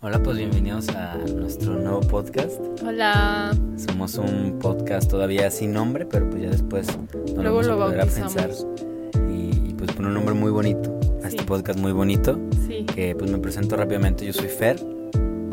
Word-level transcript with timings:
Hola, 0.00 0.22
pues 0.22 0.36
bienvenidos 0.38 0.88
a 0.90 1.16
nuestro 1.16 1.74
nuevo 1.74 2.00
podcast. 2.00 2.60
Hola. 2.86 3.52
Somos 3.76 4.14
un 4.16 4.58
podcast 4.60 5.10
todavía 5.10 5.50
sin 5.50 5.72
nombre, 5.72 6.06
pero 6.06 6.30
pues 6.30 6.42
ya 6.42 6.50
después 6.50 6.86
nos 6.86 7.30
Luego 7.34 7.56
vamos 7.56 7.66
a 7.66 7.70
lo 7.70 7.78
volver 7.78 8.00
a 8.02 8.06
pensar. 8.06 8.50
Y, 9.28 9.70
y, 9.70 9.74
pues 9.76 9.90
con 9.92 10.06
un 10.06 10.14
nombre 10.14 10.34
muy 10.34 10.52
bonito, 10.52 10.98
a 11.24 11.28
este 11.28 11.42
podcast 11.42 11.78
muy 11.80 11.92
bonito, 11.92 12.38
Sí. 12.66 12.84
que 12.84 13.14
pues 13.16 13.30
me 13.30 13.38
presento 13.38 13.76
rápidamente, 13.76 14.24
yo 14.24 14.32
soy 14.32 14.48
Fer. 14.48 14.78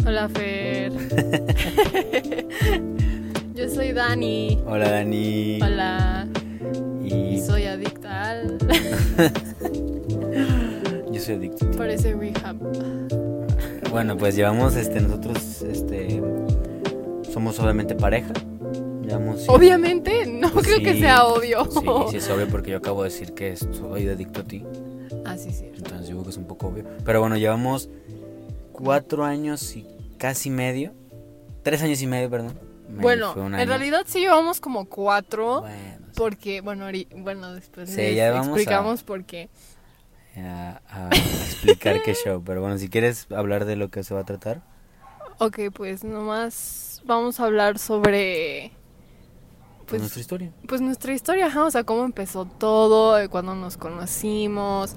Hola, 0.05 0.29
Fer. 0.29 0.91
Yo 3.55 3.69
soy 3.69 3.93
Dani. 3.93 4.61
Hola 4.67 4.91
Dani. 4.91 5.59
Hola. 5.63 6.27
Y 7.01 7.13
Y 7.13 7.39
soy 7.41 7.63
adicta 7.63 8.29
al. 8.31 8.57
yo 11.25 11.33
soy 11.33 11.35
adicto. 11.35 11.71
Parece 11.77 12.13
rehab. 12.13 12.57
Bueno, 13.89 14.17
pues 14.17 14.35
llevamos 14.35 14.75
este 14.75 14.99
nosotros 15.01 15.61
este 15.61 16.21
somos 17.31 17.59
obviamente 17.59 17.95
pareja. 17.95 18.31
Llevamos 19.01 19.47
Obviamente, 19.47 20.25
no 20.25 20.51
creo 20.51 20.79
que 20.79 20.99
sea 20.99 21.25
obvio. 21.25 21.65
Sí, 21.65 21.79
sí 22.11 22.17
es 22.17 22.29
obvio 22.29 22.47
porque 22.47 22.71
yo 22.71 22.77
acabo 22.77 23.03
de 23.03 23.09
decir 23.09 23.33
que 23.33 23.55
soy 23.55 24.07
adicto 24.07 24.41
a 24.41 24.43
ti. 24.43 24.63
Ah, 25.25 25.37
sí, 25.37 25.51
sí. 25.51 25.71
Entonces 25.75 26.07
yo 26.07 26.15
creo 26.15 26.23
que 26.23 26.29
es 26.31 26.37
un 26.37 26.45
poco 26.47 26.67
obvio. 26.67 26.85
Pero 27.03 27.19
bueno, 27.19 27.37
llevamos 27.37 27.89
cuatro 28.71 29.23
años 29.23 29.75
y 29.75 29.85
casi 30.17 30.49
medio. 30.49 30.93
Tres 31.63 31.81
años 31.81 32.01
y 32.01 32.07
medio, 32.07 32.29
perdón. 32.29 32.59
Medio 32.89 33.01
Bueno, 33.01 33.33
en 33.57 33.67
realidad 33.67 34.01
sí 34.05 34.19
llevamos 34.19 34.59
como 34.59 34.85
cuatro. 34.85 35.61
Bueno, 35.61 35.75
Porque, 36.15 36.61
bueno, 36.61 36.85
bueno 37.17 37.53
después 37.53 37.89
Sí, 37.89 37.97
les 37.97 38.21
a- 38.21 38.37
explicamos 38.37 39.03
por 39.03 39.23
qué. 39.25 39.49
A, 40.41 40.81
a 40.89 41.09
explicar 41.45 42.01
qué 42.01 42.13
show. 42.15 42.43
Pero 42.43 42.61
bueno, 42.61 42.77
si 42.77 42.89
quieres 42.89 43.27
hablar 43.31 43.65
de 43.65 43.75
lo 43.75 43.89
que 43.89 44.03
se 44.03 44.13
va 44.13 44.21
a 44.21 44.25
tratar. 44.25 44.63
Ok, 45.39 45.59
pues 45.73 46.03
nomás 46.03 47.01
vamos 47.05 47.39
a 47.39 47.45
hablar 47.45 47.77
sobre. 47.79 48.71
Pues, 49.85 49.99
Pues, 49.99 50.01
nuestra 50.01 50.21
historia. 50.21 50.53
pues 50.67 50.81
nuestra 50.81 51.13
historia, 51.13 51.47
ajá, 51.47 51.65
o 51.65 51.71
sea, 51.71 51.83
cómo 51.83 52.05
empezó 52.05 52.45
todo, 52.45 53.15
de 53.15 53.29
cuando 53.29 53.55
nos 53.55 53.77
conocimos. 53.77 54.95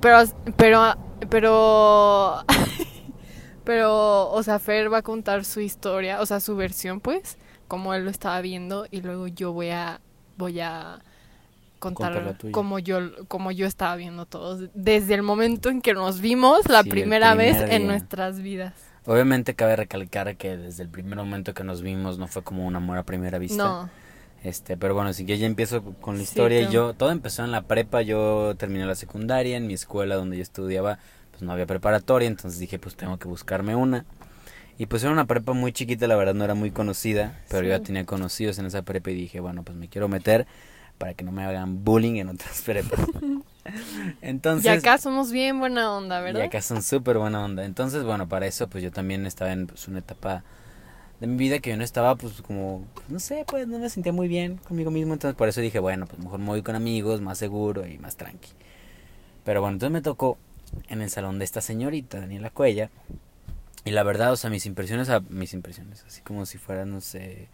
Pero, 0.00 0.18
pero, 0.56 0.94
pero, 1.28 2.44
pero, 3.64 4.30
o 4.30 4.42
sea, 4.42 4.58
Fer 4.58 4.92
va 4.92 4.98
a 4.98 5.02
contar 5.02 5.44
su 5.44 5.60
historia, 5.60 6.20
o 6.20 6.26
sea, 6.26 6.40
su 6.40 6.56
versión, 6.56 7.00
pues, 7.00 7.38
como 7.68 7.94
él 7.94 8.04
lo 8.04 8.10
estaba 8.10 8.40
viendo, 8.40 8.86
y 8.90 9.02
luego 9.02 9.26
yo 9.28 9.52
voy 9.52 9.70
a, 9.70 10.00
voy 10.36 10.60
a 10.60 11.00
Contar 11.82 12.36
como 12.52 12.78
yo, 12.78 13.26
como 13.26 13.50
yo 13.50 13.66
estaba 13.66 13.96
viendo 13.96 14.24
todo, 14.26 14.58
desde 14.74 15.14
el 15.14 15.22
momento 15.22 15.68
en 15.68 15.82
que 15.82 15.94
nos 15.94 16.20
vimos 16.20 16.68
la 16.68 16.84
Sí, 16.84 16.90
primera 16.90 17.34
vez 17.34 17.56
en 17.60 17.86
nuestras 17.88 18.40
vidas. 18.40 18.74
Obviamente 19.04 19.54
cabe 19.54 19.74
recalcar 19.74 20.36
que 20.36 20.56
desde 20.56 20.84
el 20.84 20.88
primer 20.88 21.16
momento 21.16 21.54
que 21.54 21.64
nos 21.64 21.82
vimos 21.82 22.18
no 22.18 22.28
fue 22.28 22.42
como 22.42 22.64
un 22.66 22.76
amor 22.76 22.98
a 22.98 23.02
primera 23.02 23.38
vista. 23.38 23.56
No, 23.64 23.90
Este, 24.44 24.76
pero 24.76 24.94
bueno, 24.94 25.12
si 25.12 25.26
que 25.26 25.38
ya 25.38 25.46
empiezo 25.46 25.82
con 26.00 26.16
la 26.16 26.22
historia. 26.22 26.70
Yo, 26.70 26.94
todo 26.94 27.10
empezó 27.10 27.44
en 27.44 27.50
la 27.50 27.62
prepa, 27.62 28.02
yo 28.02 28.54
terminé 28.56 28.86
la 28.86 28.94
secundaria, 28.94 29.56
en 29.56 29.66
mi 29.66 29.74
escuela 29.74 30.14
donde 30.14 30.36
yo 30.36 30.42
estudiaba, 30.42 30.98
pues 31.30 31.42
no 31.42 31.52
había 31.52 31.66
preparatoria, 31.66 32.28
entonces 32.28 32.60
dije, 32.60 32.78
pues 32.78 32.96
tengo 32.96 33.18
que 33.18 33.26
buscarme 33.28 33.74
una. 33.74 34.04
Y 34.78 34.86
pues 34.86 35.02
era 35.02 35.12
una 35.12 35.26
prepa 35.26 35.52
muy 35.52 35.72
chiquita, 35.72 36.06
la 36.06 36.16
verdad 36.16 36.34
no 36.34 36.44
era 36.44 36.54
muy 36.54 36.70
conocida, 36.70 37.38
pero 37.48 37.62
yo 37.62 37.68
ya 37.70 37.80
tenía 37.80 38.04
conocidos 38.06 38.58
en 38.58 38.66
esa 38.66 38.82
prepa 38.82 39.10
y 39.10 39.14
dije, 39.14 39.40
bueno, 39.40 39.62
pues 39.62 39.76
me 39.76 39.88
quiero 39.88 40.08
meter 40.08 40.46
para 41.02 41.14
que 41.14 41.24
no 41.24 41.32
me 41.32 41.42
hagan 41.42 41.82
bullying 41.82 42.20
en 42.20 42.28
otras 42.28 42.62
prepas. 42.64 43.00
Entonces, 44.22 44.66
y 44.66 44.68
acá 44.68 44.98
somos 44.98 45.32
bien 45.32 45.58
buena 45.58 45.96
onda, 45.96 46.20
¿verdad? 46.20 46.42
y 46.42 46.44
acá 46.44 46.62
son 46.62 46.80
súper 46.80 47.18
buena 47.18 47.44
onda. 47.44 47.64
Entonces, 47.64 48.04
bueno, 48.04 48.28
para 48.28 48.46
eso, 48.46 48.68
pues 48.68 48.84
yo 48.84 48.92
también 48.92 49.26
estaba 49.26 49.52
en 49.52 49.66
pues, 49.66 49.88
una 49.88 49.98
etapa 49.98 50.44
de 51.18 51.26
mi 51.26 51.36
vida 51.36 51.58
que 51.58 51.70
yo 51.70 51.76
no 51.76 51.82
estaba, 51.82 52.14
pues 52.14 52.40
como, 52.42 52.86
no 53.08 53.18
sé, 53.18 53.44
pues 53.48 53.66
no 53.66 53.80
me 53.80 53.90
sentía 53.90 54.12
muy 54.12 54.28
bien 54.28 54.58
conmigo 54.58 54.92
mismo. 54.92 55.12
Entonces, 55.12 55.36
por 55.36 55.48
eso 55.48 55.60
dije, 55.60 55.80
bueno, 55.80 56.06
pues 56.06 56.22
mejor 56.22 56.38
me 56.38 56.46
voy 56.46 56.62
con 56.62 56.76
amigos, 56.76 57.20
más 57.20 57.36
seguro 57.36 57.84
y 57.84 57.98
más 57.98 58.14
tranqui. 58.14 58.50
Pero 59.44 59.60
bueno, 59.60 59.72
entonces 59.72 59.92
me 59.92 60.02
tocó 60.02 60.38
en 60.86 61.02
el 61.02 61.10
salón 61.10 61.40
de 61.40 61.44
esta 61.44 61.60
señorita, 61.60 62.20
Daniela 62.20 62.50
Cuella. 62.50 62.90
Y 63.84 63.90
la 63.90 64.04
verdad, 64.04 64.30
o 64.30 64.36
sea, 64.36 64.50
mis 64.50 64.66
impresiones, 64.66 65.08
mis 65.30 65.52
impresiones, 65.52 66.04
así 66.06 66.20
como 66.20 66.46
si 66.46 66.58
fuera, 66.58 66.84
no 66.84 67.00
sé, 67.00 67.48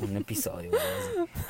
un 0.00 0.16
episodio. 0.16 0.70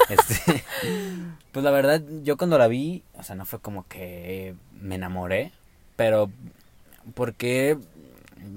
Este, 0.08 0.64
pues 1.52 1.64
la 1.64 1.70
verdad, 1.70 2.02
yo 2.22 2.36
cuando 2.36 2.58
la 2.58 2.68
vi, 2.68 3.02
o 3.14 3.22
sea, 3.22 3.36
no 3.36 3.44
fue 3.46 3.60
como 3.60 3.86
que 3.88 4.54
me 4.80 4.96
enamoré, 4.96 5.52
pero 5.96 6.30
porque, 7.14 7.78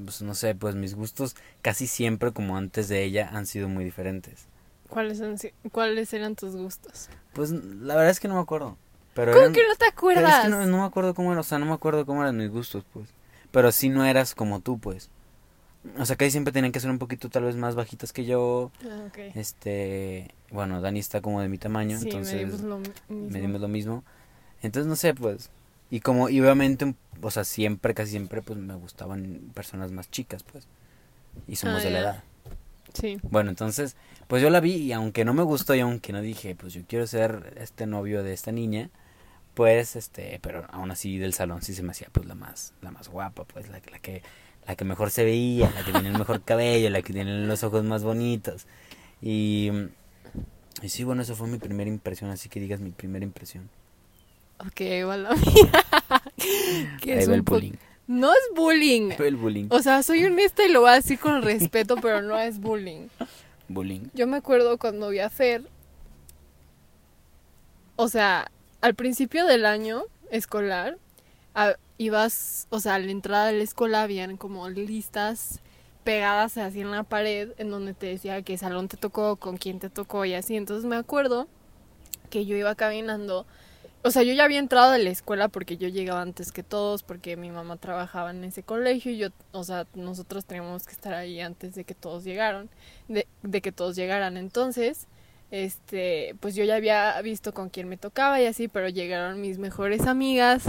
pues 0.06 0.22
no 0.22 0.35
sé, 0.35 0.56
pues 0.56 0.75
mis 0.75 0.96
gustos 0.96 1.35
casi 1.62 1.88
siempre, 1.88 2.31
como 2.31 2.57
antes 2.57 2.88
de 2.90 3.03
ella, 3.03 3.29
han 3.34 3.46
sido 3.46 3.69
muy 3.69 3.84
diferentes. 3.84 4.46
¿Cuáles, 4.90 5.22
han 5.22 5.38
¿Cuáles 5.72 6.13
eran 6.13 6.35
tus 6.35 6.56
gustos? 6.56 7.09
Pues 7.34 7.51
la 7.51 7.95
verdad 7.95 8.12
es 8.12 8.19
que 8.19 8.28
no 8.28 8.35
me 8.35 8.41
acuerdo. 8.41 8.78
Pero 9.16 9.31
¿Cómo 9.31 9.44
eran- 9.44 9.53
que 9.53 9.62
no 9.68 9.75
te 9.75 9.85
pero 9.85 9.88
es 9.90 9.94
acuerdas? 9.94 10.44
que 10.44 10.50
no, 10.50 10.66
no 10.66 10.78
me 10.80 10.84
acuerdo 10.85 11.13
cómo 11.13 11.31
era, 11.31 11.41
o 11.41 11.44
sea, 11.44 11.59
no 11.59 11.66
me 11.66 11.74
acuerdo 11.74 12.06
cómo 12.06 12.22
eran 12.22 12.38
mis 12.38 12.50
gustos, 12.50 12.84
pues. 12.94 13.09
Pero 13.51 13.72
sí 13.72 13.90
no 13.90 14.06
eras 14.06 14.35
como 14.35 14.59
tú, 14.59 14.80
pues. 14.80 15.09
O 15.97 16.05
sea, 16.05 16.16
ahí 16.19 16.31
siempre 16.31 16.53
tenían 16.53 16.71
que 16.71 16.79
ser 16.79 16.89
un 16.89 16.99
poquito 16.99 17.29
tal 17.29 17.44
vez 17.44 17.55
más 17.55 17.75
bajitas 17.75 18.13
que 18.13 18.25
yo. 18.25 18.71
Ah, 18.85 19.05
ok. 19.07 19.17
Este, 19.35 20.31
bueno, 20.49 20.79
Dani 20.81 20.99
está 20.99 21.21
como 21.21 21.41
de 21.41 21.49
mi 21.49 21.57
tamaño, 21.57 21.99
sí, 21.99 22.05
entonces 22.05 22.35
medimos 22.35 22.61
lo 22.61 22.79
medimos 23.09 23.61
lo 23.61 23.67
mismo. 23.67 24.03
Entonces, 24.61 24.88
no 24.88 24.95
sé, 24.95 25.13
pues. 25.13 25.49
Y 25.91 25.99
como, 25.99 26.29
y 26.29 26.39
obviamente, 26.39 26.95
o 27.21 27.31
sea, 27.31 27.44
siempre, 27.44 27.94
casi 27.94 28.11
siempre, 28.11 28.41
pues 28.41 28.57
me 28.57 28.75
gustaban 28.75 29.51
personas 29.53 29.91
más 29.91 30.09
chicas, 30.09 30.44
pues. 30.44 30.67
Y 31.47 31.57
somos 31.57 31.81
Ah, 31.81 31.83
de 31.85 31.91
la 31.91 32.00
edad. 32.00 32.23
Sí. 32.94 33.17
Bueno, 33.23 33.50
entonces, 33.50 33.95
pues 34.27 34.41
yo 34.41 34.50
la 34.50 34.59
vi 34.59 34.73
y 34.75 34.94
aunque 34.94 35.25
no 35.25 35.33
me 35.33 35.44
gustó 35.44 35.75
y 35.75 35.81
aunque 35.81 36.13
no 36.13 36.21
dije, 36.21 36.55
pues 36.55 36.73
yo 36.73 36.81
quiero 36.88 37.07
ser 37.07 37.55
este 37.57 37.88
novio 37.88 38.23
de 38.23 38.33
esta 38.33 38.51
niña, 38.51 38.89
pues, 39.53 39.95
este, 39.95 40.39
pero 40.41 40.65
aún 40.71 40.91
así 40.91 41.17
del 41.17 41.33
salón 41.33 41.61
sí 41.61 41.73
se 41.73 41.83
me 41.83 41.91
hacía, 41.91 42.07
pues, 42.11 42.25
la 42.25 42.35
más, 42.35 42.73
la 42.81 42.91
más 42.91 43.09
guapa, 43.09 43.44
pues, 43.45 43.67
la, 43.69 43.81
la 43.91 44.00
que, 44.00 44.23
la 44.68 44.75
que 44.75 44.85
mejor 44.85 45.09
se 45.12 45.24
veía, 45.24 45.72
la 45.72 45.84
que 45.84 45.91
tenía 45.91 46.09
el 46.12 46.18
mejor 46.18 46.41
cabello, 46.41 46.90
la 46.90 47.01
que 47.01 47.13
tenía 47.13 47.34
los 47.34 47.63
ojos 47.63 47.84
más 47.84 48.03
bonitos. 48.03 48.66
Y, 49.22 49.72
y 50.81 50.90
sí, 50.90 51.03
bueno, 51.03 51.22
eso 51.22 51.35
fue 51.35 51.47
mi 51.47 51.57
primera 51.57 51.90
impresión, 51.90 52.29
así 52.29 52.50
que 52.50 52.59
digas 52.59 52.79
mi 52.79 52.91
primera 52.91 53.24
impresión. 53.25 53.69
Ok, 54.59 54.81
va 55.07 55.18
la 55.18 55.29
mía. 55.35 55.84
que 57.01 57.13
Ahí 57.13 57.19
es 57.19 57.28
va 57.28 57.34
un 57.34 57.35
el 57.40 57.41
bullying. 57.41 57.74
No 58.07 58.31
es 58.31 58.56
bullying. 58.56 59.12
El 59.18 59.35
bullying. 59.35 59.68
O 59.69 59.81
sea, 59.81 60.03
soy 60.03 60.24
honesta 60.25 60.66
y 60.66 60.72
lo 60.72 60.81
voy 60.81 60.91
a 60.91 60.95
decir 60.95 61.19
con 61.19 61.41
respeto, 61.41 61.95
pero 62.01 62.22
no 62.22 62.38
es 62.38 62.59
bullying. 62.59 63.07
Bullying. 63.69 64.09
Yo 64.13 64.28
me 64.28 64.38
acuerdo 64.38 64.78
cuando 64.78 65.09
vi 65.09 65.19
a 65.19 65.30
Fer. 65.30 65.63
O 67.95 68.07
sea, 68.07 68.51
al 68.81 68.95
principio 68.95 69.45
del 69.45 69.66
año 69.66 70.03
escolar, 70.31 70.97
ibas, 71.97 72.68
o 72.69 72.80
sea, 72.80 72.96
a 72.96 73.00
la 73.00 73.12
entrada 73.12 73.47
de 73.47 73.53
la 73.53 73.64
escuela 73.64 74.03
habían 74.03 74.38
como 74.38 74.69
listas 74.69 75.59
pegadas 76.03 76.58
así 76.58 76.81
en 76.81 76.91
la 76.91 77.03
pared 77.03 77.52
en 77.58 77.69
donde 77.69 77.94
te 77.94 78.08
decía 78.08 78.41
qué 78.41 78.58
salón 78.58 78.88
te 78.88 78.97
tocó, 78.97 79.38
con 79.38 79.58
quién 79.58 79.80
te 79.80 79.90
tocó 79.90 80.25
y 80.25 80.34
así. 80.34 80.56
Entonces 80.56 80.86
me 80.86 80.96
acuerdo 80.96 81.47
que 82.30 82.46
yo 82.46 82.56
iba 82.58 82.75
caminando. 82.75 83.46
O 84.06 84.12
sea, 84.12 84.24
yo 84.24 84.34
ya 84.34 84.44
había 84.44 84.59
entrado 84.59 84.92
de 84.92 85.00
la 85.00 85.12
escuela 85.12 85.47
porque 85.47 85.78
yo 85.78 85.88
llegaba 85.88 86.22
antes 86.22 86.52
que 86.52 86.62
todos, 86.62 87.03
porque 87.03 87.38
mi 87.38 87.52
mamá 87.52 87.78
trabajaba 87.78 88.31
en 88.31 88.44
ese 88.44 88.62
colegio 88.63 89.13
y 89.13 89.18
yo, 89.18 89.30
o 89.53 89.63
sea, 89.63 89.88
nosotros 89.96 90.46
teníamos 90.46 90.86
que 90.86 90.92
estar 90.92 91.13
ahí 91.13 91.40
antes 91.40 91.74
de 91.75 91.86
que 91.86 91.96
todos 91.96 92.25
llegaron, 92.25 92.69
de, 93.08 93.28
de 93.44 93.62
que 93.62 93.72
todos 93.72 93.96
llegaran. 93.96 94.36
Entonces, 94.36 95.08
este, 95.52 96.36
pues 96.42 96.56
yo 96.56 96.66
ya 96.66 96.75
había 96.75 97.22
visto 97.22 97.53
con 97.53 97.69
quién 97.69 97.88
me 97.88 97.96
tocaba 97.96 98.42
y 98.42 98.46
así, 98.46 98.68
pero 98.68 98.90
llegaron 98.90 99.40
mis 99.40 99.58
mejores 99.58 100.06
amigas 100.06 100.63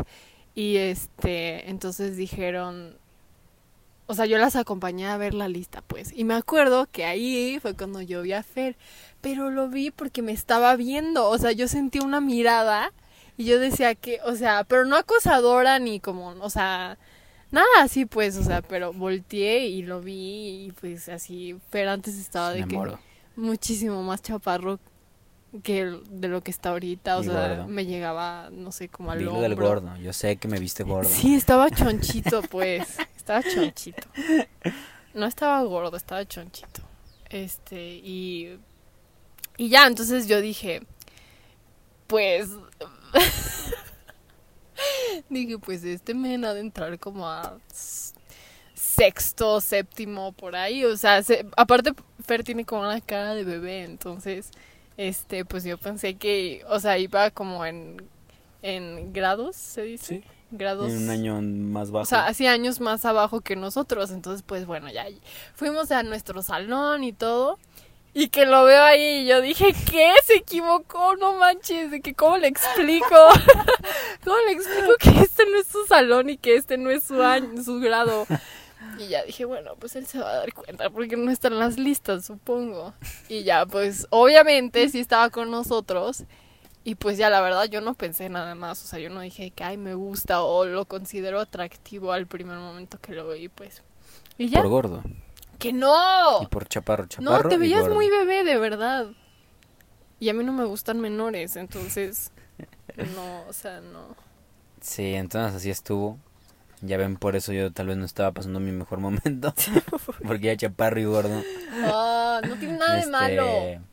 y 0.54 0.76
este, 0.76 1.68
entonces 1.68 2.16
dijeron, 2.16 2.96
o 4.06 4.14
sea, 4.14 4.26
yo 4.26 4.38
las 4.38 4.56
acompañé 4.56 5.06
a 5.06 5.16
ver 5.16 5.34
la 5.34 5.48
lista, 5.48 5.82
pues. 5.82 6.12
Y 6.14 6.24
me 6.24 6.34
acuerdo 6.34 6.86
que 6.90 7.04
ahí 7.04 7.58
fue 7.60 7.74
cuando 7.74 8.00
yo 8.02 8.22
vi 8.22 8.32
a 8.32 8.42
Fer, 8.42 8.76
pero 9.20 9.50
lo 9.50 9.68
vi 9.68 9.90
porque 9.90 10.22
me 10.22 10.32
estaba 10.32 10.76
viendo, 10.76 11.28
o 11.28 11.38
sea, 11.38 11.52
yo 11.52 11.68
sentí 11.68 11.98
una 12.00 12.20
mirada 12.20 12.92
y 13.36 13.44
yo 13.46 13.58
decía 13.58 13.94
que, 13.94 14.20
o 14.24 14.36
sea, 14.36 14.64
pero 14.64 14.84
no 14.84 14.96
acosadora 14.96 15.78
ni 15.78 16.00
como, 16.00 16.28
o 16.40 16.50
sea, 16.50 16.98
nada 17.50 17.66
así 17.80 18.04
pues, 18.04 18.36
o 18.36 18.44
sea, 18.44 18.62
pero 18.62 18.92
volteé 18.92 19.66
y 19.66 19.82
lo 19.82 20.00
vi 20.00 20.66
y 20.66 20.72
pues 20.72 21.08
así, 21.08 21.56
Fer 21.70 21.88
antes 21.88 22.18
estaba 22.18 22.50
de 22.50 22.66
que 22.66 22.78
muchísimo 23.36 24.02
más 24.02 24.22
chaparro 24.22 24.78
que 25.62 25.98
de 26.10 26.28
lo 26.28 26.42
que 26.42 26.50
está 26.50 26.70
ahorita, 26.70 27.18
o 27.18 27.22
Y 27.22 27.26
sea, 27.26 27.48
gordo. 27.48 27.68
me 27.68 27.86
llegaba, 27.86 28.48
no 28.50 28.72
sé, 28.72 28.88
como 28.88 29.12
al 29.12 29.18
Dilo 29.18 29.40
del 29.40 29.54
gordo. 29.54 29.96
Yo 29.98 30.12
sé 30.12 30.36
que 30.36 30.48
me 30.48 30.58
viste 30.58 30.82
gordo. 30.82 31.08
Sí, 31.08 31.34
estaba 31.34 31.70
chonchito, 31.70 32.42
pues. 32.42 32.96
Estaba 33.16 33.42
chonchito. 33.42 34.06
No 35.14 35.26
estaba 35.26 35.62
gordo, 35.62 35.96
estaba 35.96 36.24
chonchito. 36.26 36.80
Este, 37.30 37.80
y. 38.02 38.58
Y 39.56 39.68
ya, 39.68 39.86
entonces 39.86 40.26
yo 40.26 40.40
dije. 40.40 40.82
Pues. 42.08 42.48
dije, 45.28 45.58
pues 45.58 45.84
este 45.84 46.14
men 46.14 46.44
ha 46.44 46.54
de 46.54 46.60
entrar 46.60 46.98
como 46.98 47.28
a. 47.28 47.58
sexto, 48.74 49.60
séptimo, 49.60 50.32
por 50.32 50.56
ahí. 50.56 50.84
O 50.84 50.96
sea, 50.96 51.22
se- 51.22 51.46
aparte 51.56 51.92
Fer 52.24 52.44
tiene 52.44 52.64
como 52.64 52.82
una 52.82 53.00
cara 53.00 53.34
de 53.34 53.44
bebé, 53.44 53.84
entonces, 53.84 54.50
este, 54.96 55.44
pues 55.44 55.64
yo 55.64 55.78
pensé 55.78 56.14
que, 56.14 56.64
o 56.68 56.78
sea, 56.80 56.98
iba 56.98 57.30
como 57.30 57.66
en, 57.66 57.96
en 58.62 59.12
grados, 59.12 59.56
se 59.56 59.82
dice. 59.82 60.22
Sí. 60.22 60.24
Grados. 60.50 60.92
En 60.92 61.04
un 61.04 61.10
año 61.10 61.40
más 61.42 61.90
bajo. 61.90 62.02
O 62.02 62.06
sea, 62.06 62.26
hacía 62.26 62.52
años 62.52 62.80
más 62.80 63.04
abajo 63.04 63.40
que 63.40 63.56
nosotros. 63.56 64.12
Entonces, 64.12 64.44
pues 64.46 64.66
bueno, 64.66 64.88
ya 64.90 65.06
fuimos 65.54 65.90
a 65.90 66.02
nuestro 66.04 66.42
salón 66.42 67.02
y 67.02 67.12
todo. 67.12 67.58
Y 68.16 68.28
que 68.28 68.46
lo 68.46 68.62
veo 68.62 68.80
ahí 68.84 69.22
y 69.22 69.26
yo 69.26 69.40
dije, 69.40 69.74
¿qué? 69.90 70.12
Se 70.24 70.36
equivocó, 70.36 71.16
no 71.16 71.34
manches. 71.34 71.90
De 71.90 72.00
que, 72.00 72.14
¿cómo 72.14 72.36
le 72.36 72.46
explico? 72.46 73.06
¿Cómo 74.24 74.36
le 74.46 74.52
explico 74.52 74.92
que 75.00 75.22
este 75.22 75.44
no 75.46 75.56
es 75.58 75.66
su 75.66 75.84
salón 75.86 76.30
y 76.30 76.36
que 76.36 76.54
este 76.54 76.78
no 76.78 76.90
es 76.90 77.02
su 77.02 77.20
año, 77.20 77.60
su 77.64 77.80
grado? 77.80 78.26
Y 78.98 79.08
ya 79.08 79.24
dije, 79.24 79.44
bueno, 79.44 79.72
pues 79.78 79.96
él 79.96 80.06
se 80.06 80.18
va 80.18 80.30
a 80.30 80.36
dar 80.36 80.52
cuenta 80.52 80.90
porque 80.90 81.16
no 81.16 81.30
están 81.30 81.58
las 81.58 81.78
listas, 81.78 82.26
supongo. 82.26 82.94
Y 83.28 83.42
ya, 83.42 83.66
pues 83.66 84.06
obviamente 84.10 84.88
sí 84.88 85.00
estaba 85.00 85.30
con 85.30 85.50
nosotros. 85.50 86.24
Y 86.84 86.96
pues 86.96 87.16
ya 87.16 87.30
la 87.30 87.40
verdad 87.40 87.64
yo 87.64 87.80
no 87.80 87.94
pensé 87.94 88.28
nada 88.28 88.54
más, 88.54 88.82
o 88.84 88.86
sea, 88.86 88.98
yo 88.98 89.08
no 89.08 89.20
dije 89.20 89.50
que 89.50 89.64
ay 89.64 89.78
me 89.78 89.94
gusta 89.94 90.42
o 90.42 90.66
lo 90.66 90.84
considero 90.84 91.40
atractivo 91.40 92.12
al 92.12 92.26
primer 92.26 92.58
momento 92.58 92.98
que 93.00 93.14
lo 93.14 93.28
vi, 93.30 93.48
pues. 93.48 93.82
Y 94.36 94.48
ya, 94.50 94.60
Por 94.60 94.68
gordo. 94.68 95.02
que 95.58 95.72
no. 95.72 96.42
Y 96.42 96.46
por 96.46 96.68
chaparro, 96.68 97.06
chaparro. 97.06 97.44
No, 97.44 97.48
te 97.48 97.56
veías 97.56 97.82
gordo. 97.82 97.94
muy 97.94 98.10
bebé, 98.10 98.44
de 98.44 98.58
verdad. 98.58 99.06
Y 100.20 100.28
a 100.28 100.34
mí 100.34 100.44
no 100.44 100.52
me 100.52 100.64
gustan 100.64 101.00
menores, 101.00 101.56
entonces 101.56 102.32
no, 103.16 103.44
o 103.48 103.52
sea, 103.54 103.80
no. 103.80 104.14
Sí, 104.82 105.14
entonces 105.14 105.54
así 105.56 105.70
estuvo. 105.70 106.18
Ya 106.86 106.96
ven, 106.96 107.16
por 107.16 107.34
eso 107.36 107.52
yo 107.52 107.72
tal 107.72 107.86
vez 107.86 107.96
no 107.96 108.04
estaba 108.04 108.32
pasando 108.32 108.60
mi 108.60 108.72
mejor 108.72 108.98
momento. 109.00 109.54
porque 110.26 110.46
ya 110.46 110.56
chaparro 110.56 111.00
y 111.00 111.04
gordo. 111.04 111.42
Ah, 111.84 112.40
no 112.46 112.56
tiene 112.56 112.78
nada 112.78 112.92
de 112.94 112.98
Este, 113.00 113.10
malo. 113.10 113.84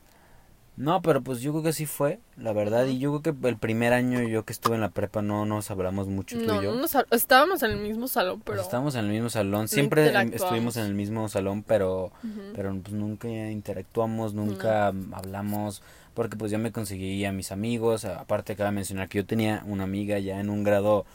No, 0.77 1.01
pero 1.03 1.21
pues 1.21 1.41
yo 1.41 1.51
creo 1.51 1.63
que 1.63 1.73
sí 1.73 1.85
fue, 1.85 2.19
la 2.37 2.53
verdad. 2.53 2.85
Y 2.87 2.97
yo 2.97 3.11
creo 3.21 3.35
que 3.35 3.47
el 3.49 3.57
primer 3.57 3.93
año 3.93 4.21
yo 4.23 4.45
que 4.45 4.53
estuve 4.53 4.75
en 4.75 4.81
la 4.81 4.89
prepa 4.89 5.21
no 5.21 5.45
nos 5.45 5.69
hablamos 5.69 6.07
mucho 6.07 6.39
tú 6.39 6.45
No, 6.45 6.59
y 6.59 6.65
yo. 6.65 6.73
no 6.73 6.81
nos 6.81 6.95
hab- 6.95 7.05
estábamos 7.11 7.61
en 7.61 7.71
el 7.71 7.77
mismo 7.79 8.07
salón, 8.07 8.39
Pues 8.39 8.55
pero 8.55 8.61
estábamos 8.63 8.95
en 8.95 9.05
el 9.05 9.11
mismo 9.11 9.29
salón. 9.29 9.67
Siempre 9.67 10.07
em, 10.09 10.33
estuvimos 10.33 10.77
en 10.77 10.85
el 10.85 10.95
mismo 10.95 11.27
salón, 11.29 11.61
pero 11.63 12.11
pero 12.55 12.73
pues 12.81 12.93
nunca 12.93 13.27
interactuamos, 13.27 14.33
nunca 14.33 14.87
hablamos, 15.11 15.83
porque 16.13 16.35
pues 16.35 16.51
yo 16.51 16.57
me 16.57 16.71
conseguí 16.71 17.23
a 17.25 17.31
mis 17.31 17.51
amigos, 17.51 18.05
aparte 18.05 18.55
cabe 18.55 18.71
mencionar 18.71 19.07
que 19.07 19.19
yo 19.19 19.25
tenía 19.25 19.61
una 19.67 19.83
amiga 19.83 20.17
ya 20.19 20.39
en 20.39 20.49
un 20.49 20.63
grado 20.63 21.05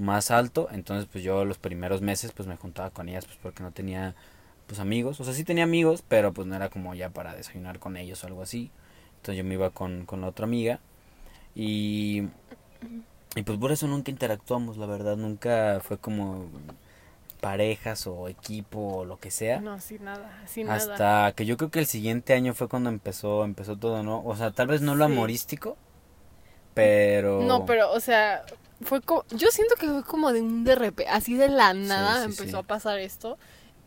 más 0.00 0.30
alto, 0.30 0.68
entonces 0.72 1.08
pues 1.10 1.22
yo 1.24 1.44
los 1.44 1.58
primeros 1.58 2.00
meses 2.02 2.32
pues 2.32 2.48
me 2.48 2.56
juntaba 2.56 2.90
con 2.90 3.08
ellas 3.08 3.26
pues 3.26 3.38
porque 3.42 3.62
no 3.62 3.72
tenía 3.72 4.14
pues 4.66 4.80
amigos, 4.80 5.20
o 5.20 5.24
sea 5.24 5.34
sí 5.34 5.44
tenía 5.44 5.64
amigos, 5.64 6.02
pero 6.08 6.32
pues 6.32 6.46
no 6.48 6.56
era 6.56 6.68
como 6.70 6.94
ya 6.94 7.10
para 7.10 7.34
desayunar 7.34 7.78
con 7.78 7.96
ellos 7.96 8.22
o 8.24 8.26
algo 8.26 8.42
así, 8.42 8.70
entonces 9.16 9.36
yo 9.38 9.44
me 9.44 9.54
iba 9.54 9.70
con, 9.70 10.06
con 10.06 10.20
la 10.20 10.28
otra 10.28 10.44
amiga 10.46 10.80
y, 11.54 12.24
y 13.36 13.42
pues 13.42 13.58
por 13.58 13.72
eso 13.72 13.86
nunca 13.86 14.10
interactuamos, 14.10 14.76
la 14.76 14.86
verdad, 14.86 15.16
nunca 15.16 15.80
fue 15.82 15.98
como 15.98 16.46
parejas 17.40 18.06
o 18.06 18.28
equipo 18.28 18.98
o 18.98 19.04
lo 19.04 19.18
que 19.18 19.30
sea. 19.30 19.60
no, 19.60 19.80
sin 19.80 20.04
nada, 20.04 20.30
sin 20.46 20.66
nada. 20.66 20.76
Hasta 20.76 21.32
que 21.34 21.46
yo 21.46 21.56
creo 21.56 21.70
que 21.70 21.78
el 21.78 21.86
siguiente 21.86 22.34
año 22.34 22.54
fue 22.54 22.68
cuando 22.68 22.90
empezó, 22.90 23.44
empezó 23.44 23.76
todo, 23.76 24.02
¿no? 24.02 24.22
O 24.24 24.36
sea, 24.36 24.50
tal 24.50 24.66
vez 24.66 24.82
no 24.82 24.94
lo 24.94 25.06
Sí. 25.06 25.12
amorístico, 25.12 25.76
pero... 26.74 27.42
No, 27.42 27.66
pero, 27.66 27.92
o 27.92 28.00
sea, 28.00 28.42
fue 28.82 29.00
como, 29.02 29.24
yo 29.30 29.48
siento 29.50 29.74
que 29.76 29.86
fue 29.88 30.04
como 30.04 30.32
de 30.32 30.40
un 30.40 30.64
repente, 30.66 31.10
así 31.10 31.34
de 31.34 31.48
la 31.48 31.74
nada 31.74 32.20
sí, 32.20 32.24
empezó 32.26 32.50
sí. 32.50 32.56
a 32.56 32.62
pasar 32.62 32.98
esto. 32.98 33.38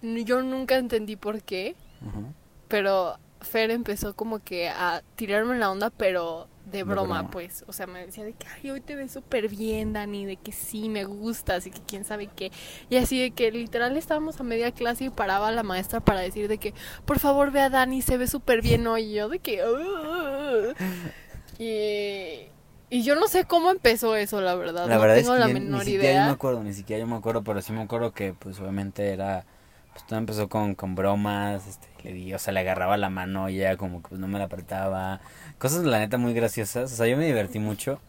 Yo 0.01 0.41
nunca 0.43 0.75
entendí 0.75 1.15
por 1.15 1.41
qué, 1.43 1.75
Ujú. 2.01 2.33
pero 2.67 3.17
Fer 3.41 3.71
empezó 3.71 4.15
como 4.15 4.39
que 4.39 4.69
a 4.69 5.03
tirarme 5.15 5.57
la 5.57 5.71
onda, 5.71 5.89
pero 5.89 6.47
de 6.65 6.79
De 6.79 6.83
broma, 6.83 7.29
pues. 7.29 7.65
O 7.67 7.73
sea, 7.73 7.87
me 7.87 8.05
decía 8.05 8.23
de 8.23 8.33
que, 8.33 8.47
ay, 8.47 8.71
hoy 8.71 8.81
te 8.81 8.95
ves 8.95 9.11
súper 9.11 9.49
bien, 9.49 9.93
Dani, 9.93 10.25
de 10.25 10.37
que 10.37 10.51
sí, 10.51 10.89
me 10.89 11.03
gustas 11.03 11.67
y 11.67 11.71
que 11.71 11.81
quién 11.81 12.05
sabe 12.05 12.27
qué. 12.27 12.51
Y 12.89 12.97
así 12.97 13.19
de 13.19 13.31
que 13.31 13.51
literal 13.51 13.97
estábamos 13.97 14.39
a 14.39 14.43
media 14.43 14.71
clase 14.71 15.05
y 15.05 15.09
paraba 15.09 15.51
la 15.51 15.63
maestra 15.63 15.99
para 15.99 16.21
decir 16.21 16.47
de 16.47 16.57
que, 16.57 16.73
por 17.05 17.19
favor, 17.19 17.51
ve 17.51 17.61
a 17.61 17.69
Dani, 17.69 18.01
se 18.01 18.17
ve 18.17 18.27
súper 18.27 18.61
bien 18.61 18.87
hoy. 18.87 19.03
Y 19.03 19.13
yo 19.15 19.29
de 19.29 19.39
que... 19.39 19.61
Y... 21.59 22.49
Y 22.93 23.03
yo 23.03 23.15
no 23.15 23.27
sé 23.27 23.45
cómo 23.45 23.71
empezó 23.71 24.15
eso, 24.15 24.41
la 24.41 24.55
verdad. 24.55 24.87
La 24.87 24.97
no 24.97 24.99
verdad 24.99 25.15
tengo 25.15 25.33
es 25.33 25.39
la 25.39 25.47
que 25.47 25.53
yo 25.53 25.53
menor 25.53 25.85
ni 25.85 25.93
siquiera 25.93 26.13
yo 26.13 26.19
idea. 26.19 26.25
me 26.25 26.29
acuerdo, 26.31 26.63
ni 26.63 26.73
siquiera 26.73 26.99
yo 27.01 27.07
me 27.07 27.15
acuerdo, 27.15 27.43
pero 27.43 27.61
sí 27.61 27.73
me 27.73 27.81
acuerdo 27.81 28.13
que 28.13 28.33
pues 28.33 28.59
obviamente 28.59 29.09
era... 29.11 29.45
Pues 29.93 30.05
todo 30.07 30.17
empezó 30.19 30.49
con, 30.49 30.75
con 30.75 30.95
bromas, 30.95 31.67
este, 31.67 31.87
le 32.03 32.13
di, 32.13 32.33
o 32.33 32.39
sea, 32.39 32.51
le 32.53 32.61
agarraba 32.61 32.97
la 32.97 33.09
mano 33.11 33.49
y 33.49 33.59
ella 33.59 33.77
como 33.77 34.01
que 34.01 34.09
pues 34.09 34.19
no 34.21 34.27
me 34.27 34.39
la 34.39 34.45
apretaba. 34.45 35.21
Cosas 35.59 35.83
la 35.85 35.99
neta 35.99 36.17
muy 36.17 36.33
graciosas, 36.33 36.91
o 36.93 36.95
sea, 36.95 37.07
yo 37.07 37.15
me 37.17 37.25
divertí 37.27 37.59
mucho. 37.59 37.99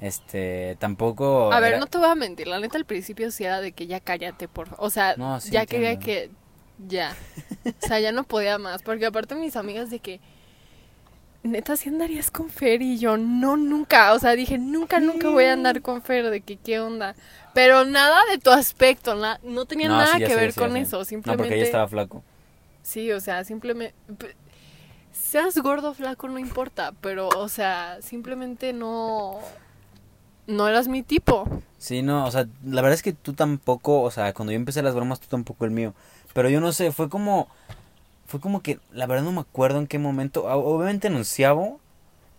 Este, 0.00 0.76
tampoco... 0.80 1.52
A 1.52 1.60
ver, 1.60 1.78
no 1.78 1.86
te 1.86 1.98
voy 1.98 2.08
a 2.08 2.14
mentir, 2.14 2.48
la 2.48 2.58
neta 2.60 2.78
al 2.78 2.86
principio 2.86 3.30
sí 3.30 3.44
era 3.44 3.60
de 3.60 3.72
que 3.72 3.86
ya 3.86 4.00
cállate, 4.00 4.48
por 4.48 4.68
favor. 4.68 4.84
O 4.86 4.90
sea, 4.90 5.14
No, 5.16 5.40
sí 5.40 5.50
ya 5.50 5.66
quería 5.66 5.92
entiendo. 5.92 6.30
que 6.30 6.86
ya. 6.88 7.14
O 7.82 7.86
sea, 7.86 8.00
ya 8.00 8.12
no 8.12 8.24
podía 8.24 8.58
más, 8.58 8.82
porque 8.82 9.06
aparte 9.06 9.34
mis 9.34 9.56
amigas 9.56 9.90
de 9.90 9.98
que 10.00 10.20
neta 11.42 11.76
sí 11.76 11.88
andarías 11.88 12.30
con 12.30 12.50
Fer 12.50 12.82
y 12.82 12.98
yo 12.98 13.16
no 13.16 13.56
nunca, 13.56 14.12
o 14.12 14.18
sea, 14.18 14.32
dije, 14.32 14.58
nunca 14.58 15.00
nunca 15.00 15.28
voy 15.30 15.44
a 15.44 15.52
andar 15.54 15.80
con 15.82 16.02
Fer 16.02 16.30
de 16.30 16.40
que 16.42 16.56
qué 16.56 16.80
onda. 16.80 17.14
Pero 17.54 17.84
nada 17.84 18.18
de 18.30 18.38
tu 18.38 18.50
aspecto, 18.50 19.14
na- 19.14 19.40
no 19.42 19.64
tenía 19.66 19.88
No, 19.88 19.96
nada 19.96 20.14
sí, 20.14 20.20
que 20.20 20.28
sé, 20.28 20.36
ver 20.36 20.52
sí, 20.52 20.60
con 20.60 20.76
eso, 20.76 20.98
No, 20.98 21.04
simplemente 21.04 21.42
porque 21.42 21.54
ella 21.56 21.64
estaba 21.64 21.88
flaco. 21.88 22.22
Sí, 22.82 23.10
o 23.12 23.20
sea, 23.20 23.44
simplemente 23.44 23.94
seas 25.12 25.56
gordo 25.58 25.90
o 25.90 25.94
flaco 25.94 26.28
no 26.28 26.38
importa, 26.38 26.92
pero 27.00 27.28
o 27.28 27.48
sea, 27.48 27.98
simplemente 28.02 28.72
no 28.72 29.38
no 30.46 30.68
eras 30.68 30.88
mi 30.88 31.02
tipo. 31.02 31.48
Sí, 31.78 32.02
no, 32.02 32.26
o 32.26 32.30
sea, 32.30 32.46
la 32.64 32.82
verdad 32.82 32.94
es 32.94 33.02
que 33.02 33.12
tú 33.12 33.32
tampoco, 33.32 34.02
o 34.02 34.10
sea, 34.10 34.32
cuando 34.34 34.52
yo 34.52 34.56
empecé 34.56 34.82
las 34.82 34.94
bromas, 34.94 35.20
tú 35.20 35.28
tampoco 35.28 35.64
el 35.64 35.70
mío. 35.70 35.94
Pero 36.34 36.48
yo 36.50 36.60
no 36.60 36.72
sé, 36.72 36.92
fue 36.92 37.08
como, 37.08 37.48
fue 38.30 38.40
como 38.40 38.62
que, 38.62 38.78
la 38.92 39.06
verdad 39.06 39.24
no 39.24 39.32
me 39.32 39.40
acuerdo 39.40 39.78
en 39.78 39.86
qué 39.86 39.98
momento, 39.98 40.44
obviamente 40.46 41.08
en 41.08 41.16
onceavo, 41.16 41.80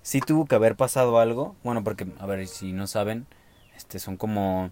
sí 0.02 0.22
tuvo 0.22 0.46
que 0.46 0.56
haber 0.56 0.76
pasado 0.76 1.20
algo. 1.20 1.56
Bueno, 1.64 1.84
porque, 1.84 2.08
a 2.20 2.26
ver, 2.26 2.48
si 2.48 2.72
no 2.74 2.88
saben, 2.88 3.28
este, 3.76 4.00
son 4.00 4.18
como 4.18 4.72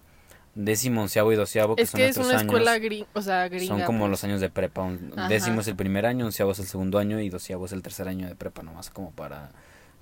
décimo, 0.54 1.02
onceavo 1.02 1.32
y 1.32 1.36
doceavo, 1.36 1.76
que 1.76 1.82
Es 1.82 1.90
son 1.90 1.98
que 1.98 2.08
es 2.08 2.16
una 2.16 2.30
años. 2.30 2.42
escuela 2.42 2.78
gring, 2.78 3.06
o 3.14 3.22
sea, 3.22 3.48
gringa. 3.48 3.66
Son 3.66 3.82
como 3.82 4.00
pues. 4.00 4.10
los 4.10 4.24
años 4.24 4.40
de 4.40 4.50
prepa. 4.50 4.82
Un-. 4.82 5.12
Décimo 5.28 5.60
es 5.60 5.68
el 5.68 5.76
primer 5.76 6.06
año, 6.06 6.24
onceavo 6.26 6.52
es 6.52 6.58
el 6.58 6.66
segundo 6.66 6.98
año 6.98 7.20
y 7.20 7.28
doceavo 7.28 7.66
es 7.66 7.72
el 7.72 7.82
tercer 7.82 8.08
año 8.08 8.26
de 8.26 8.34
prepa, 8.34 8.62
nomás 8.62 8.90
como 8.90 9.10
para... 9.12 9.50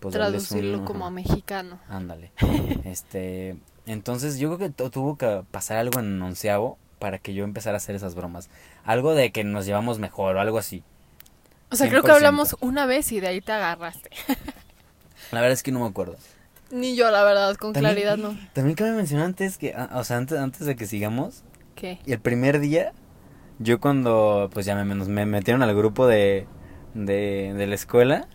Pues, 0.00 0.14
un- 0.14 0.20
traducirlo 0.20 0.84
como 0.84 1.00
ajá. 1.00 1.08
a 1.08 1.10
mexicano. 1.10 1.80
Ándale. 1.88 2.30
este, 2.84 3.56
entonces 3.87 4.38
yo 4.38 4.48
creo 4.54 4.58
que 4.58 4.70
tu- 4.75 4.90
tuvo 4.90 5.16
que 5.18 5.42
pasar 5.50 5.76
algo 5.78 5.98
en 6.00 6.20
onceavo 6.22 6.78
para 6.98 7.18
que 7.18 7.34
yo 7.34 7.44
empezara 7.44 7.75
a 7.75 7.78
hacer 7.78 7.94
esas 7.96 8.14
bromas. 8.14 8.48
Algo 8.84 9.14
de 9.14 9.30
que 9.32 9.44
nos 9.44 9.66
llevamos 9.66 9.98
mejor 9.98 10.37
o 10.37 10.40
algo 10.40 10.58
así. 10.58 10.82
O 11.70 11.76
sea, 11.76 11.88
creo 11.88 12.02
que 12.02 12.08
100%. 12.10 12.14
hablamos 12.16 12.56
una 12.60 12.87
vez 12.87 13.12
y 13.12 13.20
de 13.20 13.28
ahí 13.28 13.40
te 13.40 13.52
agarraste. 13.52 14.10
La 15.32 15.40
verdad 15.40 15.52
es 15.52 15.62
que 15.62 15.72
no 15.72 15.80
me 15.80 15.87
acuerdo. 15.87 16.16
Ni 16.70 16.96
yo, 16.96 17.10
la 17.10 17.22
verdad, 17.25 17.54
con 17.56 17.72
También- 17.72 17.94
claridad 17.94 18.16
no. 18.16 18.38
También 18.52 18.75
cabe 18.76 18.92
mencionar 18.92 19.26
antes 19.26 19.58
que, 19.58 19.75
ah, 19.76 19.90
o 19.94 20.04
sea, 20.04 20.16
antes, 20.18 20.38
antes 20.38 20.66
de 20.66 20.76
que 20.76 20.87
sigamos, 20.87 21.42
¿Qué? 21.75 21.98
y 22.06 22.12
el 22.12 22.20
primer 22.20 22.60
día, 22.60 22.92
yo 23.58 23.80
cuando, 23.80 24.50
pues 24.52 24.66
ya 24.66 24.75
me, 24.75 24.84
me 24.94 25.26
metieron 25.26 25.62
al 25.62 25.75
grupo 25.75 26.06
de, 26.06 26.46
de, 26.94 27.54
de 27.56 27.66
la 27.66 27.75
escuela, 27.75 28.28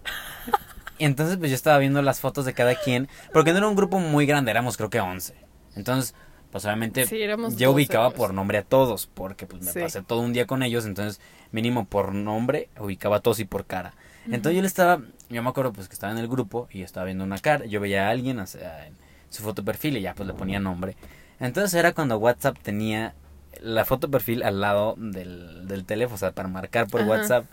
y 0.98 1.06
entonces 1.06 1.38
pues 1.38 1.50
yo 1.52 1.56
estaba 1.56 1.78
viendo 1.78 2.02
las 2.02 2.20
fotos 2.20 2.46
de 2.46 2.54
cada 2.54 2.76
quien, 2.76 3.08
porque 3.34 3.52
no 3.52 3.58
era 3.60 3.68
un 3.68 3.76
grupo 3.76 4.00
muy 4.00 4.26
grande, 4.26 4.52
éramos 4.52 4.78
creo 4.78 4.90
que 4.90 5.00
11. 5.00 5.36
Entonces, 5.76 6.16
pues 6.54 6.64
obviamente 6.66 7.06
Sí, 7.06 7.18
yo 7.18 7.36
12, 7.72 7.74
ubicaba 7.74 8.12
por 8.12 8.34
nombre 8.34 8.60
a 8.60 8.64
todos, 8.64 9.08
porque 9.08 9.46
pues 9.46 9.62
me 9.64 9.72
Sí. 9.72 9.80
pasé 9.82 10.02
todo 10.04 10.20
un 10.22 10.32
día 10.32 10.46
con 10.48 10.64
ellos, 10.64 10.86
entonces 10.86 11.20
mínimo 11.52 11.84
por 11.86 12.14
nombre 12.14 12.70
ubicaba 12.80 13.18
a 13.18 13.20
todos 13.20 13.40
y 13.42 13.46
por 13.46 13.66
cara. 13.66 13.94
Entonces 14.26 14.56
yo 14.56 14.62
le 14.62 14.68
estaba, 14.68 15.02
yo 15.30 15.44
me 15.44 15.50
acuerdo 15.50 15.74
pues 15.74 15.90
que 15.90 15.94
estaba 15.96 16.14
en 16.14 16.20
el 16.20 16.30
grupo 16.30 16.70
y 16.72 16.84
estaba 16.84 17.06
viendo 17.06 17.26
una 17.26 17.40
cara, 17.40 17.66
yo 17.66 17.82
veía 17.82 18.08
a 18.08 18.12
alguien 18.12 18.40
o 18.40 18.48
sea, 18.48 18.88
en 18.88 18.94
su 19.30 19.44
foto 19.44 19.66
perfil 19.66 19.98
y 19.98 20.02
ya 20.02 20.14
pues 20.14 20.28
le 20.28 20.34
ponía 20.34 20.60
nombre. 20.62 20.96
Entonces 21.40 21.74
era 21.74 21.94
cuando 21.94 22.18
WhatsApp 22.20 22.58
tenía 22.62 23.16
la 23.62 23.84
foto 23.84 24.10
perfil 24.10 24.44
al 24.44 24.62
lado 24.62 24.96
del, 24.98 25.68
del 25.68 25.86
teléfono, 25.86 26.16
o 26.16 26.20
sea, 26.20 26.32
para 26.32 26.48
marcar 26.48 26.88
por 26.88 27.02
Ajá. 27.02 27.10
WhatsApp. 27.10 27.46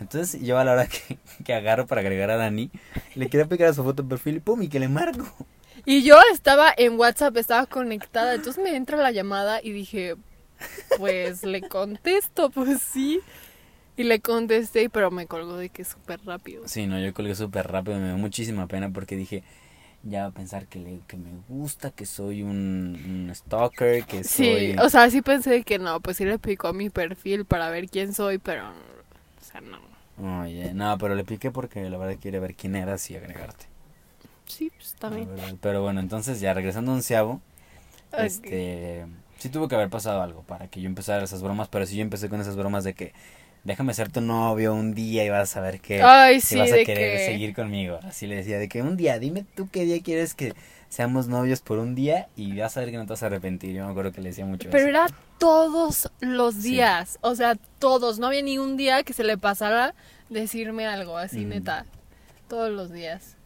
Entonces 0.00 0.40
yo 0.42 0.58
a 0.58 0.64
la 0.64 0.72
hora 0.72 0.86
que, 0.86 1.18
que 1.44 1.54
agarro 1.54 1.86
para 1.86 2.00
agregar 2.00 2.30
a 2.30 2.36
Dani, 2.36 2.70
le 3.14 3.28
quería 3.28 3.46
pegar 3.46 3.68
a 3.70 3.72
su 3.74 3.84
foto 3.84 4.06
perfil 4.06 4.36
y 4.36 4.40
pum, 4.40 4.62
y 4.62 4.68
que 4.68 4.80
le 4.80 4.88
marco. 4.88 5.24
Y 5.84 6.02
yo 6.02 6.16
estaba 6.32 6.72
en 6.76 6.98
WhatsApp, 6.98 7.36
estaba 7.36 7.66
conectada, 7.66 8.34
entonces 8.34 8.62
me 8.62 8.76
entra 8.76 8.96
la 8.98 9.10
llamada 9.12 9.60
y 9.62 9.72
dije, 9.72 10.16
pues 10.96 11.44
le 11.44 11.62
contesto, 11.62 12.50
pues 12.50 12.80
sí. 12.82 13.20
Y 13.96 14.04
le 14.04 14.20
contesté, 14.20 14.88
pero 14.88 15.10
me 15.10 15.26
colgó 15.26 15.56
de 15.56 15.68
que 15.68 15.84
súper 15.84 16.20
rápido. 16.24 16.68
Sí, 16.68 16.86
no, 16.86 16.98
yo 17.00 17.12
colgué 17.12 17.34
súper 17.34 17.70
rápido, 17.70 17.98
me 17.98 18.06
dio 18.08 18.16
muchísima 18.18 18.66
pena 18.66 18.90
porque 18.90 19.16
dije, 19.16 19.42
ya 20.02 20.22
va 20.22 20.28
a 20.28 20.32
pensar 20.32 20.66
que, 20.68 20.78
le, 20.80 21.00
que 21.06 21.16
me 21.16 21.30
gusta, 21.48 21.90
que 21.90 22.06
soy 22.06 22.42
un, 22.42 23.26
un 23.28 23.34
stalker, 23.34 24.04
que 24.06 24.24
Sí, 24.24 24.44
soy... 24.44 24.76
o 24.78 24.88
sea, 24.88 25.10
sí 25.10 25.22
pensé 25.22 25.62
que 25.64 25.78
no, 25.78 26.00
pues 26.00 26.16
sí 26.18 26.24
le 26.24 26.38
picó 26.38 26.68
a 26.68 26.72
mi 26.72 26.90
perfil 26.90 27.44
para 27.46 27.70
ver 27.70 27.88
quién 27.88 28.14
soy, 28.14 28.38
pero, 28.38 28.68
o 28.70 29.44
sea, 29.44 29.60
no. 29.60 29.78
Oye, 30.18 30.72
no, 30.74 30.96
pero 30.98 31.14
le 31.16 31.24
piqué 31.24 31.50
porque 31.50 31.88
la 31.90 31.98
verdad 31.98 32.18
quiere 32.20 32.38
ver 32.40 32.54
quién 32.54 32.76
eras 32.76 33.10
y 33.10 33.16
agregarte. 33.16 33.69
Sí, 34.50 34.70
pues 34.76 34.94
también. 34.98 35.28
verdad. 35.28 35.54
Pero 35.60 35.82
bueno, 35.82 36.00
entonces 36.00 36.40
ya 36.40 36.52
regresando 36.54 36.92
a 36.92 36.94
onceavo, 36.96 37.40
Ok. 38.12 38.18
este... 38.20 39.06
Sí 39.38 39.48
tuvo 39.48 39.68
que 39.68 39.74
haber 39.74 39.88
pasado 39.88 40.20
algo 40.20 40.42
para 40.42 40.68
que 40.68 40.80
yo 40.82 40.86
empezara 40.86 41.24
esas 41.24 41.42
bromas, 41.42 41.68
pero 41.68 41.86
sí 41.86 41.96
yo 41.96 42.02
empecé 42.02 42.28
con 42.28 42.40
esas 42.42 42.56
bromas 42.56 42.84
de 42.84 42.92
que 42.92 43.14
déjame 43.64 43.94
ser 43.94 44.10
tu 44.12 44.20
novio 44.20 44.74
un 44.74 44.94
día 44.94 45.24
y 45.24 45.30
vas 45.30 45.56
a 45.56 45.60
ver 45.62 45.80
que... 45.80 46.02
Ay, 46.02 46.40
sí, 46.42 46.56
vas 46.58 46.70
a 46.72 46.76
querer 46.84 47.16
que... 47.18 47.24
seguir 47.26 47.54
conmigo. 47.54 47.98
Así 48.02 48.26
le 48.26 48.36
decía, 48.36 48.58
de 48.58 48.68
que 48.68 48.82
un 48.82 48.98
día, 48.98 49.18
dime 49.18 49.46
tú 49.54 49.68
qué 49.70 49.84
día 49.86 50.02
quieres 50.02 50.34
que 50.34 50.52
seamos 50.90 51.28
novios 51.28 51.60
por 51.62 51.78
un 51.78 51.94
día 51.94 52.28
y 52.36 52.58
vas 52.58 52.76
a 52.76 52.80
ver 52.80 52.90
que 52.90 52.96
no 52.98 53.04
te 53.04 53.10
vas 53.10 53.22
a 53.22 53.26
arrepentir. 53.26 53.74
Yo 53.74 53.84
me 53.86 53.90
acuerdo 53.92 54.12
que 54.12 54.20
le 54.20 54.28
decía 54.30 54.44
mucho 54.44 54.68
Pero 54.70 54.82
eso. 54.82 54.88
era 54.88 55.06
todos 55.38 56.10
los 56.20 56.54
Sí. 56.56 56.72
días, 56.72 57.18
o 57.22 57.34
sea, 57.34 57.56
todos. 57.78 58.18
No 58.18 58.26
había 58.26 58.42
ni 58.42 58.58
un 58.58 58.76
día 58.76 59.04
que 59.04 59.14
se 59.14 59.24
le 59.24 59.38
pasara 59.38 59.94
decirme 60.28 60.86
algo 60.86 61.16
así, 61.16 61.46
Mm. 61.46 61.48
neta. 61.48 61.86
Todos 62.48 62.70
los 62.70 62.92
días. 62.92 63.36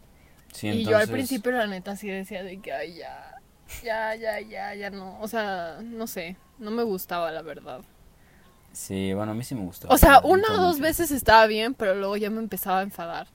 Sí, 0.54 0.68
Y 0.68 0.84
yo 0.84 0.96
al 0.96 1.08
principio, 1.08 1.50
la 1.52 1.66
neta, 1.66 1.96
sí 1.96 2.08
decía 2.08 2.44
de 2.44 2.58
que, 2.60 2.72
ay, 2.72 2.94
ya, 2.94 3.34
ya, 3.82 4.14
ya, 4.14 4.40
ya, 4.40 4.74
ya 4.74 4.90
no. 4.90 5.20
O 5.20 5.26
sea, 5.26 5.80
no 5.82 6.06
sé, 6.06 6.36
no 6.60 6.70
me 6.70 6.84
gustaba, 6.84 7.32
la 7.32 7.42
verdad. 7.42 7.80
Sí, 8.72 9.12
bueno, 9.14 9.32
a 9.32 9.34
mí 9.34 9.42
sí 9.42 9.54
me 9.56 9.62
gustó. 9.64 9.88
O 9.90 9.98
sea, 9.98 10.20
una 10.20 10.48
o 10.54 10.56
dos 10.60 10.78
veces 10.80 11.10
estaba 11.10 11.46
bien, 11.46 11.74
pero 11.74 11.94
luego 11.96 12.16
ya 12.16 12.30
me 12.30 12.38
empezaba 12.38 12.78
a 12.78 12.82
enfadar. 12.82 13.26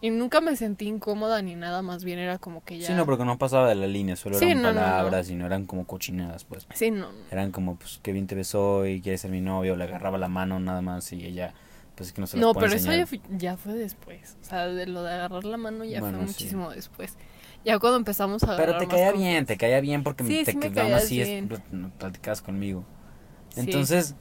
Y 0.00 0.10
nunca 0.10 0.40
me 0.40 0.54
sentí 0.56 0.86
incómoda 0.86 1.42
ni 1.42 1.56
nada, 1.56 1.82
más 1.82 2.04
bien 2.04 2.18
era 2.20 2.38
como 2.38 2.62
que 2.62 2.78
ya... 2.78 2.86
Sí, 2.86 2.92
no, 2.94 3.04
porque 3.04 3.24
no 3.24 3.36
pasaba 3.36 3.68
de 3.68 3.74
la 3.74 3.86
línea, 3.88 4.14
solo 4.14 4.38
Sí, 4.38 4.44
eran 4.44 4.62
no, 4.62 4.72
no, 4.72 4.80
no. 4.80 4.86
palabras 4.86 5.28
y 5.30 5.34
no 5.34 5.44
eran 5.46 5.66
como 5.66 5.86
cochinadas, 5.86 6.44
pues. 6.44 6.68
Sí, 6.74 6.90
no. 6.92 7.08
Eran 7.32 7.50
como, 7.50 7.76
pues, 7.76 7.98
qué 8.02 8.12
bien 8.12 8.26
te 8.28 8.34
ves 8.36 8.54
hoy, 8.54 9.00
quieres 9.00 9.22
ser 9.22 9.30
mi 9.32 9.40
novio, 9.40 9.74
le 9.74 9.84
agarraba 9.84 10.16
la 10.16 10.28
mano 10.28 10.60
nada 10.60 10.82
más 10.82 11.12
y 11.12 11.24
ella, 11.26 11.52
pues 11.98 12.08
es 12.10 12.12
que 12.14 12.20
no 12.20 12.26
se 12.28 12.36
las 12.36 12.42
No, 12.46 12.54
puede 12.54 12.66
pero 12.68 12.76
eso 12.78 12.92
ya 12.92 13.06
fue, 13.06 13.20
ya 13.36 13.56
fue 13.56 13.74
después. 13.74 14.36
O 14.40 14.44
sea, 14.44 14.66
de 14.68 14.86
lo 14.86 15.02
de 15.02 15.12
agarrar 15.12 15.44
la 15.44 15.56
mano 15.56 15.84
ya 15.84 15.98
Bueno, 16.00 16.18
fue 16.18 16.28
sí. 16.28 16.32
muchísimo 16.32 16.70
después. 16.70 17.16
Ya 17.64 17.78
cuando 17.80 17.98
empezamos 17.98 18.44
a 18.44 18.56
Pero 18.56 18.78
te 18.78 18.86
caía 18.86 19.10
con- 19.10 19.20
bien, 19.20 19.44
te 19.44 19.56
caía 19.56 19.80
bien 19.80 20.04
porque 20.04 20.22
Sí, 20.24 20.42
te 20.44 20.52
sí 20.52 20.58
me 20.58 20.68
así, 20.94 21.20
es- 21.20 21.44
platicabas 21.98 22.40
conmigo. 22.40 22.84
Entonces, 23.56 24.14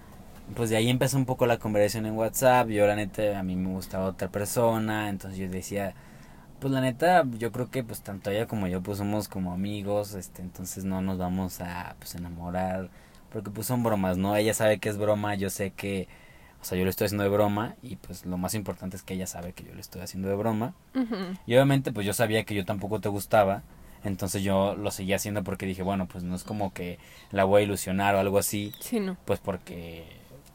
pues 0.55 0.69
de 0.71 0.77
ahí 0.77 0.89
empezó 0.89 1.17
un 1.17 1.25
poco 1.25 1.45
la 1.45 1.59
conversación 1.59 2.07
en 2.07 2.13
WhatsApp. 2.15 2.69
Yo, 2.69 2.87
la 2.87 2.95
neta, 2.95 3.37
a 3.37 3.43
mí 3.43 3.55
me 3.55 3.69
gustaba 3.69 4.07
otra 4.07 4.29
persona. 4.29 5.09
Entonces 5.09 5.37
yo 5.39 5.47
decía, 5.49 5.93
pues 6.59 6.73
la 6.73 6.81
neta, 6.81 7.23
yo 7.37 7.51
creo 7.51 7.69
que 7.69 7.83
pues 7.83 8.01
tanto 8.01 8.31
ella 8.31 8.47
como 8.47 8.67
yo, 8.67 8.81
pues 8.81 8.97
somos 8.97 9.27
como 9.27 9.53
amigos. 9.53 10.13
este 10.15 10.41
Entonces 10.41 10.83
no 10.83 11.01
nos 11.01 11.17
vamos 11.19 11.61
a 11.61 11.95
pues 11.99 12.15
enamorar. 12.15 12.89
Porque 13.31 13.51
pues 13.51 13.67
son 13.67 13.83
bromas, 13.83 14.17
¿no? 14.17 14.35
Ella 14.35 14.53
sabe 14.55 14.79
que 14.79 14.89
es 14.89 14.97
broma, 14.97 15.35
yo 15.35 15.49
sé 15.51 15.71
que. 15.71 16.07
O 16.61 16.65
sea, 16.65 16.77
yo 16.77 16.83
lo 16.83 16.89
estoy 16.89 17.05
haciendo 17.05 17.23
de 17.23 17.29
broma. 17.29 17.75
Y 17.81 17.95
pues 17.97 18.25
lo 18.25 18.37
más 18.37 18.53
importante 18.53 18.97
es 18.97 19.03
que 19.03 19.13
ella 19.13 19.27
sabe 19.27 19.53
que 19.53 19.63
yo 19.63 19.73
lo 19.73 19.79
estoy 19.79 20.01
haciendo 20.01 20.27
de 20.29 20.35
broma. 20.35 20.73
Y 21.45 21.53
obviamente 21.53 21.91
pues 21.91 22.05
yo 22.05 22.13
sabía 22.13 22.43
que 22.43 22.55
yo 22.55 22.65
tampoco 22.65 22.99
te 22.99 23.09
gustaba. 23.09 23.63
Entonces 24.03 24.43
yo 24.43 24.75
lo 24.75 24.91
seguía 24.91 25.15
haciendo 25.17 25.43
porque 25.43 25.65
dije, 25.65 25.83
bueno, 25.83 26.07
pues 26.07 26.23
no 26.23 26.35
es 26.35 26.43
como 26.43 26.71
que 26.73 26.99
la 27.31 27.43
voy 27.45 27.61
a 27.61 27.65
ilusionar 27.65 28.15
o 28.15 28.19
algo 28.19 28.37
así 28.37 28.71
Sí, 28.79 28.99
no. 28.99 29.17
pues 29.25 29.39
porque 29.39 30.05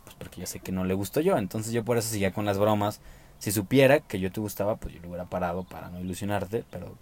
pues 0.05 0.15
porque 0.17 0.41
yo 0.41 0.47
sé 0.47 0.61
que 0.61 0.73
no 0.73 0.85
le 0.85 0.95
gusto 0.95 1.21
yo 1.21 1.37
entonces 1.37 1.73
yo 1.73 1.85
por 1.85 1.99
eso 1.99 2.09
seguía 2.09 2.33
con 2.33 2.45
las 2.45 2.57
bromas 2.59 3.01
si 3.41 3.51
supiera 3.53 3.99
que 4.01 4.21
yo 4.21 4.31
te 4.33 4.41
gustaba 4.41 4.77
pues 4.77 4.95
yo 4.95 5.01
lo 5.03 5.09
hubiera 5.09 5.25
parado 5.27 5.65
para 5.65 5.91
no 5.91 6.01
ilusionarte 6.01 6.65
pero 6.71 6.97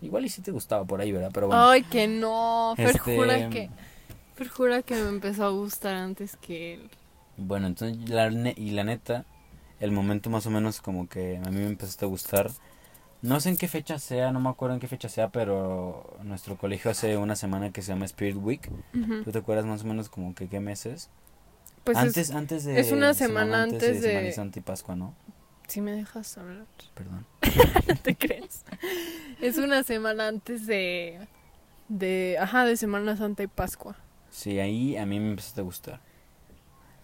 igual 0.00 0.24
y 0.24 0.28
sí 0.30 0.40
te 0.42 0.50
gustaba 0.50 0.84
por 0.86 1.00
ahí 1.00 1.12
verdad 1.12 1.30
pero 1.32 1.46
bueno 1.48 1.68
Ay, 1.68 1.82
que 1.82 2.08
no. 2.08 2.72
Fer 2.76 2.86
Este- 2.96 3.16
jura 3.16 3.48
que... 3.50 3.70
Fer 4.34 4.48
jura 4.48 4.82
que 4.82 4.94
me 4.94 5.08
empezó 5.10 5.44
a 5.44 5.50
gustar 5.50 5.94
antes 5.94 6.36
que 6.36 6.74
él. 6.74 6.90
Bueno 7.36 7.66
entonces 7.66 8.08
la 8.08 8.30
ne- 8.30 8.54
y 8.56 8.70
la 8.70 8.84
neta 8.84 9.24
el 9.80 9.92
momento 9.92 10.30
más 10.30 10.46
o 10.46 10.50
menos 10.50 10.80
como 10.80 11.08
que 11.08 11.36
a 11.36 11.50
mí 11.50 11.56
me 11.60 11.66
empezaste 11.66 12.04
a 12.04 12.08
gustar 12.08 12.50
no 13.22 13.40
sé 13.40 13.48
en 13.50 13.56
qué 13.56 13.68
fecha 13.68 13.98
sea 13.98 14.32
no 14.32 14.40
me 14.40 14.48
acuerdo 14.48 14.74
en 14.74 14.80
qué 14.80 14.88
fecha 14.88 15.08
sea 15.08 15.28
pero 15.30 16.16
nuestro 16.22 16.56
colegio 16.56 16.90
hace 16.90 17.16
una 17.16 17.36
semana 17.36 17.70
que 17.72 17.82
se 17.82 17.92
llama 17.92 18.04
Spirit 18.06 18.36
Week 18.38 18.70
Ujú. 18.94 19.22
¿tú 19.24 19.32
te 19.32 19.38
acuerdas 19.38 19.66
más 19.66 19.82
o 19.82 19.86
menos 19.86 20.08
como 20.08 20.34
que 20.34 20.48
qué 20.48 20.60
meses? 20.60 21.10
Pues 21.84 21.96
es- 21.98 22.04
antes 22.04 22.30
antes 22.32 22.64
de 22.64 22.80
es 22.80 22.90
una 22.92 23.14
semana 23.14 23.62
antes 23.64 24.00
de- 24.02 24.10
Semana 24.12 24.32
Santa 24.32 24.58
y 24.58 24.62
Pascua 24.62 24.96
no 24.96 25.14
Si 25.68 25.80
me 25.80 25.92
dejas 25.92 26.36
hablar. 26.38 26.66
perdón 26.94 27.26
¿No 27.88 27.96
te 28.02 28.16
crees? 28.16 28.64
Es 29.40 29.58
una 29.58 29.82
semana 29.82 30.28
antes 30.28 30.66
de... 30.66 31.18
De... 31.88 32.36
Ajá, 32.40 32.64
de 32.64 32.76
Semana 32.76 33.16
Santa 33.16 33.42
y 33.44 33.46
Pascua. 33.46 33.96
Sí, 34.30 34.58
ahí 34.58 34.96
a 34.96 35.06
mí 35.06 35.20
me 35.20 35.30
empezaste 35.30 35.60
a 35.60 35.64
gustar. 35.64 36.00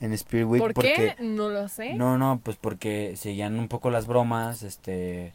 En 0.02 0.12
Spirit 0.12 0.46
Week 0.46 0.60
¿Por 0.60 0.74
porque 0.74 1.14
qué? 1.16 1.24
No 1.24 1.48
lo 1.48 1.68
sé. 1.68 1.94
no, 1.94 2.18
no, 2.18 2.40
pues 2.42 2.56
porque 2.56 3.14
seguían 3.16 3.58
un 3.58 3.68
poco 3.68 3.88
las 3.90 4.06
bromas, 4.06 4.62
este 4.62 5.32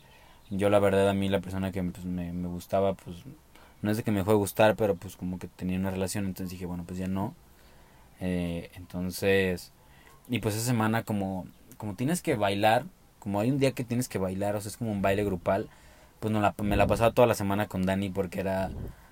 yo 0.50 0.70
la 0.70 0.80
verdad 0.80 1.10
a 1.10 1.14
mí 1.14 1.30
la 1.30 1.40
persona 1.40 1.72
que 1.72 1.82
pues, 1.84 2.06
me, 2.06 2.32
me 2.34 2.48
gustaba 2.48 2.94
pues 2.94 3.18
no 3.82 3.92
es 3.92 3.98
de 3.98 4.04
que 4.04 4.12
me 4.12 4.24
fue 4.24 4.34
a 4.34 4.38
gustar, 4.38 4.76
pero 4.76 4.96
pues 4.96 5.16
como 5.16 5.40
que 5.40 5.48
tenía 5.48 5.78
una 5.80 5.92
relación, 5.92 6.26
entonces 6.26 6.52
dije, 6.52 6.66
bueno, 6.66 6.84
pues 6.86 7.00
ya 7.00 7.08
no. 7.08 7.34
Eh, 8.20 8.70
entonces 8.76 9.72
y 10.30 10.40
pues 10.40 10.56
esa 10.56 10.66
semana 10.66 11.04
como 11.04 11.48
como 11.78 11.96
tienes 11.96 12.22
que 12.22 12.36
bailar, 12.36 12.86
como 13.20 13.40
hay 13.40 13.52
un 13.52 13.60
día 13.60 13.72
que 13.72 13.84
tienes 13.84 14.10
que 14.10 14.18
bailar, 14.18 14.56
o 14.56 14.62
sea, 14.62 14.70
es 14.70 14.78
como 14.78 14.92
un 14.92 15.02
baile 15.02 15.24
grupal, 15.24 15.70
pues 16.20 16.34
no 16.34 16.42
la, 16.42 16.54
me 16.62 16.76
la 16.76 16.88
pasaba 16.88 17.12
toda 17.12 17.28
la 17.28 17.36
semana 17.36 17.68
con 17.68 17.86
Dani 17.86 18.10
porque 18.10 18.40
era 18.42 18.72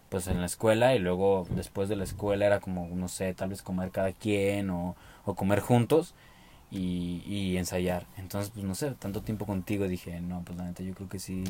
pues 0.10 0.28
en 0.28 0.40
la 0.40 0.46
escuela 0.48 0.96
y 0.96 1.00
luego 1.00 1.48
después 1.52 1.90
de 1.90 1.96
la 1.96 2.04
escuela 2.04 2.46
era 2.46 2.60
como, 2.60 2.88
no 2.90 3.08
sé, 3.08 3.34
tal 3.34 3.50
vez 3.50 3.62
comer 3.62 3.92
cada 3.92 4.12
quien 4.14 4.70
o, 4.70 4.96
o 5.26 5.36
comer 5.36 5.60
juntos 5.62 6.14
y, 6.72 7.24
y 7.26 7.58
ensayar. 7.58 8.08
Entonces, 8.18 8.52
pues 8.52 8.66
no 8.66 8.76
sé, 8.76 8.92
tanto 8.94 9.22
tiempo 9.24 9.46
contigo 9.46 9.88
dije, 9.88 10.22
no, 10.22 10.44
pues 10.46 10.58
la 10.58 10.66
neta 10.66 10.84
yo 10.84 10.94
creo 10.96 11.10
que 11.10 11.20
sí, 11.20 11.44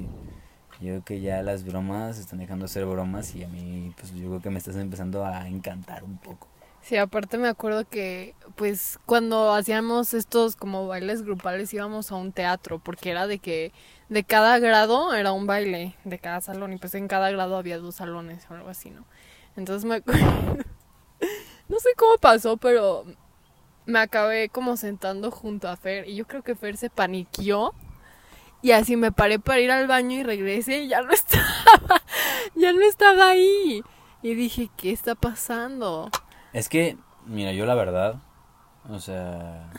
yo 0.82 0.88
creo 0.90 1.06
que 1.06 1.22
ya 1.22 1.42
las 1.44 1.64
bromas 1.66 2.18
están 2.20 2.40
dejando 2.40 2.66
de 2.66 2.70
ser 2.70 2.86
bromas 2.86 3.36
y 3.36 3.44
a 3.44 3.48
mí, 3.48 3.94
pues 4.00 4.14
yo 4.14 4.28
creo 4.30 4.42
que 4.42 4.50
me 4.50 4.58
estás 4.60 4.76
empezando 4.78 5.26
a 5.26 5.48
encantar 5.48 6.04
un 6.04 6.18
poco. 6.18 6.48
Sí, 6.86 6.98
aparte 6.98 7.40
me 7.40 7.48
acuerdo 7.48 7.90
que, 7.90 8.36
pues, 8.56 9.00
cuando 9.08 9.52
hacíamos 9.56 10.14
estos 10.14 10.56
como 10.56 10.86
bailes 10.86 11.24
grupales 11.24 11.74
íbamos 11.74 12.12
a 12.12 12.16
un 12.16 12.32
teatro, 12.32 12.78
porque 12.78 13.10
era 13.10 13.26
de 13.26 13.40
que 13.40 13.74
de 14.08 14.24
cada 14.24 14.60
grado 14.60 15.12
era 15.16 15.32
un 15.32 15.48
baile, 15.48 15.96
de 16.04 16.20
cada 16.20 16.42
salón, 16.42 16.74
y 16.74 16.78
pues 16.78 16.94
en 16.94 17.08
cada 17.08 17.32
grado 17.32 17.58
había 17.58 17.80
dos 17.80 17.96
salones 17.96 18.46
o 18.52 18.54
algo 18.54 18.70
así, 18.70 18.92
¿no? 18.92 19.04
Entonces 19.56 19.84
me 19.84 20.04
no 21.70 21.80
sé 21.80 21.90
cómo 21.98 22.20
pasó, 22.20 22.58
pero 22.58 23.04
me 23.88 23.98
acabé 23.98 24.50
como 24.50 24.78
sentando 24.78 25.32
junto 25.32 25.68
a 25.68 25.78
Fer, 25.78 26.08
y 26.08 26.16
yo 26.16 26.28
creo 26.28 26.44
que 26.44 26.54
Fer 26.54 26.78
se 26.78 26.92
paniqueó, 26.92 27.74
y 28.62 28.74
así 28.74 28.96
me 28.96 29.12
paré 29.12 29.40
para 29.40 29.60
ir 29.60 29.72
al 29.72 29.88
baño 29.88 30.20
y 30.20 30.24
regresé 30.24 30.84
y 30.84 30.90
ya 30.90 31.02
no 31.02 31.12
estaba, 31.14 32.04
ya 32.54 32.74
no 32.74 32.82
estaba 32.82 33.30
ahí. 33.30 33.82
Y 34.22 34.36
dije, 34.36 34.70
¿qué 34.78 34.92
está 34.92 35.16
pasando? 35.16 36.12
Es 36.56 36.70
que, 36.70 36.98
mira, 37.26 37.52
yo 37.52 37.66
la 37.66 37.76
verdad, 37.76 38.16
o 38.90 39.02
sea, 39.02 39.70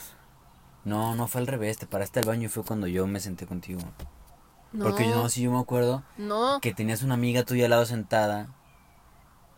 no, 0.84 1.14
no 1.16 1.26
fue 1.26 1.40
al 1.40 1.46
revés, 1.46 1.78
te 1.78 1.86
paraste 1.86 2.20
al 2.20 2.26
baño 2.26 2.44
y 2.44 2.48
fue 2.48 2.64
cuando 2.64 2.86
yo 2.86 3.06
me 3.06 3.18
senté 3.18 3.46
contigo. 3.46 3.80
No, 4.74 4.84
Porque 4.84 5.04
yo 5.08 5.14
no, 5.14 5.28
sí 5.30 5.40
yo 5.40 5.50
me 5.50 5.58
acuerdo 5.58 6.02
no. 6.18 6.60
que 6.60 6.74
tenías 6.74 7.02
una 7.02 7.14
amiga 7.14 7.44
tuya 7.44 7.64
al 7.64 7.70
lado 7.70 7.86
sentada 7.86 8.48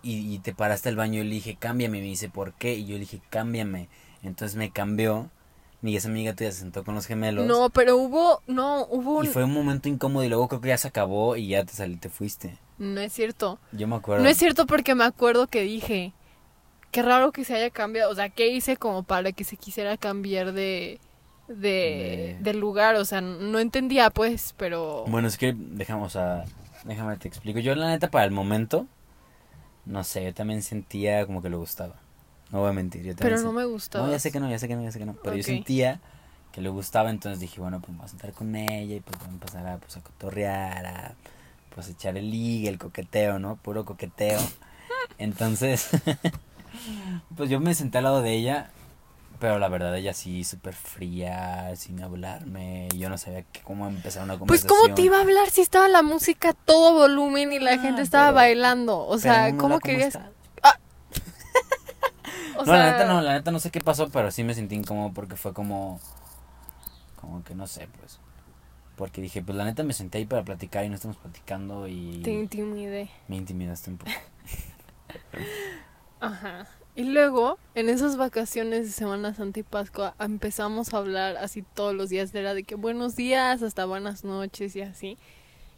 y, 0.01 0.33
y 0.33 0.39
te 0.39 0.55
paraste 0.55 0.91
al 0.91 0.95
baño 0.95 1.21
y 1.21 1.25
le 1.25 1.31
dije, 1.35 1.57
cámbiame. 1.59 1.99
Y 1.99 2.03
me 2.03 2.07
dice, 2.07 2.29
¿por 2.29 2.53
qué? 2.53 2.75
Y 2.75 2.87
yo 2.87 2.93
le 2.95 3.01
dije, 3.01 3.21
cámbiame. 3.31 3.89
Entonces 4.23 4.57
me 4.57 4.71
cambió 4.71 5.29
y 5.83 5.97
esa 5.97 6.09
amiga 6.09 6.35
tuya 6.35 6.53
se 6.53 6.61
sentó 6.61 6.85
con 6.85 6.95
los 6.95 7.07
gemelos. 7.07 7.47
No, 7.47 7.69
pero 7.71 7.97
hubo, 7.97 8.43
no, 8.47 8.87
hubo 8.91 9.19
un... 9.19 9.25
Y 9.25 9.29
fue 9.29 9.43
un 9.43 9.53
momento 9.53 9.89
incómodo 9.89 10.23
y 10.23 10.29
luego 10.29 10.47
creo 10.47 10.61
que 10.61 10.69
ya 10.69 10.79
se 10.79 10.87
acabó 10.87 11.35
y 11.35 11.49
ya 11.49 11.65
te 11.65 11.73
salí, 11.73 11.97
te 11.97 12.11
fuiste. 12.11 12.59
No 12.79 13.01
es 13.01 13.13
cierto. 13.13 13.59
Yo 13.73 13.89
me 13.89 13.97
acuerdo. 13.97 14.23
No 14.23 14.29
es 14.29 14.37
cierto 14.37 14.67
porque 14.67 14.95
me 14.95 15.03
acuerdo 15.03 15.49
que 15.49 15.63
dije, 15.63 16.13
qué 16.91 17.03
raro 17.03 17.33
que 17.33 17.45
se 17.45 17.55
haya 17.55 17.71
cambiado, 17.71 18.11
o 18.11 18.15
sea, 18.15 18.29
¿qué 18.29 18.49
hice 18.49 18.77
como 18.77 19.03
para 19.03 19.33
que 19.33 19.45
se 19.45 19.57
quisiera 19.57 19.97
cambiar 19.97 20.53
de, 20.53 21.01
de, 21.49 22.37
De- 22.41 22.55
lugar? 22.55 22.97
O 22.97 23.05
sea, 23.05 23.21
no 23.21 23.59
entendía 23.59 24.11
pues, 24.11 24.55
pero... 24.57 25.05
Bueno, 25.07 25.29
es 25.29 25.37
que 25.39 25.55
dejamos 25.57 26.17
a... 26.17 26.45
Déjame 26.85 27.17
te 27.17 27.29
explico. 27.29 27.59
Yo 27.59 27.75
la 27.75 27.89
neta 27.89 28.09
para 28.11 28.25
el 28.25 28.31
momento, 28.31 28.87
no 29.85 30.05
sé, 30.05 30.25
yo 30.25 30.35
también 30.35 30.63
sentía 30.63 31.27
como 31.27 31.43
que 31.43 31.51
le 31.51 31.57
gustaba. 31.57 31.97
No 32.51 32.61
voy 32.61 32.71
a 32.71 32.73
mentir. 32.73 33.03
Yo 33.03 33.15
también 33.15 33.39
pero 33.39 33.43
no 33.43 33.53
me 33.53 33.65
gustaba. 33.65 34.07
No, 34.07 34.13
ya 34.13 34.19
sé 34.19 34.31
que 34.33 34.41
no, 34.41 34.49
ya 34.49 34.59
sé 34.59 34.69
que 34.69 34.77
no, 34.77 34.83
ya 34.83 34.93
sé 34.93 34.99
que 34.99 35.05
no. 35.07 35.15
Pero 35.23 35.37
yo 35.37 35.43
sentía 35.43 36.01
que 36.53 36.61
le 36.61 36.69
gustaba, 36.71 37.11
entonces 37.11 37.41
dije, 37.41 37.61
bueno, 37.61 37.81
pues 37.81 37.91
me 37.91 37.99
voy 37.99 38.07
a 38.07 38.09
sentar 38.09 38.33
con 38.33 38.55
ella 38.57 38.97
y 38.97 39.01
pues 39.01 39.19
voy 39.19 39.29
a 39.29 39.33
empezar 39.33 39.67
a, 39.67 39.77
pues, 39.79 39.97
a 39.97 40.01
cotorrear, 40.01 40.87
a 40.87 41.15
pues 41.75 41.89
echar 41.89 42.17
el 42.17 42.31
ligue, 42.31 42.69
el 42.69 42.79
coqueteo, 42.79 43.39
¿no? 43.39 43.57
Puro 43.57 43.85
coqueteo. 43.85 44.41
Entonces, 45.19 45.91
pues 47.37 47.51
yo 47.51 47.61
me 47.61 47.75
senté 47.75 47.99
al 47.99 48.05
lado 48.05 48.23
de 48.23 48.33
ella, 48.35 48.71
Pero 49.41 49.59
la 49.61 49.69
verdad, 49.69 49.97
ella 49.97 50.15
sí, 50.15 50.43
súper 50.43 50.75
fría, 50.75 51.71
sin 51.77 52.03
hablarme. 52.03 52.89
Yo 52.97 53.09
no 53.09 53.17
sabía 53.19 53.43
que, 53.45 53.61
cómo 53.61 53.87
empezar 53.87 54.25
una 54.25 54.33
Pues 54.37 54.63
conversación. 54.63 54.81
cómo 54.81 54.95
te 54.97 55.03
iba 55.03 55.19
a 55.19 55.21
hablar 55.21 55.49
si 55.51 55.61
estaba 55.61 55.87
la 55.87 56.03
música 56.03 56.49
a 56.51 56.53
todo 56.55 56.93
volumen 56.95 57.53
y 57.53 57.61
la 57.61 57.75
Ah, 57.75 57.79
gente 57.79 58.03
estaba 58.03 58.27
pero- 58.29 58.35
bailando. 58.37 59.07
O 59.07 59.17
sea, 59.19 59.47
hola, 59.47 59.57
¿cómo 59.59 59.79
querías? 59.79 60.19
O 62.57 62.65
no, 62.65 62.73
la 62.73 62.91
neta 62.91 63.05
no, 63.07 63.21
la 63.21 63.35
neta 63.35 63.53
no 63.53 63.61
sé 63.61 63.71
qué 63.71 63.81
pasó, 63.81 64.09
pero 64.09 64.33
sí 64.33 64.43
me 64.43 64.53
sentí 64.55 64.75
incómodo 64.75 65.13
porque 65.13 65.37
fue 65.37 65.53
como. 65.55 66.01
Como 67.21 67.45
que 67.45 67.55
no 67.55 67.69
sé, 67.69 67.87
pues. 68.01 68.19
Porque 68.97 69.21
dije, 69.23 69.43
pues 69.43 69.57
la 69.57 69.65
neta 69.65 69.85
me 69.85 69.93
senté 69.93 70.19
ahí 70.19 70.27
para 70.27 70.43
platicar 70.43 70.85
y 70.85 70.89
no 70.89 70.97
estamos 70.97 71.17
platicando 71.19 71.87
y 71.87 72.21
Te 72.25 72.33
intimidé. 72.33 73.11
me 73.29 73.37
intimidaste 73.37 73.91
un 73.91 73.99
poco. 73.99 74.11
Ajá. 76.21 76.67
Y 76.95 77.05
luego, 77.05 77.59
en 77.77 77.89
esas 77.89 78.17
vacaciones 78.17 78.87
de 78.87 78.93
Semana 78.93 79.33
Santa 79.35 79.61
y 79.61 79.63
Pascua, 79.63 80.15
empezamos 80.19 80.93
a 80.93 80.99
hablar 80.99 81.37
así 81.37 81.63
todos 81.63 81.95
los 81.95 82.09
días. 82.09 82.35
Era 82.35 82.55
de 82.55 82.65
que 82.65 82.75
buenos 82.75 83.15
días, 83.15 83.63
hasta 83.63 83.85
buenas 83.85 84.25
noches 84.25 84.75
y 84.75 84.81
así. 84.83 85.17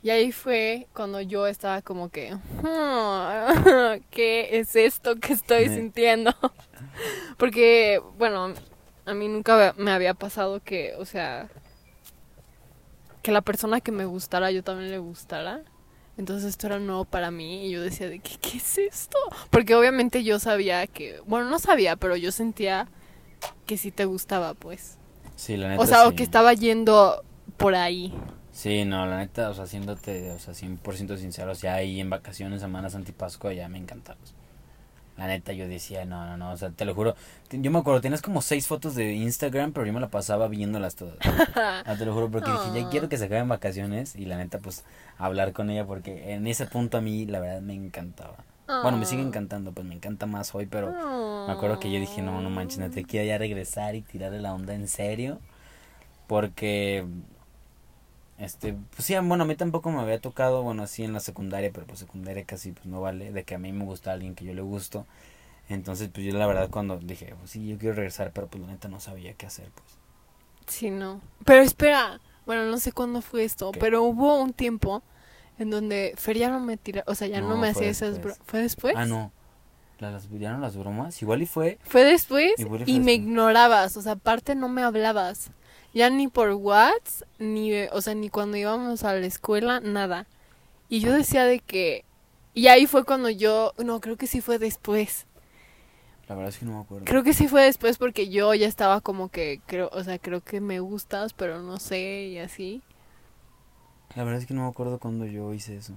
Y 0.03 0.09
ahí 0.09 0.33
fue 0.33 0.87
cuando 0.95 1.21
yo 1.21 1.47
estaba 1.47 1.83
como 1.83 2.09
que, 2.09 2.33
"Hmm, 2.35 4.01
¿qué 4.11 4.49
es 4.59 4.75
esto 4.77 5.17
que 5.17 5.35
estoy 5.35 5.69
Me- 5.69 5.75
sintiendo? 5.75 6.35
Porque, 7.37 8.01
bueno, 8.17 8.55
a 9.05 9.13
mí 9.13 9.29
nunca 9.29 9.75
me 9.77 9.91
había 9.91 10.15
pasado 10.15 10.61
que, 10.61 10.95
o 10.97 11.05
sea, 11.05 11.49
que 13.23 13.31
la 13.33 13.43
persona 13.43 13.83
que 13.83 13.93
me 13.93 14.07
gustara 14.07 14.51
yo 14.51 14.63
también 14.65 14.91
le 14.91 14.99
gustara. 14.99 15.61
Entonces 16.21 16.51
esto 16.51 16.67
era 16.67 16.79
nuevo 16.79 17.07
para 17.07 17.31
mí 17.31 17.67
y 17.67 17.71
yo 17.71 17.81
decía 17.81 18.11
de 18.11 18.19
que, 18.19 18.37
¿qué 18.37 18.59
es 18.59 18.77
esto? 18.77 19.17
Porque 19.49 19.75
obviamente 19.75 20.23
yo 20.23 20.39
sabía 20.39 20.87
que, 20.87 21.19
bueno, 21.27 21.49
no 21.49 21.59
sabía, 21.59 21.97
pero 21.97 22.15
yo 22.15 22.31
sentía 22.31 22.89
que 23.65 23.79
sí 23.79 23.91
te 23.91 24.05
gustaba, 24.05 24.53
pues. 24.53 24.99
Sí, 25.37 25.57
la 25.57 25.71
neta. 25.71 25.83
O 25.83 25.87
sea, 25.87 26.07
o 26.07 26.15
que 26.15 26.23
estaba 26.23 26.53
yendo 26.53 27.25
por 27.57 27.75
ahí. 27.75 28.13
Sí, 28.53 28.85
no, 28.85 29.07
la 29.07 29.17
neta, 29.17 29.49
o 29.49 29.55
sea, 29.55 29.67
siéndote, 29.67 30.31
o 30.33 30.39
sea, 30.39 30.53
100% 30.53 31.17
sincero, 31.17 31.53
o 31.53 31.55
sea, 31.55 31.77
ahí 31.77 32.01
en 32.01 32.11
vacaciones, 32.11 32.61
semanas 32.61 32.95
antipascua, 32.95 33.55
ya 33.55 33.71
me 33.71 33.79
encantaba. 33.79 34.19
La 35.21 35.27
neta, 35.27 35.53
yo 35.53 35.69
decía, 35.69 36.07
no, 36.07 36.25
no, 36.25 36.39
no, 36.39 36.51
o 36.53 36.57
sea, 36.57 36.71
te 36.71 36.87
lo 36.87 36.95
juro. 36.95 37.15
Yo 37.51 37.71
me 37.71 37.79
acuerdo, 37.79 38.01
tienes 38.01 38.23
como 38.23 38.41
seis 38.41 38.67
fotos 38.67 38.95
de 38.95 39.13
Instagram, 39.13 39.73
pero 39.73 39.85
yo 39.85 39.93
me 39.93 40.01
la 40.01 40.09
pasaba 40.09 40.49
viéndolas 40.49 40.95
todas. 40.97 41.17
Ah, 41.55 41.95
te 41.99 42.07
lo 42.07 42.15
juro, 42.15 42.31
porque 42.31 42.51
dije, 42.51 42.81
ya 42.81 42.87
Ah. 42.87 42.89
quiero 42.91 43.09
que 43.11 43.19
se 43.19 43.27
acaben 43.27 43.47
vacaciones 43.47 44.17
y 44.17 44.25
la 44.25 44.39
neta, 44.39 44.59
pues, 44.61 44.83
hablar 45.19 45.53
con 45.53 45.69
ella, 45.69 45.85
porque 45.85 46.33
en 46.33 46.47
ese 46.47 46.65
punto 46.65 46.97
a 46.97 47.01
mí, 47.03 47.27
la 47.27 47.39
verdad, 47.39 47.61
me 47.61 47.75
encantaba. 47.75 48.37
Bueno, 48.83 48.97
me 48.97 49.05
sigue 49.05 49.21
Ah. 49.21 49.27
encantando, 49.27 49.73
pues 49.73 49.87
me 49.87 49.95
encanta 49.95 50.25
más 50.25 50.55
hoy, 50.55 50.65
pero 50.65 50.91
me 51.47 51.53
acuerdo 51.53 51.79
que 51.81 51.93
yo 51.93 52.01
dije, 52.01 52.23
no, 52.23 52.41
no 52.41 52.49
manches, 52.49 52.79
no 52.79 52.89
te 52.91 53.05
quiero 53.05 53.27
ya 53.27 53.37
regresar 53.37 53.95
y 53.97 54.01
tirarle 54.01 54.41
la 54.41 54.55
onda 54.55 54.73
en 54.73 54.89
serio. 54.89 55.39
Porque, 56.29 57.05
este, 58.41 58.75
pues 58.97 59.05
sí, 59.05 59.15
bueno, 59.23 59.45
a 59.45 59.47
mí 59.47 59.55
tampoco 59.55 59.91
me 59.91 60.01
había 60.01 60.21
tocado, 60.21 60.63
bueno, 60.63 60.83
así 60.83 61.05
en 61.05 61.13
la 61.13 61.21
secundaria, 61.21 61.71
pero 61.73 61.87
pues 61.87 62.01
secundaria 62.01 62.45
casi 62.45 62.73
pues 62.73 62.87
no 62.87 63.01
vale, 63.01 63.31
de 63.33 63.45
que 63.45 63.55
a 63.55 63.59
mí 63.59 63.71
me 63.73 63.85
gusta 63.85 64.13
alguien 64.13 64.35
que 64.35 64.45
yo 64.45 64.55
le 64.55 64.63
gusto. 64.63 65.07
Entonces, 65.69 66.11
pues 66.13 66.27
yo 66.27 66.37
la 66.37 66.47
verdad 66.49 66.69
cuando 66.71 66.99
dije, 66.99 67.35
pues 67.39 67.51
sí, 67.53 67.69
yo 67.69 67.79
quiero 67.79 67.95
regresar, 67.95 68.33
pero 68.33 68.49
pues 68.49 68.63
la 68.63 68.69
neta 68.71 68.89
no 68.89 68.99
sabía 69.01 69.35
qué 69.35 69.47
hacer, 69.47 69.69
pues. 69.75 69.87
Sí, 70.67 70.91
no. 70.91 71.21
Pero 71.45 71.63
espera, 71.63 72.21
bueno, 72.47 72.65
no 72.67 72.79
sé 72.79 72.93
cuándo 72.93 73.23
fue 73.23 73.45
esto, 73.45 73.71
¿Qué? 73.73 73.79
pero 73.79 74.03
hubo 74.03 74.41
un 74.43 74.53
tiempo 74.53 75.03
en 75.59 75.71
donde 75.71 76.15
Fer 76.17 76.39
ya 76.39 76.51
no 76.51 76.61
me 76.61 76.77
tira, 76.77 77.05
o 77.07 77.15
sea, 77.15 77.29
ya 77.29 77.41
no, 77.41 77.51
No, 77.51 77.57
me 77.59 77.69
hacía 77.69 77.89
esas 77.89 78.15
después. 78.15 78.39
bro- 78.39 78.45
¿Fue 78.47 78.61
después? 78.63 78.95
Ah, 78.97 79.05
no. 79.07 79.33
¿La- 79.99 80.11
¿Las 80.11 80.31
vieron 80.31 80.63
las 80.63 80.77
bromas? 80.77 81.21
Igual 81.21 81.43
y 81.43 81.47
fue. 81.47 81.79
Fue 81.85 82.03
después 82.05 82.53
y 82.59 82.65
fue 82.65 82.71
me 82.71 82.79
después. 82.79 83.09
ignorabas, 83.17 83.97
o 83.99 84.03
sea, 84.03 84.13
aparte 84.13 84.55
no 84.55 84.69
me 84.69 84.83
hablabas. 84.83 85.51
Ya 85.93 86.11
ni 86.11 86.29
por 86.29 86.51
WhatsApp, 86.53 87.29
ni, 87.39 87.73
o 87.93 88.01
sea, 88.01 88.15
ni 88.15 88.29
cuando 88.29 88.57
íbamos 88.57 89.03
a 89.05 89.15
la 89.15 89.27
escuela, 89.27 89.81
nada. 89.81 90.27
Y 90.89 91.01
yo 91.01 91.13
decía 91.13 91.45
de 91.45 91.61
que... 91.61 92.05
Y 92.55 92.69
ahí 92.69 92.87
fue 92.87 93.05
cuando 93.05 93.31
yo... 93.31 93.73
No, 93.79 94.01
creo 94.01 94.17
que 94.17 94.27
sí 94.27 94.41
fue 94.41 94.59
después. 94.59 95.27
La 96.29 96.37
verdad 96.37 96.51
es 96.51 96.59
que 96.59 96.65
no 96.65 96.75
me 96.75 96.81
acuerdo. 96.83 97.07
Creo 97.07 97.25
que 97.25 97.33
sí 97.33 97.49
fue 97.49 97.65
después 97.65 97.99
porque 97.99 98.29
yo 98.29 98.55
ya 98.55 98.69
estaba 98.69 99.01
como 99.01 99.31
que, 99.31 99.61
creo, 99.67 99.91
o 99.93 100.05
sea, 100.05 100.19
creo 100.21 100.43
que 100.43 100.61
me 100.61 100.79
gustas, 100.79 101.33
pero 101.33 101.61
no 101.61 101.81
sé, 101.81 102.27
y 102.27 102.39
así. 102.39 102.83
La 104.15 104.23
verdad 104.23 104.41
es 104.41 104.47
que 104.47 104.55
no 104.55 104.63
me 104.63 104.69
acuerdo 104.69 105.01
cuando 105.01 105.27
yo 105.27 105.53
hice 105.55 105.77
eso. 105.77 105.95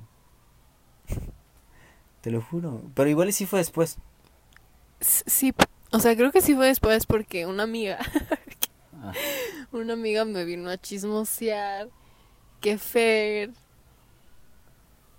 Te 2.21 2.32
lo 2.32 2.41
juro. 2.41 2.82
Pero 2.95 3.10
igual 3.10 3.32
sí 3.32 3.45
fue 3.45 3.60
después. 3.60 3.97
Sí, 5.01 5.53
o 5.91 5.99
sea, 5.99 6.15
creo 6.15 6.32
que 6.32 6.41
sí 6.41 6.56
fue 6.56 6.65
después 6.65 7.06
porque 7.06 7.45
una 7.45 7.63
amiga, 7.63 7.99
Una 9.71 9.93
amiga 9.93 10.25
me 10.25 10.45
vino 10.45 10.69
a 10.69 10.77
chismosear 10.77 11.89
que 12.61 12.77
Fer 12.77 13.51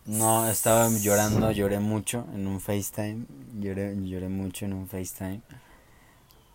No, 0.06 0.48
estaba 0.48 0.88
llorando, 0.90 1.50
lloré 1.50 1.80
mucho 1.80 2.26
en 2.34 2.46
un 2.46 2.60
FaceTime. 2.60 3.26
Lloré, 3.60 3.96
lloré 4.02 4.28
mucho 4.28 4.64
en 4.64 4.72
un 4.72 4.88
FaceTime. 4.88 5.40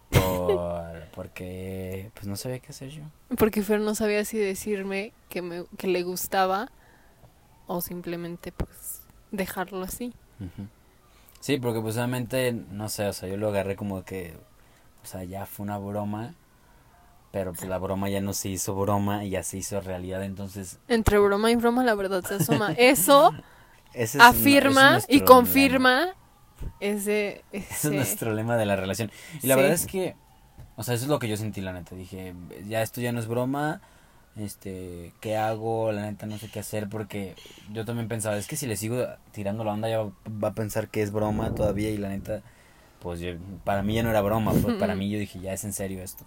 Por, 0.09 1.09
porque 1.15 2.11
pues 2.13 2.27
no 2.27 2.35
sabía 2.35 2.59
qué 2.59 2.69
hacer 2.69 2.89
yo. 2.89 3.03
Porque 3.37 3.61
Fer 3.63 3.79
no 3.79 3.95
sabía 3.95 4.25
si 4.25 4.37
decirme 4.37 5.13
que, 5.29 5.41
me, 5.41 5.65
que 5.77 5.87
le 5.87 6.03
gustaba 6.03 6.71
o 7.67 7.81
simplemente 7.81 8.51
pues 8.51 9.01
dejarlo 9.31 9.83
así. 9.83 10.13
Sí, 11.39 11.57
porque 11.57 11.79
pues 11.81 11.95
obviamente, 11.95 12.51
no 12.51 12.89
sé, 12.89 13.07
o 13.07 13.13
sea, 13.13 13.29
yo 13.29 13.37
lo 13.37 13.49
agarré 13.49 13.75
como 13.75 14.03
que, 14.03 14.35
o 15.03 15.05
sea, 15.05 15.23
ya 15.23 15.45
fue 15.45 15.65
una 15.65 15.77
broma, 15.77 16.33
pero 17.31 17.53
pues 17.53 17.69
la 17.69 17.77
broma 17.77 18.09
ya 18.09 18.21
no 18.21 18.33
se 18.33 18.49
hizo 18.49 18.75
broma 18.75 19.23
y 19.23 19.31
ya 19.31 19.43
se 19.43 19.57
hizo 19.57 19.79
realidad, 19.81 20.23
entonces 20.23 20.79
Entre 20.87 21.19
broma 21.19 21.51
y 21.51 21.55
broma 21.55 21.83
la 21.83 21.95
verdad 21.95 22.23
se 22.23 22.35
asoma. 22.35 22.71
Eso 22.77 23.33
es, 23.93 24.15
afirma 24.15 24.97
es 24.97 25.05
y 25.09 25.21
confirma 25.21 26.13
ese, 26.79 27.43
Ese 27.51 27.87
es 27.87 27.93
nuestro 27.93 28.33
lema 28.33 28.57
de 28.57 28.65
la 28.65 28.75
relación. 28.75 29.11
Y 29.43 29.47
la 29.47 29.55
Sí. 29.55 29.61
verdad 29.61 29.73
es 29.73 29.85
que, 29.87 30.15
o 30.75 30.83
sea, 30.83 30.93
eso 30.93 31.05
es 31.05 31.09
lo 31.09 31.19
que 31.19 31.27
yo 31.27 31.37
sentí, 31.37 31.61
la 31.61 31.73
neta. 31.73 31.95
Dije, 31.95 32.33
ya 32.67 32.81
esto 32.81 33.01
ya 33.01 33.11
no 33.11 33.19
es 33.19 33.27
broma, 33.27 33.81
este, 34.37 35.13
¿qué 35.21 35.35
hago? 35.37 35.91
La 35.91 36.03
neta 36.03 36.25
no 36.25 36.37
sé 36.37 36.49
qué 36.49 36.59
hacer 36.59 36.87
porque 36.89 37.35
yo 37.73 37.83
también 37.85 38.07
pensaba, 38.07 38.37
es 38.37 38.47
que 38.47 38.55
si 38.55 38.65
le 38.67 38.77
sigo 38.77 39.05
tirando 39.31 39.63
la 39.63 39.73
onda 39.73 39.89
ya 39.89 39.99
va, 39.99 40.11
va 40.43 40.47
a 40.49 40.53
pensar 40.53 40.87
que 40.87 41.01
es 41.01 41.11
broma 41.11 41.53
todavía 41.55 41.89
y 41.89 41.97
la 41.97 42.09
neta, 42.09 42.41
pues 43.01 43.19
yo- 43.19 43.33
para 43.65 43.81
mí 43.83 43.95
ya 43.95 44.03
no 44.03 44.09
era 44.09 44.21
broma, 44.21 44.53
pues 44.53 44.75
para 44.75 44.95
mí 44.95 45.09
yo 45.09 45.19
dije, 45.19 45.39
ya 45.39 45.53
es 45.53 45.63
en 45.63 45.73
serio 45.73 46.01
esto. 46.01 46.23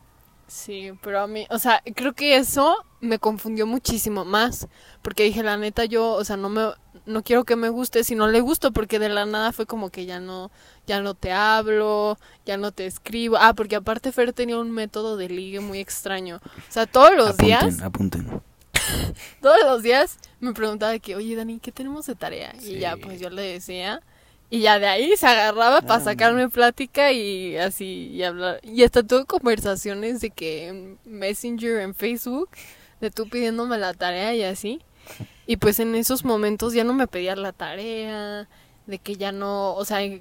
Sí, 0.53 0.93
pero 1.01 1.23
a 1.23 1.27
mí, 1.27 1.47
o 1.49 1.59
sea, 1.59 1.83
creo 1.97 2.13
que 2.13 2.37
eso 2.37 2.77
me 3.01 3.19
confundió 3.19 3.67
muchísimo 3.67 4.27
más, 4.27 4.69
porque 5.01 5.23
dije, 5.23 5.43
la 5.43 5.57
neta, 5.57 5.87
yo, 5.87 6.13
o 6.13 6.25
sea, 6.27 6.37
no 6.37 6.51
me, 6.51 6.73
no 7.07 7.23
quiero 7.23 7.45
que 7.45 7.57
me 7.57 7.71
guste 7.71 8.05
si 8.05 8.15
no 8.15 8.29
le 8.29 8.43
gusto, 8.43 8.71
porque 8.71 8.99
de 8.99 9.09
la 9.09 9.25
nada 9.25 9.53
fue 9.53 9.65
como 9.65 9.89
que 9.89 10.05
ya 10.05 10.21
no, 10.21 10.51
ya 10.87 11.01
no 11.01 11.15
te 11.15 11.33
hablo, 11.33 12.19
ya 12.45 12.59
no 12.59 12.71
te 12.71 12.85
escribo, 12.85 13.39
ah, 13.41 13.55
porque 13.55 13.77
aparte 13.77 14.13
Fer 14.13 14.35
tenía 14.35 14.59
un 14.59 14.71
método 14.71 15.17
de 15.17 15.31
ligue 15.31 15.61
muy 15.61 15.81
extraño, 15.81 16.37
o 16.45 16.73
sea, 16.73 16.85
todos 16.85 17.17
los 17.17 17.39
días, 17.39 17.81
apunten. 17.81 18.43
todos 19.41 19.61
los 19.65 19.83
días 19.83 20.19
me 20.39 20.53
preguntaba 20.53 20.93
de 20.93 21.01
que, 21.01 21.17
oye, 21.17 21.35
Dani, 21.35 21.61
¿qué 21.61 21.73
tenemos 21.73 22.05
de 22.05 22.15
tarea? 22.15 22.55
Y 22.61 22.79
ya, 22.79 22.99
pues 22.99 23.19
yo 23.19 23.31
le 23.31 23.41
decía, 23.41 24.03
y 24.53 24.61
ya 24.61 24.79
de 24.79 24.87
ahí 24.87 25.17
se 25.17 25.27
agarraba 25.27 25.81
para 25.81 25.95
Ah, 25.95 26.05
sacarme 26.05 26.51
plática 26.51 27.11
y 27.11 27.57
así, 27.57 28.11
y 28.13 28.23
hablar. 28.23 28.61
Y 28.63 28.83
hasta 28.85 29.03
tuve 29.03 29.25
conversaciones 29.25 30.21
de 30.21 30.29
que 30.29 30.69
en 30.69 30.99
Messenger, 31.07 31.81
en 31.81 31.95
Facebook, 31.95 32.51
de 33.01 33.11
tú 33.11 33.31
pidiéndome 33.31 33.79
la 33.79 33.95
tarea 33.95 34.35
y 34.35 34.43
así. 34.43 34.83
Y 35.47 35.57
pues 35.57 35.81
en 35.81 35.95
esos 35.95 36.27
momentos 36.27 36.75
ya 36.75 36.85
no 36.85 36.93
me 36.93 37.07
pedía 37.07 37.35
la 37.35 37.53
tarea, 37.53 38.47
de 38.87 38.99
que 38.99 39.17
ya 39.17 39.33
no, 39.33 39.73
o 39.75 39.87
sea, 39.87 40.03
en, 40.03 40.21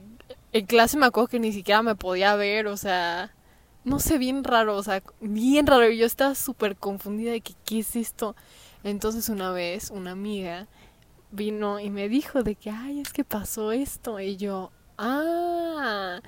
en 0.54 0.66
clase 0.66 0.96
me 0.96 1.08
acuerdo 1.08 1.28
que 1.28 1.40
ni 1.42 1.52
siquiera 1.52 1.82
me 1.82 1.96
podía 1.96 2.34
ver, 2.38 2.68
o 2.68 2.78
sea, 2.78 3.36
no 3.84 4.00
sé, 4.00 4.18
bien 4.18 4.46
raro, 4.46 4.78
o 4.78 4.84
sea, 4.84 5.04
bien 5.20 5.68
raro. 5.68 5.90
Y 5.90 5.98
yo 5.98 6.06
estaba 6.06 6.36
súper 6.36 6.78
confundida 6.78 7.32
de 7.32 7.42
que, 7.42 7.54
¿qué 7.66 7.80
es 7.80 7.98
esto? 7.98 8.38
Entonces 8.86 9.28
una 9.28 9.52
vez 9.52 9.92
una 9.92 10.12
amiga 10.12 10.70
vino 11.32 11.80
y 11.80 11.90
me 11.90 12.10
dijo 12.10 12.44
de 12.44 12.56
que, 12.56 12.70
ay, 12.70 13.00
es 13.02 13.14
que 13.14 13.24
pasó 13.24 13.72
esto. 13.72 14.20
Y 14.20 14.38
yo, 14.38 14.72
ah, 14.98 16.22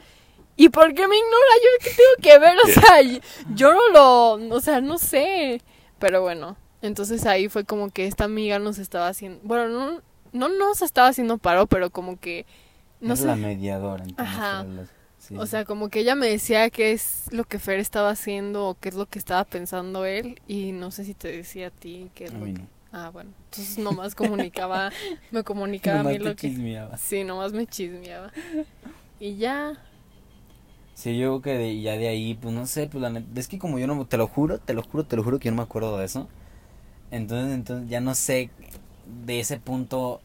¿y 0.55 0.69
por 0.69 0.93
qué 0.93 1.07
me 1.07 1.15
ignora? 1.17 1.53
¿Yo 1.63 1.69
qué 1.83 1.89
tengo 1.91 2.21
que 2.21 2.39
ver? 2.39 2.57
O 2.63 2.67
sea, 2.67 3.21
yo 3.55 3.73
no 3.73 3.89
lo, 3.91 4.55
o 4.55 4.61
sea, 4.61 4.81
no 4.81 4.97
sé. 4.97 5.61
Pero 5.99 6.21
bueno, 6.21 6.57
entonces 6.81 7.25
ahí 7.25 7.49
fue 7.49 7.65
como 7.65 7.89
que 7.91 8.07
esta 8.07 8.25
amiga 8.25 8.59
nos 8.59 8.77
estaba 8.79 9.07
haciendo, 9.07 9.39
bueno, 9.43 9.69
no, 9.69 10.01
no 10.33 10.49
nos 10.49 10.81
estaba 10.81 11.07
haciendo 11.09 11.37
paro, 11.37 11.67
pero 11.67 11.89
como 11.91 12.19
que, 12.19 12.45
no 12.99 13.15
es 13.15 13.19
sé. 13.21 13.27
la 13.27 13.35
mediadora. 13.35 14.03
entonces, 14.03 14.37
Ajá. 14.37 14.65
sí. 15.17 15.35
O 15.37 15.45
sea, 15.45 15.65
como 15.65 15.89
que 15.89 15.99
ella 16.01 16.15
me 16.15 16.27
decía 16.27 16.69
qué 16.69 16.91
es 16.93 17.25
lo 17.31 17.45
que 17.45 17.59
Fer 17.59 17.79
estaba 17.79 18.09
haciendo 18.11 18.67
o 18.67 18.75
qué 18.79 18.89
es 18.89 18.95
lo 18.95 19.05
que 19.07 19.19
estaba 19.19 19.43
pensando 19.45 20.05
él 20.05 20.41
y 20.47 20.71
no 20.73 20.91
sé 20.91 21.05
si 21.05 21.13
te 21.13 21.29
decía 21.31 21.67
a 21.67 21.71
ti 21.71 22.11
qué 22.15 22.25
es 22.25 22.33
A 22.33 22.37
lo 22.37 22.45
mí 22.45 22.53
que... 22.53 22.61
no. 22.61 22.72
Ah, 22.93 23.09
bueno. 23.11 23.33
Entonces 23.45 23.77
nomás 23.79 24.15
comunicaba, 24.15 24.93
me 25.31 25.43
comunicaba 25.43 26.01
a 26.01 26.03
mí 26.03 26.19
te 26.19 26.19
lo 26.19 26.35
que... 26.35 26.51
chismeabas. 26.51 27.01
Sí, 27.01 27.25
nomás 27.25 27.53
me 27.53 27.67
chismeaba. 27.67 28.31
Y 29.19 29.37
ya. 29.37 29.77
Sí, 30.95 31.17
yo 31.17 31.41
creo 31.41 31.41
que 31.41 31.63
de- 31.63 31.81
ya 31.81 31.97
de 31.97 32.07
ahí, 32.07 32.35
pues 32.35 32.53
no 32.53 32.65
sé, 32.67 32.87
pues 32.87 33.01
la 33.01 33.09
neta, 33.09 33.27
es 33.39 33.47
que 33.47 33.57
como 33.59 33.79
yo 33.79 33.87
no, 33.87 34.05
te 34.05 34.17
lo 34.17 34.27
juro, 34.27 34.59
te 34.59 34.73
lo 34.73 34.83
juro, 34.83 35.05
te 35.05 35.15
lo 35.15 35.23
juro 35.23 35.39
que 35.39 35.45
yo 35.45 35.51
no 35.51 35.57
me 35.57 35.63
acuerdo 35.63 35.97
de 35.97 36.05
eso. 36.05 36.29
Entonces, 37.11 37.53
entonces 37.55 37.89
ya 37.89 38.01
no 38.01 38.15
sé 38.15 38.51
de 39.25 39.39
ese 39.41 39.59
punto, 39.59 40.21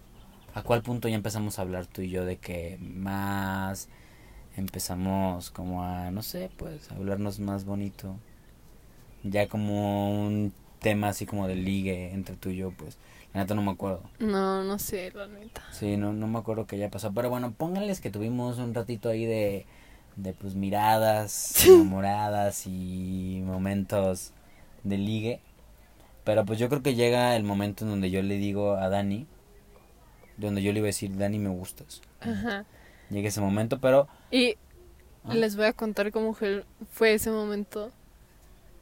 a 0.54 0.62
cuál 0.62 0.83
punto 0.83 1.09
ya 1.09 1.16
empezamos 1.16 1.59
a 1.59 1.62
hablar 1.62 1.87
tú 1.87 2.02
y 2.02 2.11
yo 2.11 2.24
de 2.26 2.38
que 2.38 2.78
más 2.83 3.88
empezamos 4.57 5.50
como 5.52 5.85
a, 5.85 6.11
no 6.12 6.22
sé, 6.22 6.50
pues, 6.59 6.90
a 6.92 6.96
hablarnos 6.96 7.40
más 7.40 7.64
bonito. 7.66 8.16
Ya 9.24 9.48
como 9.48 10.11
un 10.26 10.52
tema 10.80 11.08
así 11.08 11.26
como 11.26 11.46
de 11.48 11.54
ligue 11.56 12.12
entre 12.12 12.36
tú 12.36 12.50
y 12.50 12.56
yo, 12.56 12.70
pues, 12.72 12.98
la 13.34 13.40
neta 13.40 13.54
no 13.54 13.62
me 13.62 13.72
acuerdo. 13.72 14.02
No, 14.18 14.64
no 14.64 14.78
sé, 14.78 15.10
la 15.14 15.26
neta. 15.26 15.62
Sí, 15.72 15.96
no, 15.96 16.12
no 16.12 16.26
me 16.26 16.38
acuerdo 16.38 16.66
que 16.66 16.76
haya 16.76 16.90
pasado. 16.90 17.12
Pero 17.14 17.30
bueno, 17.30 17.52
pónganles 17.52 18.00
que 18.00 18.10
tuvimos 18.10 18.58
un 18.58 18.74
ratito 18.74 19.08
ahí 19.10 19.26
de, 19.26 19.66
de 20.16 20.32
pues 20.32 20.54
miradas 20.54 21.64
enamoradas 21.66 22.66
y 22.66 23.42
momentos 23.44 24.32
de 24.84 24.98
ligue. 24.98 25.40
Pero 26.24 26.44
pues 26.44 26.58
yo 26.58 26.68
creo 26.68 26.82
que 26.82 26.94
llega 26.94 27.36
el 27.36 27.42
momento 27.44 27.84
en 27.84 27.90
donde 27.90 28.10
yo 28.10 28.22
le 28.22 28.36
digo 28.36 28.74
a 28.74 28.88
Dani, 28.88 29.26
donde 30.36 30.62
yo 30.62 30.72
le 30.72 30.78
iba 30.78 30.86
a 30.86 30.88
decir, 30.94 31.16
Dani, 31.16 31.38
me 31.38 31.48
gustas. 31.50 32.00
Ajá. 32.20 32.64
Llega 33.10 33.28
ese 33.28 33.40
momento, 33.40 33.78
pero... 33.80 34.08
Y 34.30 34.56
Ah. 35.24 35.34
les 35.34 35.56
voy 35.56 35.66
a 35.66 35.72
contar 35.72 36.10
cómo 36.12 36.32
fue 36.32 36.64
fue 36.90 37.12
ese 37.12 37.30
momento. 37.30 37.90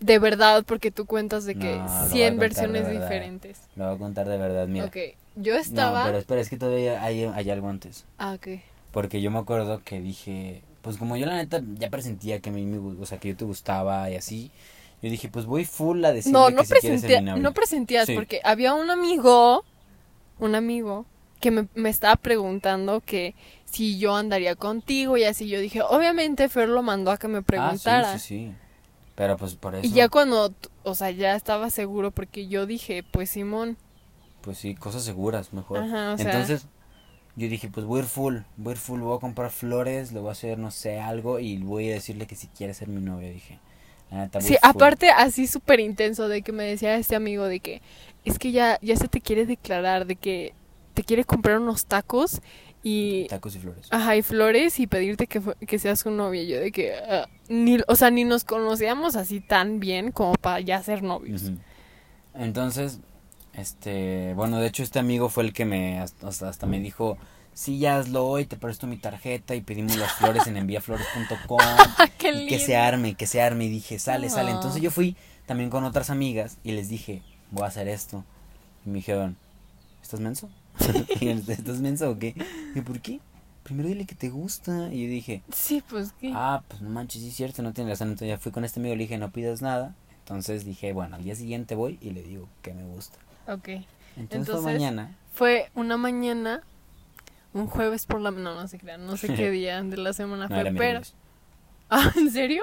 De 0.01 0.19
verdad, 0.19 0.63
porque 0.67 0.91
tú 0.91 1.07
cuentas 1.07 1.45
de 1.47 1.55
que 1.55 1.77
No, 1.77 1.85
lo 1.85 1.85
voy 1.85 1.89
a 1.89 2.07
100 2.07 2.09
contar 2.09 2.31
de 2.33 2.37
versiones 2.37 2.91
diferentes. 2.91 3.61
Lo 3.77 3.87
voy 3.87 3.95
a 3.95 3.99
contar 3.99 4.29
de 4.29 4.37
verdad, 4.37 4.69
mira. 4.69 4.85
Ok, 4.87 4.97
yo 5.37 5.55
estaba... 5.57 6.01
No, 6.01 6.07
pero 6.07 6.19
espera, 6.19 6.41
es 6.43 6.51
que 6.51 6.59
todavía 6.59 7.03
hay, 7.03 7.25
hay 7.25 7.51
algo 7.51 7.69
antes. 7.69 8.05
Ah, 8.19 8.35
ok. 8.35 8.61
Porque 8.91 9.21
yo 9.23 9.31
me 9.31 9.39
acuerdo 9.39 9.83
que 9.85 10.01
dije, 10.01 10.63
pues 10.83 10.97
como 10.99 11.17
yo 11.17 11.27
la 11.27 11.37
neta 11.37 11.63
ya 11.79 11.89
presentía 11.91 12.41
que 12.41 12.51
a 12.51 12.53
mí 12.53 12.65
me, 12.67 12.79
o 13.01 13.07
sea, 13.07 13.19
que 13.19 13.29
yo 13.29 13.37
te 13.37 13.45
gustaba 13.47 14.11
y 14.11 14.17
así, 14.17 14.51
yo 15.03 15.11
dije, 15.11 15.29
pues 15.29 15.47
voy 15.47 15.65
full 15.65 16.05
a 16.05 16.13
decirle 16.13 16.39
No, 16.39 16.47
que 16.49 16.53
no, 16.55 16.61
si 16.63 16.67
ser 16.69 16.79
presentía- 16.81 17.21
mi 17.21 17.27
novia. 17.31 17.43
no 17.43 17.53
presentías, 17.53 18.07
Sí. 18.07 18.15
porque 18.15 18.41
había 18.45 18.75
un 18.75 18.91
amigo, 18.91 19.65
un 20.39 20.55
amigo, 20.55 21.07
que 21.41 21.51
me, 21.51 21.69
me 21.75 21.91
estaba 21.91 22.17
preguntando 22.17 23.01
que 23.01 23.35
si 23.67 23.99
yo 23.99 24.17
andaría 24.17 24.55
contigo 24.57 25.17
y 25.19 25.25
así. 25.25 25.49
Yo 25.49 25.61
dije, 25.61 25.83
obviamente 25.83 26.49
Fer 26.49 26.69
lo 26.69 26.83
mandó 26.83 27.11
a 27.11 27.19
que 27.19 27.29
me 27.29 27.43
preguntara. 27.43 28.13
Ah, 28.13 28.19
sí, 28.19 28.27
sí, 28.27 28.47
sí. 28.49 28.53
Pero 29.17 29.37
pues 29.37 29.57
por 29.57 29.75
eso, 29.75 29.87
Y 29.87 29.91
ya 29.93 30.09
cuando, 30.09 30.55
o 30.85 30.95
sea, 30.95 31.11
ya 31.11 31.35
estaba 31.37 31.71
seguro 31.71 32.13
porque 32.13 32.49
yo 32.49 32.67
dije, 32.67 33.03
pues 33.03 33.31
Simón. 33.31 33.77
pues 34.43 34.59
sí, 34.59 34.75
cosas 34.77 35.05
seguras, 35.05 35.53
mejor. 35.53 35.81
Ajá, 35.81 36.15
o 36.15 36.19
sea. 36.19 36.27
Entonces, 36.33 36.69
yo 37.37 37.49
dije, 37.49 37.69
pues 37.69 37.87
voy 37.87 38.01
a 38.01 38.03
ir 38.05 38.09
full, 38.09 38.39
voy 38.57 38.73
a 38.73 38.75
ir 38.75 38.79
full, 38.79 39.01
voy 39.01 39.17
a 39.17 39.21
comprar 39.21 39.51
flores, 39.51 40.13
le 40.13 40.21
voy 40.21 40.31
a 40.31 40.33
hacer, 40.33 40.59
no 40.59 40.71
sé, 40.71 41.01
algo 41.01 41.39
y 41.41 41.59
voy 41.59 41.91
a 41.91 41.95
decirle 41.95 42.27
que 42.27 42.37
si 42.37 42.49
quiere 42.49 42.75
ser 42.75 42.89
mi 42.89 43.01
novia, 43.01 43.31
dije. 43.31 43.61
Sí, 44.39 44.57
full. 44.71 44.71
aparte 44.71 45.11
así 45.11 45.47
súper 45.49 45.81
intenso 45.81 46.29
de 46.29 46.43
que 46.43 46.53
me 46.53 46.65
decía 46.65 46.95
este 46.97 47.17
amigo 47.17 47.45
de 47.47 47.61
que 47.61 47.83
es 48.25 48.39
que 48.39 48.53
ya, 48.53 48.79
ya 48.83 48.97
se 48.97 49.09
te 49.09 49.21
quiere 49.21 49.47
declarar, 49.47 50.07
de 50.07 50.17
que 50.17 50.55
te 50.95 51.05
quiere 51.05 51.25
comprar 51.25 51.59
unos 51.59 51.87
tacos 51.87 52.41
y... 52.89 53.27
Tacos 53.27 53.57
y 53.57 53.59
flores. 53.59 53.89
Ajá, 53.91 54.15
y 54.17 54.23
flores 54.23 54.79
y 54.79 54.87
pedirte 54.87 55.27
que, 55.27 55.43
que 55.67 55.79
seas 55.81 55.99
su 55.99 56.11
novia. 56.13 56.45
Yo 56.45 56.61
de 56.61 56.71
que, 56.71 56.95
ah, 56.95 57.27
ni, 57.49 57.79
o 57.89 57.97
sea, 57.97 58.13
ni 58.13 58.23
nos 58.23 58.45
conocíamos 58.45 59.17
así 59.17 59.41
tan 59.41 59.81
bien 59.81 60.13
como 60.13 60.35
para 60.35 60.61
ya 60.61 60.81
ser 60.85 61.03
novios. 61.03 61.51
Entonces, 62.35 63.01
este, 63.55 64.35
bueno, 64.35 64.61
de 64.61 64.69
hecho 64.69 64.85
este 64.85 65.01
amigo 65.01 65.29
fue 65.29 65.43
el 65.45 65.53
que 65.53 65.65
me, 65.65 65.99
hasta, 65.99 66.29
hasta- 66.49 66.67
me 66.67 66.79
dijo, 66.79 67.19
sí, 67.55 67.79
ya 67.81 67.99
hazlo 67.99 68.25
hoy, 68.27 68.45
te 68.45 68.57
presto 68.57 68.87
mi 68.87 68.99
tarjeta 68.99 69.57
y 69.57 69.63
pedimos 69.63 69.97
las 69.97 70.13
flores 70.13 70.47
en 70.47 70.57
enviaflores.com 70.57 71.59
¡Ah, 71.61 72.09
y 72.21 72.31
lindo! 72.33 72.49
que 72.49 72.59
se 72.61 72.77
arme, 72.77 73.15
que 73.15 73.27
se 73.27 73.41
arme 73.43 73.65
y 73.65 73.69
dije, 73.69 73.99
sale, 73.99 74.29
sale. 74.31 74.53
Entonces 74.53 74.81
yo 74.81 74.93
fui 74.93 75.17
también 75.47 75.71
con 75.71 75.83
otras 75.83 76.11
amigas 76.11 76.59
y 76.63 76.71
les 76.73 76.89
dije, 76.89 77.23
voy 77.51 77.65
a 77.65 77.69
hacer 77.69 77.89
esto. 77.89 78.23
Y 78.85 78.91
me 78.91 78.97
dijeron, 78.97 79.37
¿estás 80.03 80.21
menso? 80.21 80.49
¿Estás 81.49 81.81
menso 81.81 82.11
o 82.11 82.19
qué? 82.19 82.35
Y 82.75 82.81
¿por 82.81 83.01
qué? 83.01 83.21
Primero 83.63 83.89
dile 83.89 84.07
que 84.07 84.15
te 84.15 84.29
gusta. 84.29 84.93
Y 84.93 85.05
yo 85.05 85.09
dije, 85.11 85.43
Sí, 85.53 85.83
pues 85.89 86.13
¿qué? 86.21 86.33
Ah, 86.35 86.63
pues 86.69 86.81
no 86.83 86.91
manches, 86.91 87.23
sí 87.23 87.29
es 87.29 87.35
cierto, 87.35 87.63
no 87.63 87.73
tiene 87.73 87.91
razón. 87.91 88.09
Entonces 88.09 88.29
ya 88.29 88.39
fui 88.39 88.53
con 88.53 88.65
este 88.65 88.81
amigo, 88.81 88.95
le 88.95 89.03
dije, 89.03 89.19
no 89.19 89.31
pidas 89.31 89.63
nada. 89.63 89.95
Entonces 90.21 90.65
dije, 90.65 90.93
bueno, 90.93 91.17
al 91.17 91.25
día 91.25 91.35
siguiente 91.35 91.75
voy 91.75 91.99
y 92.01 92.11
le 92.11 92.23
digo 92.23 92.49
que 92.63 92.75
me 92.75 92.85
gusta. 92.85 93.19
Ok. 93.49 93.69
Entonces, 93.69 93.85
Entonces- 94.17 94.55
fue 94.63 94.73
mañana. 94.73 95.15
Fue 95.35 95.71
una 95.75 95.97
mañana, 95.99 96.63
un 97.53 97.67
jueves 97.67 98.07
por 98.07 98.21
la... 98.21 98.31
No, 98.31 98.55
no 98.55 98.69
se 98.69 98.79
crean, 98.79 99.05
no 99.07 99.17
sé 99.17 99.35
qué 99.35 99.51
día 99.53 99.83
de 99.83 99.97
la 99.99 100.13
semana 100.13 100.49
No, 100.49 100.61
fue, 100.61 100.73
pero... 100.77 101.01
Ah, 101.91 102.11
¿en 102.17 102.33
serio? 102.33 102.63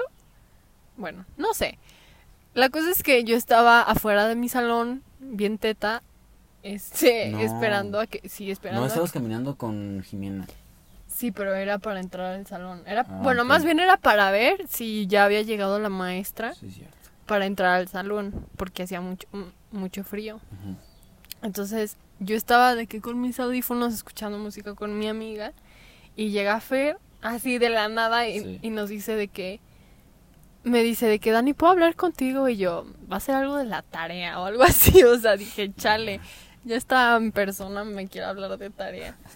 Bueno, 0.98 1.24
no 1.38 1.54
sé. 1.54 1.78
La 2.52 2.68
cosa 2.68 2.90
es 2.90 3.02
que 3.02 3.24
yo 3.24 3.36
estaba 3.36 3.80
afuera 3.80 4.28
de 4.28 4.34
mi 4.36 4.48
salón, 4.50 5.02
bien 5.18 5.56
teta, 5.58 6.02
este, 6.64 7.30
No. 7.30 7.38
esperando 7.40 8.00
a 8.00 8.06
que... 8.08 8.28
Sí, 8.28 8.50
esperando 8.50 8.80
No, 8.80 8.84
a 8.86 8.88
estabas 8.88 9.12
caminando 9.12 9.56
con 9.56 10.02
Jimena. 10.02 10.46
Sí, 11.06 11.30
pero 11.30 11.54
era 11.54 11.78
para 11.78 12.00
entrar 12.00 12.34
al 12.34 12.46
salón. 12.46 12.82
Era, 12.86 13.02
Ah, 13.08 13.20
bueno, 13.22 13.44
más 13.44 13.64
bien 13.64 13.78
era 13.78 13.96
para 13.96 14.32
ver 14.32 14.66
si 14.68 15.06
ya 15.06 15.24
había 15.24 15.42
llegado 15.42 15.78
la 15.78 15.88
maestra 15.88 16.54
Sí, 16.54 16.70
cierto. 16.72 16.96
para 17.26 17.46
entrar 17.46 17.76
al 17.76 17.86
salón, 17.88 18.46
porque 18.56 18.82
hacía 18.82 19.00
mucho, 19.00 19.28
mucho 19.70 20.02
frío. 20.02 20.40
Entonces, 21.42 21.96
yo 22.20 22.36
estaba 22.36 22.74
de 22.74 22.86
que 22.86 23.00
con 23.00 23.20
mis 23.20 23.38
audífonos 23.38 23.92
escuchando 23.94 24.38
música 24.38 24.74
con 24.74 24.98
mi 24.98 25.06
amiga 25.08 25.52
y 26.16 26.30
llega 26.30 26.58
Fer 26.60 26.98
así 27.22 27.58
de 27.58 27.70
la 27.70 27.88
nada 27.88 28.26
y, 28.28 28.40
Sí. 28.40 28.58
y 28.62 28.70
nos 28.70 28.88
dice 28.88 29.14
de 29.16 29.28
que 29.28 29.60
me 30.62 30.82
dice 30.82 31.06
de 31.06 31.18
que 31.18 31.30
Dani, 31.30 31.52
¿puedo 31.52 31.72
hablar 31.72 31.94
contigo? 31.94 32.48
Y 32.48 32.56
yo, 32.56 32.86
va 33.12 33.18
a 33.18 33.20
ser 33.20 33.34
algo 33.34 33.58
de 33.58 33.66
la 33.66 33.82
tarea 33.82 34.40
o 34.40 34.46
algo 34.46 34.62
así. 34.62 35.02
O 35.04 35.18
sea, 35.18 35.36
dije, 35.36 35.72
chale, 35.76 36.20
ya 36.64 36.76
está 36.76 37.16
en 37.16 37.32
persona, 37.32 37.84
me 37.84 38.06
quiere 38.08 38.26
hablar 38.26 38.56
de 38.58 38.70
tarea. 38.70 39.16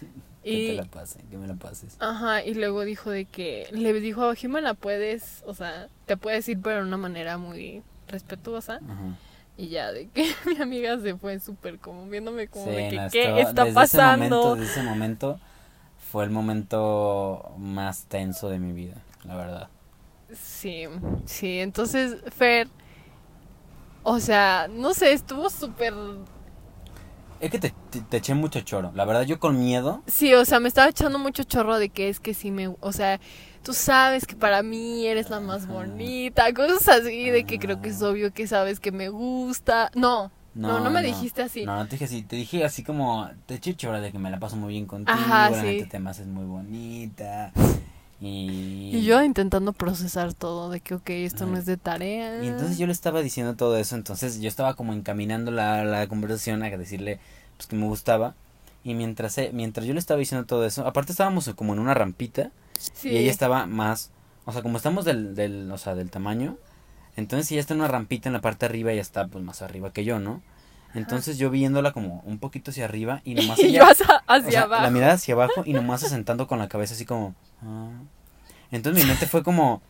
Que 0.41 0.51
Y, 0.53 0.67
te 0.69 0.75
la 0.75 0.85
pase, 0.85 1.19
que 1.29 1.37
me 1.37 1.47
la 1.47 1.55
pases. 1.55 1.97
Ajá, 1.99 2.41
y 2.45 2.53
luego 2.53 2.85
dijo 2.85 3.09
de 3.09 3.25
que 3.25 3.67
le 3.73 3.91
dijo 3.99 4.23
a 4.23 4.35
Jimena, 4.35 4.73
puedes, 4.73 5.43
o 5.45 5.53
sea, 5.53 5.89
te 6.05 6.15
puedes 6.15 6.47
ir 6.47 6.61
pero 6.61 6.77
de 6.77 6.83
una 6.83 6.95
manera 6.95 7.37
muy 7.37 7.83
respetuosa. 8.07 8.75
Ajá. 8.75 9.17
Y 9.57 9.67
ya 9.67 9.91
de 9.91 10.07
que 10.07 10.33
mi 10.45 10.61
amiga 10.61 10.97
se 11.01 11.17
fue 11.17 11.37
súper 11.41 11.77
como 11.79 12.07
viéndome 12.07 12.47
como 12.47 12.63
Sí, 12.63 12.71
de 12.71 12.89
que 12.89 12.95
no, 12.95 13.09
qué 13.09 13.41
está 13.41 13.65
desde 13.65 13.75
pasando. 13.75 14.23
Ese 14.23 14.29
momento, 14.29 14.55
desde 14.55 14.71
ese 14.71 14.83
momento 14.83 15.39
fue 16.09 16.23
el 16.23 16.29
momento 16.29 17.51
más 17.57 18.05
tenso 18.05 18.47
de 18.47 18.59
mi 18.59 18.71
vida, 18.71 18.95
la 19.25 19.35
verdad. 19.35 19.67
Sí, 20.33 20.85
sí, 21.25 21.59
entonces 21.59 22.15
Fer, 22.31 22.69
o 24.03 24.21
sea, 24.21 24.69
no 24.69 24.93
sé, 24.93 25.11
estuvo 25.11 25.49
súper... 25.49 25.93
Es 27.39 27.51
que 27.51 27.59
te, 27.59 27.73
te, 27.89 28.01
te 28.01 28.17
eché 28.17 28.33
mucho 28.33 28.61
choro. 28.61 28.91
La 28.95 29.05
verdad, 29.05 29.23
yo 29.23 29.39
con 29.39 29.59
miedo. 29.59 30.03
Sí, 30.07 30.33
o 30.33 30.43
sea, 30.45 30.59
me 30.59 30.67
estaba 30.67 30.89
echando 30.89 31.19
mucho 31.19 31.43
chorro 31.43 31.77
de 31.77 31.89
que 31.89 32.09
es 32.09 32.19
que 32.19 32.33
sí 32.33 32.51
me... 32.51 32.67
O 32.79 32.91
sea, 32.91 33.19
tú 33.63 33.73
sabes 33.73 34.25
que 34.25 34.35
para 34.35 34.61
mí 34.61 35.05
eres 35.05 35.29
la 35.29 35.39
más 35.39 35.67
bonita, 35.67 36.53
cosas 36.53 36.87
así, 36.87 37.29
de 37.29 37.45
que 37.45 37.59
creo 37.59 37.81
que 37.81 37.89
es 37.89 38.01
obvio 38.01 38.33
que 38.33 38.47
sabes 38.47 38.79
que 38.79 38.91
me 38.91 39.09
gusta. 39.09 39.89
No, 39.95 40.31
no, 40.53 40.79
no, 40.79 40.89
me 40.89 41.01
dijiste 41.01 41.41
así. 41.41 41.65
No, 41.65 41.75
no 41.75 41.85
te 41.85 41.91
dije 41.91 42.05
así. 42.05 42.21
Te 42.23 42.35
dije 42.35 42.65
así 42.65 42.83
como. 42.83 43.29
Te 43.45 43.55
eché 43.55 43.75
choro 43.75 44.01
de 44.01 44.11
que 44.11 44.19
me 44.19 44.29
la 44.29 44.39
paso 44.39 44.55
muy 44.55 44.73
bien 44.73 44.85
contigo. 44.85 45.17
Ajá, 45.17 45.51
sí. 45.61 45.85
te 45.89 45.99
me 45.99 46.09
haces 46.09 46.27
muy 46.27 46.45
bonita. 46.45 47.51
Y. 48.21 48.89
Y 48.93 49.03
yo 49.03 49.23
intentando 49.23 49.71
procesar 49.73 50.33
todo, 50.33 50.69
de 50.69 50.81
que, 50.81 50.95
ok, 50.95 51.09
esto 51.11 51.45
no 51.45 51.57
es 51.57 51.65
de 51.65 51.77
tarea. 51.77 52.43
Y 52.43 52.47
entonces 52.47 52.77
yo 52.77 52.85
le 52.85 52.91
estaba 52.91 53.21
diciendo 53.21 53.55
todo 53.55 53.77
eso, 53.77 53.95
entonces 53.95 54.41
yo 54.41 54.47
estaba 54.49 54.73
como 54.73 54.93
encaminando 54.93 55.51
la, 55.51 55.83
la 55.85 56.07
conversación 56.07 56.61
a 56.63 56.69
decirle 56.69 57.19
pues 57.57 57.67
que 57.67 57.75
me 57.75 57.85
gustaba. 57.85 58.35
Y 58.83 58.93
mientras, 58.93 59.37
eh, 59.37 59.51
mientras 59.53 59.85
yo 59.85 59.93
le 59.93 59.99
estaba 59.99 60.19
diciendo 60.19 60.45
todo 60.45 60.65
eso, 60.65 60.85
aparte 60.85 61.11
estábamos 61.11 61.49
como 61.55 61.73
en 61.73 61.79
una 61.79 61.93
rampita 61.93 62.51
Sí. 62.77 63.09
y 63.09 63.17
ella 63.17 63.31
estaba 63.31 63.65
más, 63.65 64.09
o 64.45 64.53
sea, 64.53 64.61
como 64.61 64.77
estamos 64.77 65.03
del, 65.03 65.35
del, 65.35 65.69
o 65.69 65.77
sea, 65.77 65.95
del 65.95 66.09
tamaño, 66.09 66.57
entonces 67.17 67.51
ella 67.51 67.59
está 67.59 67.73
en 67.73 67.81
una 67.81 67.89
rampita 67.89 68.29
en 68.29 68.33
la 68.33 68.39
parte 68.41 68.65
de 68.65 68.69
arriba 68.69 68.93
y 68.93 68.99
está 68.99 69.27
pues 69.27 69.43
más 69.43 69.61
arriba 69.61 69.91
que 69.91 70.05
yo, 70.05 70.19
¿no? 70.19 70.41
Entonces 70.95 71.37
yo 71.37 71.49
viéndola 71.49 71.91
como 71.91 72.21
un 72.25 72.39
poquito 72.39 72.71
hacia 72.71 72.85
arriba 72.85 73.21
y 73.23 73.35
nomás 73.35 73.59
Y 73.59 73.67
ella, 73.67 73.79
yo 73.79 73.85
hacia, 73.91 74.05
o 74.07 74.21
hacia 74.31 74.51
sea, 74.51 74.61
abajo. 74.63 74.83
la 74.83 74.89
mirada 74.89 75.13
hacia 75.13 75.33
abajo 75.35 75.63
y 75.65 75.73
nomás 75.73 76.03
asentando 76.03 76.47
con 76.47 76.59
la 76.59 76.67
cabeza 76.67 76.93
así 76.93 77.05
como... 77.05 77.35
ah. 77.63 77.89
Entonces 78.71 79.03
mi 79.03 79.09
mente 79.09 79.25
fue 79.27 79.43
como... 79.43 79.81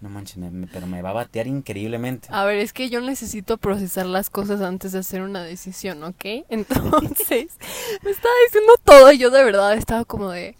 No 0.00 0.08
manches, 0.08 0.36
me- 0.38 0.66
pero 0.66 0.88
me 0.88 1.00
va 1.00 1.10
a 1.10 1.12
batear 1.12 1.46
increíblemente. 1.46 2.26
A 2.32 2.44
ver, 2.44 2.58
es 2.58 2.72
que 2.72 2.90
yo 2.90 3.00
necesito 3.00 3.56
procesar 3.56 4.04
las 4.06 4.30
cosas 4.30 4.60
antes 4.60 4.90
de 4.90 4.98
hacer 4.98 5.22
una 5.22 5.44
decisión, 5.44 6.02
¿ok? 6.02 6.24
Entonces, 6.48 7.56
me 8.02 8.10
estaba 8.10 8.34
diciendo 8.46 8.72
todo 8.82 9.12
y 9.12 9.18
yo 9.18 9.30
de 9.30 9.44
verdad 9.44 9.74
estaba 9.74 10.04
como 10.04 10.30
de, 10.30 10.56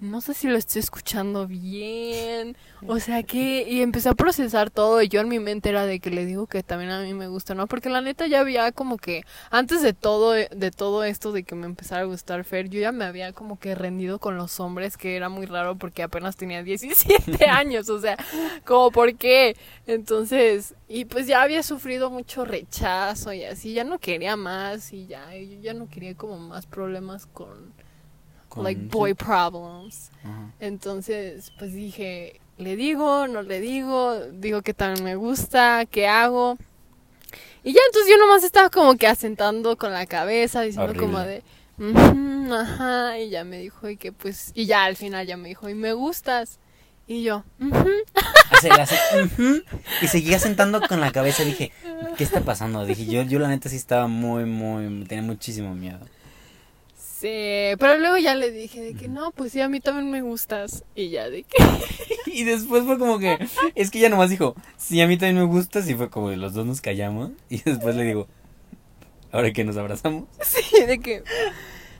no 0.00 0.20
sé 0.20 0.32
si 0.34 0.46
lo 0.48 0.56
estoy 0.56 0.80
escuchando 0.80 1.46
bien. 1.46 2.56
O 2.86 3.00
sea 3.00 3.22
que, 3.24 3.66
y 3.68 3.82
empecé 3.82 4.08
a 4.08 4.14
procesar 4.14 4.70
todo 4.70 5.02
y 5.02 5.08
yo 5.08 5.20
en 5.20 5.28
mi 5.28 5.40
mente 5.40 5.68
era 5.68 5.84
de 5.86 6.00
que 6.00 6.10
le 6.10 6.24
digo 6.24 6.46
que 6.46 6.62
también 6.62 6.90
a 6.90 7.02
mí 7.02 7.14
me 7.14 7.26
gusta, 7.28 7.54
¿no? 7.54 7.66
Porque 7.66 7.90
la 7.90 8.00
neta 8.00 8.26
ya 8.26 8.40
había 8.40 8.70
como 8.72 8.96
que, 8.96 9.22
antes 9.50 9.82
de 9.82 9.92
todo, 9.94 10.32
de 10.32 10.70
todo 10.70 11.04
esto 11.04 11.32
de 11.32 11.42
que 11.42 11.54
me 11.54 11.66
empezara 11.66 12.02
a 12.02 12.04
gustar 12.04 12.44
Fer, 12.44 12.68
yo 12.68 12.80
ya 12.80 12.92
me 12.92 13.04
había 13.04 13.32
como 13.32 13.58
que 13.58 13.74
rendido 13.74 14.18
con 14.20 14.36
los 14.36 14.60
hombres, 14.60 14.96
que 14.96 15.16
era 15.16 15.28
muy 15.28 15.46
raro 15.46 15.76
porque 15.76 16.02
apenas 16.02 16.36
tenía 16.36 16.62
17 16.62 17.46
años, 17.50 17.88
o 17.90 18.00
sea, 18.00 18.16
como 18.64 18.90
por 18.90 19.16
qué. 19.16 19.56
Entonces, 19.86 20.74
y 20.88 21.04
pues 21.06 21.26
ya 21.26 21.42
había 21.42 21.62
sufrido 21.62 22.10
mucho 22.10 22.44
rechazo 22.44 23.32
y 23.32 23.44
así, 23.44 23.74
ya 23.74 23.84
no 23.84 23.98
quería 23.98 24.36
más 24.36 24.92
y 24.92 25.06
ya, 25.06 25.34
yo 25.36 25.60
ya 25.60 25.74
no 25.74 25.88
quería 25.88 26.14
como 26.16 26.38
más 26.38 26.66
problemas 26.66 27.26
con 27.26 27.48
Con- 27.48 27.72
like 28.62 28.80
boy 28.90 29.14
problems. 29.14 30.10
Ajá. 30.22 30.52
Entonces, 30.60 31.52
pues 31.58 31.72
dije, 31.72 32.40
le 32.56 32.76
digo, 32.76 33.28
no 33.28 33.42
le 33.42 33.60
digo, 33.60 34.18
digo 34.32 34.62
que 34.62 34.74
también 34.74 35.04
me 35.04 35.16
gusta, 35.16 35.86
¿qué 35.86 36.06
hago? 36.08 36.58
Y 37.62 37.72
ya 37.72 37.80
entonces 37.86 38.10
yo 38.10 38.18
nomás 38.18 38.44
estaba 38.44 38.70
como 38.70 38.96
que 38.96 39.06
asentando 39.06 39.76
con 39.76 39.92
la 39.92 40.06
cabeza, 40.06 40.62
diciendo 40.62 40.90
Horrible. 40.92 41.06
como 41.06 41.18
de, 41.20 41.42
"Ujú, 41.78 42.54
ajá, 42.54 43.18
y 43.18 43.30
ya 43.30 43.44
me 43.44 43.58
dijo, 43.58 43.88
y 43.88 43.96
que 43.96 44.12
pues, 44.12 44.52
y 44.54 44.66
ya 44.66 44.84
al 44.84 44.96
final 44.96 45.26
ya 45.26 45.36
me 45.36 45.48
dijo, 45.48 45.68
y 45.68 45.74
me 45.74 45.92
gustas. 45.92 46.58
Y 47.06 47.22
yo, 47.22 47.44
"Ujú", 47.60 47.88
y 50.02 50.06
seguía 50.08 50.38
sentando 50.38 50.80
con 50.80 51.00
la 51.00 51.10
cabeza. 51.10 51.44
Dije, 51.44 51.72
¿qué 52.16 52.24
está 52.24 52.40
pasando? 52.40 52.84
Dije, 52.84 53.06
yo, 53.06 53.22
yo 53.22 53.38
la 53.38 53.48
neta 53.48 53.68
sí 53.68 53.76
estaba 53.76 54.08
muy, 54.08 54.44
muy, 54.44 55.04
tenía 55.04 55.22
muchísimo 55.22 55.74
miedo. 55.74 56.00
Sí, 57.20 57.76
pero 57.78 57.98
luego 57.98 58.16
ya 58.18 58.34
le 58.34 58.50
dije 58.50 58.80
de 58.80 58.94
que 58.94 59.08
no, 59.08 59.30
pues 59.32 59.52
sí, 59.52 59.60
a 59.60 59.68
mí 59.68 59.80
también 59.80 60.10
me 60.10 60.22
gustas. 60.22 60.84
Y 60.94 61.10
ya 61.10 61.28
de 61.28 61.44
que, 61.44 61.56
Y 62.26 62.44
después 62.44 62.84
fue 62.84 62.98
como 62.98 63.18
que, 63.18 63.38
es 63.74 63.90
que 63.90 63.98
ella 63.98 64.08
nomás 64.08 64.30
dijo, 64.30 64.54
sí, 64.76 65.00
a 65.00 65.06
mí 65.06 65.16
también 65.16 65.36
me 65.38 65.52
gustas. 65.52 65.88
Y 65.88 65.94
fue 65.94 66.10
como 66.10 66.30
que 66.30 66.36
los 66.36 66.54
dos 66.54 66.66
nos 66.66 66.80
callamos. 66.80 67.30
Y 67.48 67.58
después 67.64 67.96
le 67.96 68.04
digo, 68.04 68.28
ahora 69.32 69.52
que 69.52 69.64
nos 69.64 69.76
abrazamos. 69.76 70.24
Sí, 70.42 70.84
de 70.84 70.98
que 70.98 71.24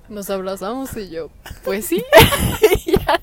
nos 0.09 0.31
abrazamos 0.31 0.96
y 0.96 1.11
yo, 1.11 1.31
pues 1.64 1.87
sí. 1.87 2.02
y, 2.87 2.92
ya, 2.92 3.20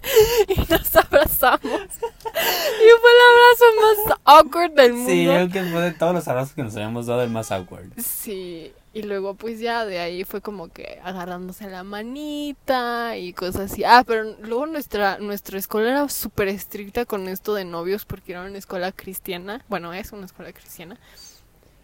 y 0.48 0.60
nos 0.70 0.96
abrazamos. 0.96 1.62
Y 1.64 2.90
fue 3.02 3.12
el 3.12 3.22
abrazo 3.32 3.66
más 3.82 4.20
awkward 4.26 4.72
del 4.74 4.94
mundo. 4.94 5.12
Sí, 5.12 5.26
creo 5.26 5.50
que 5.50 5.64
fue 5.72 5.82
de 5.82 5.92
todos 5.94 6.14
los 6.14 6.28
abrazos 6.28 6.54
que 6.54 6.64
nos 6.64 6.76
habíamos 6.76 7.08
dado 7.08 7.24
el 7.24 7.30
más 7.30 7.52
awkward. 7.52 7.90
Sí, 7.98 8.72
y 8.96 9.04
luego 9.04 9.36
pues 9.36 9.60
ya 9.60 9.86
de 9.86 10.00
ahí 10.00 10.24
fue 10.24 10.40
como 10.42 10.70
que 10.70 11.00
agarrándose 11.04 11.70
la 11.70 11.84
manita 11.84 13.18
y 13.18 13.34
cosas 13.34 13.72
así. 13.72 13.84
Ah, 13.84 14.04
pero 14.08 14.24
luego 14.42 14.66
nuestra, 14.68 15.18
nuestra 15.20 15.60
escuela 15.60 15.90
era 15.92 16.10
súper 16.10 16.48
estricta 16.48 17.06
con 17.06 17.28
esto 17.28 17.54
de 17.54 17.66
novios 17.66 18.06
porque 18.06 18.32
era 18.32 18.44
una 18.46 18.58
escuela 18.58 18.94
cristiana. 18.94 19.64
Bueno, 19.68 19.94
es 19.94 20.14
una 20.14 20.26
escuela 20.26 20.54
cristiana. 20.54 20.98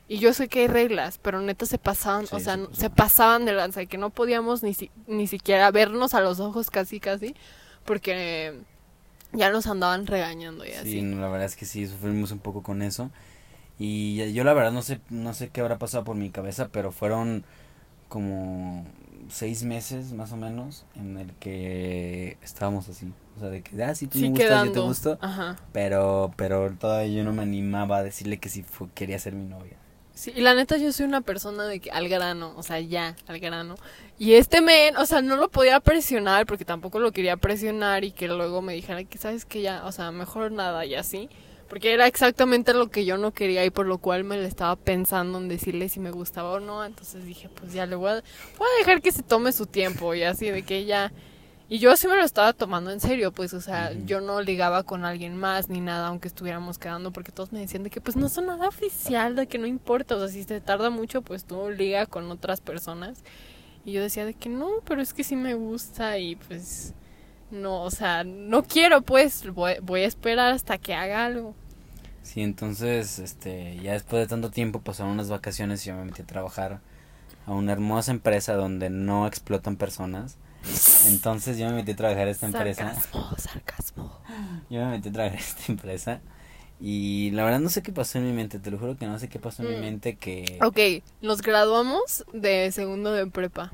Y 0.07 0.19
yo 0.19 0.33
sé 0.33 0.47
que 0.47 0.61
hay 0.61 0.67
reglas, 0.67 1.17
pero 1.21 1.41
neta 1.41 1.65
se 1.65 1.77
pasaban, 1.77 2.27
Sí, 2.27 2.35
o 2.35 2.39
sea, 2.39 2.57
se 2.73 2.75
se, 2.81 2.89
pasaban. 2.89 3.43
de 3.45 3.53
lanza 3.53 3.81
y 3.81 3.87
que 3.87 3.97
no 3.97 4.09
podíamos 4.09 4.63
ni, 4.63 4.73
si- 4.73 4.91
ni 5.05 5.27
siquiera 5.27 5.69
vernos 5.71 6.13
a 6.13 6.21
los 6.21 6.39
ojos 6.39 6.69
casi 6.69 6.99
casi 7.01 7.35
porque 7.85 8.59
ya 9.33 9.51
nos 9.51 9.67
andaban 9.67 10.07
regañando 10.07 10.65
y 10.65 10.71
así. 10.71 10.91
Sí, 10.93 11.01
no, 11.01 11.19
la 11.19 11.27
verdad 11.27 11.45
es 11.47 11.55
que 11.57 11.65
sí, 11.65 11.87
sufrimos 11.87 12.31
un 12.31 12.39
poco 12.39 12.63
con 12.63 12.81
eso. 12.81 13.11
Y 13.81 14.33
yo 14.33 14.43
la 14.43 14.53
verdad 14.53 14.71
no 14.71 14.81
sé, 14.83 15.01
no 15.09 15.33
sé 15.33 15.49
qué 15.49 15.61
habrá 15.61 15.79
pasado 15.79 16.03
por 16.03 16.15
mi 16.15 16.29
cabeza, 16.29 16.69
pero 16.71 16.91
fueron 16.91 17.43
como 18.09 18.85
seis 19.29 19.63
meses 19.63 20.13
más 20.13 20.31
o 20.33 20.37
menos 20.37 20.85
en 20.95 21.17
el 21.17 21.33
que 21.35 22.37
estábamos 22.43 22.89
así. 22.89 23.13
O 23.37 23.39
sea, 23.39 23.49
de 23.49 23.63
que, 23.63 23.81
ah, 23.83 23.95
sí, 23.95 24.07
tú 24.07 24.19
me 24.19 24.27
Sí, 24.27 24.29
gustas, 24.29 24.61
yo 24.61 24.71
te 24.71 24.79
quedando. 24.79 24.81
gusto. 24.81 25.19
Ajá. 25.19 25.57
Pero, 25.73 26.33
pero 26.37 26.71
todavía 26.77 27.13
yo 27.19 27.23
no 27.23 27.33
me 27.33 27.43
animaba 27.43 27.97
a 27.97 28.03
decirle 28.03 28.39
que 28.39 28.49
sí 28.49 28.63
fu- 28.63 28.89
quería 28.93 29.19
ser 29.19 29.33
mi 29.33 29.45
novia. 29.47 29.77
Sí, 30.13 30.31
y 30.35 30.41
la 30.41 30.53
neta 30.53 30.77
yo 30.77 30.91
soy 30.91 31.05
una 31.05 31.21
persona 31.21 31.65
de 31.65 31.79
que 31.79 31.89
al 31.89 32.09
grano, 32.09 32.53
o 32.57 32.63
sea, 32.63 32.79
ya, 32.81 33.15
al 33.27 33.39
grano. 33.39 33.75
Y 34.19 34.33
este 34.33 34.61
men, 34.61 34.97
o 34.97 35.05
sea, 35.05 35.21
no 35.21 35.37
lo 35.37 35.49
podía 35.49 35.79
presionar 35.79 36.45
porque 36.45 36.65
tampoco 36.65 36.99
lo 36.99 37.11
quería 37.13 37.37
presionar 37.37 38.03
y 38.03 38.11
que 38.11 38.27
luego 38.27 38.61
me 38.61 38.73
dijera 38.73 39.03
que 39.05 39.17
sabes 39.17 39.45
que 39.45 39.61
ya, 39.61 39.85
o 39.85 39.91
sea, 39.91 40.11
mejor 40.11 40.51
nada 40.51 40.85
y 40.85 40.95
así. 40.95 41.29
Porque 41.71 41.93
era 41.93 42.05
exactamente 42.05 42.73
lo 42.73 42.89
que 42.89 43.05
yo 43.05 43.17
no 43.17 43.31
quería 43.31 43.63
y 43.63 43.69
por 43.69 43.85
lo 43.85 43.97
cual 43.97 44.25
me 44.25 44.35
le 44.35 44.45
estaba 44.45 44.75
pensando 44.75 45.37
en 45.37 45.47
decirle 45.47 45.87
si 45.87 46.01
me 46.01 46.11
gustaba 46.11 46.51
o 46.51 46.59
no. 46.59 46.83
Entonces 46.83 47.23
dije, 47.23 47.47
pues 47.47 47.71
ya 47.71 47.85
le 47.85 47.95
voy 47.95 48.09
a, 48.09 48.15
voy 48.57 48.67
a 48.67 48.79
dejar 48.79 49.01
que 49.01 49.13
se 49.13 49.23
tome 49.23 49.53
su 49.53 49.67
tiempo 49.67 50.13
y 50.13 50.23
así 50.23 50.49
de 50.49 50.63
que 50.63 50.83
ya... 50.83 51.13
Y 51.69 51.79
yo 51.79 51.95
sí 51.95 52.09
me 52.09 52.17
lo 52.17 52.25
estaba 52.25 52.51
tomando 52.51 52.91
en 52.91 52.99
serio, 52.99 53.31
pues, 53.31 53.53
o 53.53 53.61
sea, 53.61 53.93
yo 54.05 54.19
no 54.19 54.41
ligaba 54.41 54.83
con 54.83 55.05
alguien 55.05 55.37
más 55.37 55.69
ni 55.69 55.79
nada, 55.79 56.07
aunque 56.07 56.27
estuviéramos 56.27 56.77
quedando, 56.77 57.11
porque 57.11 57.31
todos 57.31 57.53
me 57.53 57.61
decían 57.61 57.83
de 57.83 57.89
que, 57.89 58.01
pues, 58.01 58.17
no 58.17 58.27
son 58.27 58.47
nada 58.47 58.67
oficial, 58.67 59.37
de 59.37 59.47
que 59.47 59.57
no 59.57 59.65
importa, 59.65 60.17
o 60.17 60.19
sea, 60.19 60.27
si 60.27 60.43
te 60.43 60.59
tarda 60.59 60.89
mucho, 60.89 61.21
pues 61.21 61.45
tú 61.45 61.69
liga 61.69 62.05
con 62.05 62.29
otras 62.29 62.59
personas. 62.59 63.23
Y 63.85 63.93
yo 63.93 64.01
decía 64.01 64.25
de 64.25 64.33
que 64.33 64.49
no, 64.49 64.69
pero 64.83 65.01
es 65.01 65.13
que 65.13 65.23
sí 65.23 65.37
me 65.37 65.53
gusta 65.53 66.17
y 66.17 66.35
pues, 66.35 66.93
no, 67.51 67.83
o 67.83 67.91
sea, 67.91 68.25
no 68.25 68.63
quiero, 68.63 69.01
pues, 69.01 69.49
voy, 69.53 69.75
voy 69.81 70.01
a 70.01 70.07
esperar 70.07 70.51
hasta 70.51 70.77
que 70.77 70.93
haga 70.93 71.23
algo. 71.23 71.55
Sí, 72.23 72.41
entonces, 72.41 73.19
este, 73.19 73.77
ya 73.81 73.93
después 73.93 74.21
de 74.21 74.27
tanto 74.27 74.51
tiempo 74.51 74.81
pasaron 74.81 75.13
unas 75.13 75.29
vacaciones 75.29 75.85
y 75.85 75.89
yo 75.89 75.95
me 75.95 76.05
metí 76.05 76.21
a 76.21 76.25
trabajar 76.25 76.79
a 77.45 77.51
una 77.51 77.71
hermosa 77.73 78.11
empresa 78.11 78.53
donde 78.55 78.89
no 78.89 79.27
explotan 79.27 79.75
personas. 79.75 80.37
Entonces 81.07 81.57
yo 81.57 81.67
me 81.67 81.73
metí 81.73 81.91
a 81.91 81.95
trabajar 81.95 82.27
a 82.27 82.31
esta 82.31 82.45
empresa. 82.45 82.93
Sarcasmo, 82.93 83.35
sarcasmo. 83.37 84.19
Yo 84.69 84.79
me 84.81 84.91
metí 84.91 85.09
a 85.09 85.11
trabajar 85.11 85.37
a 85.39 85.41
esta 85.41 85.71
empresa. 85.71 86.21
Y 86.79 87.31
la 87.31 87.43
verdad 87.43 87.59
no 87.59 87.69
sé 87.69 87.81
qué 87.83 87.91
pasó 87.91 88.17
en 88.17 88.25
mi 88.25 88.33
mente, 88.33 88.59
te 88.59 88.71
lo 88.71 88.77
juro 88.79 88.97
que 88.97 89.05
no 89.05 89.19
sé 89.19 89.27
qué 89.29 89.37
pasó 89.39 89.61
en 89.63 89.69
mi 89.71 89.77
Mm. 89.77 89.81
mente 89.81 90.15
que... 90.15 90.57
Ok, 90.63 91.03
nos 91.21 91.41
graduamos 91.41 92.25
de 92.33 92.71
segundo 92.71 93.11
de 93.11 93.27
prepa. 93.27 93.71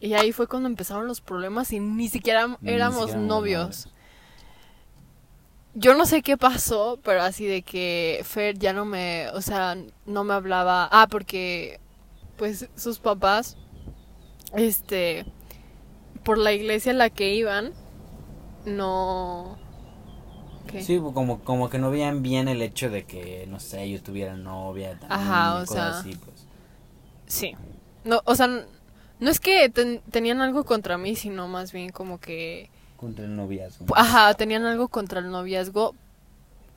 Y 0.00 0.14
ahí 0.14 0.32
fue 0.32 0.46
cuando 0.46 0.68
empezaron 0.68 1.06
los 1.06 1.20
problemas 1.20 1.72
y 1.72 1.80
ni 1.80 2.08
siquiera 2.08 2.46
Ni 2.60 2.70
éramos 2.72 3.00
siquiera 3.10 3.20
éramos 3.20 3.28
novios. 3.28 3.88
Yo 5.74 5.94
no 5.94 6.06
sé 6.06 6.22
qué 6.22 6.36
pasó, 6.36 7.00
pero 7.02 7.22
así 7.22 7.46
de 7.46 7.62
que 7.62 8.20
Fer 8.24 8.58
ya 8.58 8.72
no 8.72 8.84
me, 8.84 9.28
o 9.30 9.40
sea, 9.40 9.76
no 10.06 10.22
me 10.24 10.34
hablaba. 10.34 10.88
Ah, 10.92 11.08
porque 11.10 11.80
pues 12.36 12.68
sus 12.76 12.98
papás, 13.00 13.56
este, 14.54 15.26
por 16.24 16.38
la 16.38 16.52
iglesia 16.52 16.92
a 16.92 16.94
la 16.94 17.10
que 17.10 17.34
iban, 17.34 17.72
no... 18.66 19.58
¿qué? 20.68 20.82
Sí, 20.82 20.98
como, 21.12 21.40
como 21.40 21.68
que 21.70 21.78
no 21.78 21.90
veían 21.90 22.22
bien 22.22 22.48
el 22.48 22.62
hecho 22.62 22.88
de 22.90 23.04
que, 23.04 23.46
no 23.48 23.58
sé, 23.60 23.90
yo 23.90 24.00
tuviera 24.02 24.36
novia. 24.36 24.98
También, 24.98 25.10
Ajá, 25.20 25.56
o 25.56 25.66
cosas 25.66 25.74
sea, 25.74 25.98
así, 25.98 26.14
pues. 26.16 26.46
Sí. 27.26 27.56
No, 28.04 28.20
o 28.24 28.34
sea, 28.34 28.46
no 28.46 29.30
es 29.30 29.40
que 29.40 29.68
ten- 29.70 30.02
tenían 30.10 30.40
algo 30.40 30.64
contra 30.64 30.98
mí, 30.98 31.16
sino 31.16 31.48
más 31.48 31.72
bien 31.72 31.90
como 31.90 32.20
que... 32.20 32.70
Contra 33.04 33.26
el 33.26 33.36
noviazgo. 33.36 33.84
Ajá, 33.94 34.32
tenían 34.32 34.64
algo 34.64 34.88
contra 34.88 35.20
el 35.20 35.30
noviazgo 35.30 35.94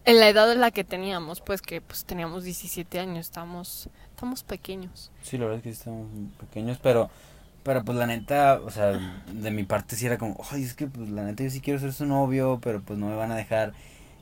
en 0.04 0.20
la 0.20 0.28
edad 0.28 0.52
en 0.52 0.60
la 0.60 0.72
que 0.72 0.84
teníamos, 0.84 1.40
pues 1.40 1.62
que 1.62 1.80
pues 1.80 2.04
teníamos 2.04 2.44
17 2.44 3.00
años, 3.00 3.20
estamos, 3.20 3.88
estamos 4.10 4.44
pequeños. 4.44 5.10
Sí, 5.22 5.38
la 5.38 5.46
verdad 5.46 5.60
es 5.60 5.64
que 5.64 5.72
sí 5.72 5.78
estamos 5.78 6.10
pequeños, 6.38 6.80
pero, 6.84 7.10
pero 7.64 7.82
pues 7.86 7.98
la 7.98 8.08
neta, 8.08 8.60
o 8.62 8.70
sea, 8.70 9.24
de 9.32 9.52
mi 9.52 9.64
parte 9.64 9.96
sí 9.96 10.06
era 10.06 10.18
como, 10.18 10.36
ay, 10.52 10.64
es 10.64 10.74
que 10.74 10.88
pues 10.88 11.10
la 11.10 11.24
neta 11.24 11.46
yo 11.46 11.50
sí 11.50 11.62
quiero 11.62 11.80
ser 11.80 11.94
su 11.94 12.06
novio, 12.06 12.60
pero 12.62 12.82
pues 12.82 13.00
no 13.00 13.08
me 13.08 13.16
van 13.16 13.32
a 13.32 13.38
dejar. 13.38 13.72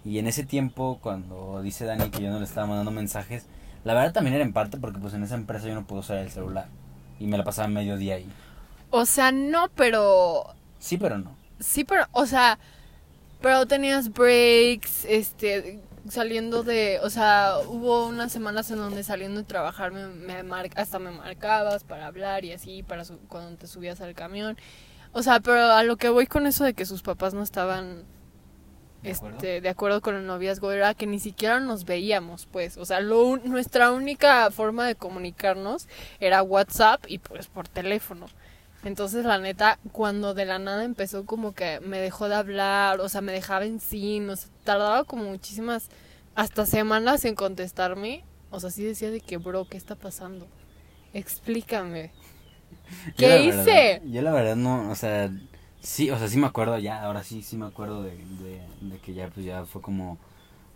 Y 0.04 0.20
en 0.20 0.28
ese 0.28 0.44
tiempo, 0.44 1.00
cuando 1.02 1.64
dice 1.64 1.86
Dani 1.86 2.12
que 2.12 2.22
yo 2.22 2.30
no 2.30 2.38
le 2.38 2.46
estaba 2.46 2.68
mandando 2.68 2.92
mensajes, 2.92 3.48
la 3.84 3.96
verdad 3.96 4.14
también 4.14 4.36
era 4.36 4.46
en 4.46 4.54
parte 4.54 4.78
porque 4.78 5.00
pues 5.00 5.16
en 5.16 5.24
esa 5.24 5.34
empresa 5.34 5.68
yo 5.68 5.74
no 5.74 5.88
puedo 5.88 6.02
usar 6.02 6.18
el 6.18 6.30
celular. 6.30 6.68
Y 7.20 7.26
me 7.26 7.40
la 7.40 7.44
pasaba 7.44 7.68
medio 7.68 7.98
día 7.98 8.14
ahí. 8.14 8.30
O 8.92 9.08
sea, 9.08 9.32
no, 9.32 9.70
pero 9.76 10.54
Sí, 10.86 10.98
pero 10.98 11.18
no. 11.18 11.35
Sí, 11.60 11.84
pero, 11.84 12.06
o 12.12 12.26
sea, 12.26 12.60
pero 13.42 13.66
tenías 13.68 14.12
breaks, 14.14 15.06
este, 15.06 15.82
saliendo 16.10 16.64
de, 16.64 17.00
o 17.04 17.10
sea, 17.10 17.56
hubo 17.68 18.08
unas 18.08 18.32
semanas 18.32 18.72
en 18.72 18.78
donde 18.78 19.04
saliendo 19.04 19.42
de 19.42 19.48
trabajar 19.48 19.92
me, 19.92 20.08
me 20.08 20.44
mar- 20.44 20.70
hasta 20.76 21.00
me 21.00 21.12
marcabas 21.12 21.84
para 21.84 22.08
hablar 22.08 22.46
y 22.46 22.54
así, 22.54 22.84
para 22.84 23.06
su- 23.06 23.20
cuando 23.30 23.58
te 23.58 23.68
subías 23.68 24.02
al 24.02 24.16
camión. 24.16 24.58
O 25.14 25.24
sea, 25.24 25.40
pero 25.42 25.62
a 25.74 25.84
lo 25.84 25.98
que 25.98 26.10
voy 26.10 26.28
con 26.28 26.48
eso 26.48 26.64
de 26.66 26.74
que 26.76 26.86
sus 26.86 27.04
papás 27.04 27.34
no 27.34 27.44
estaban 27.44 28.06
¿De 29.02 29.10
acuerdo? 29.12 29.38
este, 29.40 29.62
de 29.62 29.70
acuerdo 29.70 30.02
con 30.02 30.16
el 30.16 30.26
noviazgo 30.26 30.72
era 30.72 30.94
que 30.96 31.06
ni 31.08 31.20
siquiera 31.20 31.60
nos 31.60 31.86
veíamos, 31.86 32.48
pues, 32.48 32.78
o 32.78 32.86
sea, 32.86 33.02
lo, 33.02 33.38
nuestra 33.38 33.92
única 33.92 34.50
forma 34.52 34.88
de 34.88 34.96
comunicarnos 34.96 35.88
era 36.20 36.42
WhatsApp 36.44 37.04
y 37.08 37.20
pues 37.20 37.48
por 37.48 37.68
teléfono. 37.68 38.26
Entonces, 38.86 39.26
la 39.26 39.40
neta, 39.40 39.80
cuando 39.94 40.36
de 40.36 40.46
la 40.46 40.60
nada 40.60 40.86
empezó 40.86 41.26
como 41.26 41.54
que 41.56 41.82
me 41.82 42.00
dejó 42.00 42.30
de 42.30 42.36
hablar, 42.36 43.02
o 43.02 43.10
sea, 43.10 43.22
me 43.22 43.34
dejaba 43.34 43.66
en 43.66 43.82
sí, 43.82 44.22
o 44.30 44.36
sea, 44.38 44.50
tardaba 44.64 45.06
como 45.06 45.26
muchísimas, 45.26 45.90
hasta 46.36 46.66
semanas 46.68 47.26
en 47.26 47.36
contestarme, 47.36 48.26
o 48.52 48.60
sea, 48.62 48.72
sí 48.72 48.84
decía 48.86 49.12
de 49.12 49.22
que, 49.22 49.38
bro, 49.38 49.66
¿qué 49.68 49.78
está 49.78 49.96
pasando? 49.98 50.48
Explícame. 51.14 52.14
¿Qué 53.18 53.40
hice? 53.40 54.02
verdad- 54.02 54.12
yo 54.12 54.22
la 54.22 54.32
verdad 54.32 54.56
no, 54.56 54.90
o 54.92 54.96
sea, 54.96 55.32
Sí, 55.82 56.10
o 56.10 56.18
sea, 56.18 56.28
sí 56.28 56.38
me 56.40 56.48
acuerdo 56.48 56.80
ya, 56.80 57.04
ahora 57.04 57.24
sí, 57.24 57.44
sí 57.44 57.58
me 57.58 57.68
acuerdo 57.68 58.02
de, 58.02 58.18
de, 58.18 58.62
de 58.82 58.98
que 59.00 59.14
ya, 59.14 59.30
pues 59.30 59.46
ya 59.46 59.66
fue 59.66 59.84
como 59.84 60.18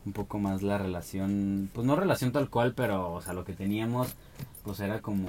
un 0.05 0.13
poco 0.13 0.39
más 0.39 0.61
la 0.63 0.77
relación, 0.79 1.69
pues 1.73 1.87
no 1.87 1.95
relación 1.95 2.31
tal 2.31 2.49
cual, 2.49 2.73
pero, 2.75 3.13
o 3.13 3.21
sea, 3.21 3.33
lo 3.33 3.45
que 3.45 3.53
teníamos, 3.53 4.15
pues 4.63 4.79
era 4.81 5.01
como, 5.01 5.27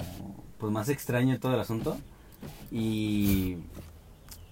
pues 0.59 0.73
más 0.73 0.88
extraño 0.90 1.40
todo 1.40 1.55
el 1.55 1.61
asunto. 1.61 1.99
Y, 2.70 3.57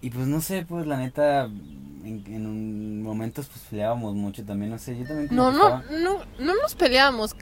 y 0.01 0.11
pues 0.11 0.27
no 0.27 0.40
sé, 0.40 0.64
pues 0.68 0.87
la 0.87 0.96
neta, 0.96 1.44
en, 1.44 2.24
en 2.27 2.46
un 2.46 3.03
momentos 3.03 3.46
pues 3.46 3.61
peleábamos 3.70 4.14
mucho 4.14 4.44
también, 4.44 4.70
no 4.70 4.79
sé, 4.79 4.98
yo 4.98 5.07
también 5.07 5.29
No, 5.31 5.51
no, 5.53 5.79
estaba- 5.79 5.98
no, 5.98 6.18
no 6.38 6.55
nos 6.61 6.74
peleábamos. 6.74 7.35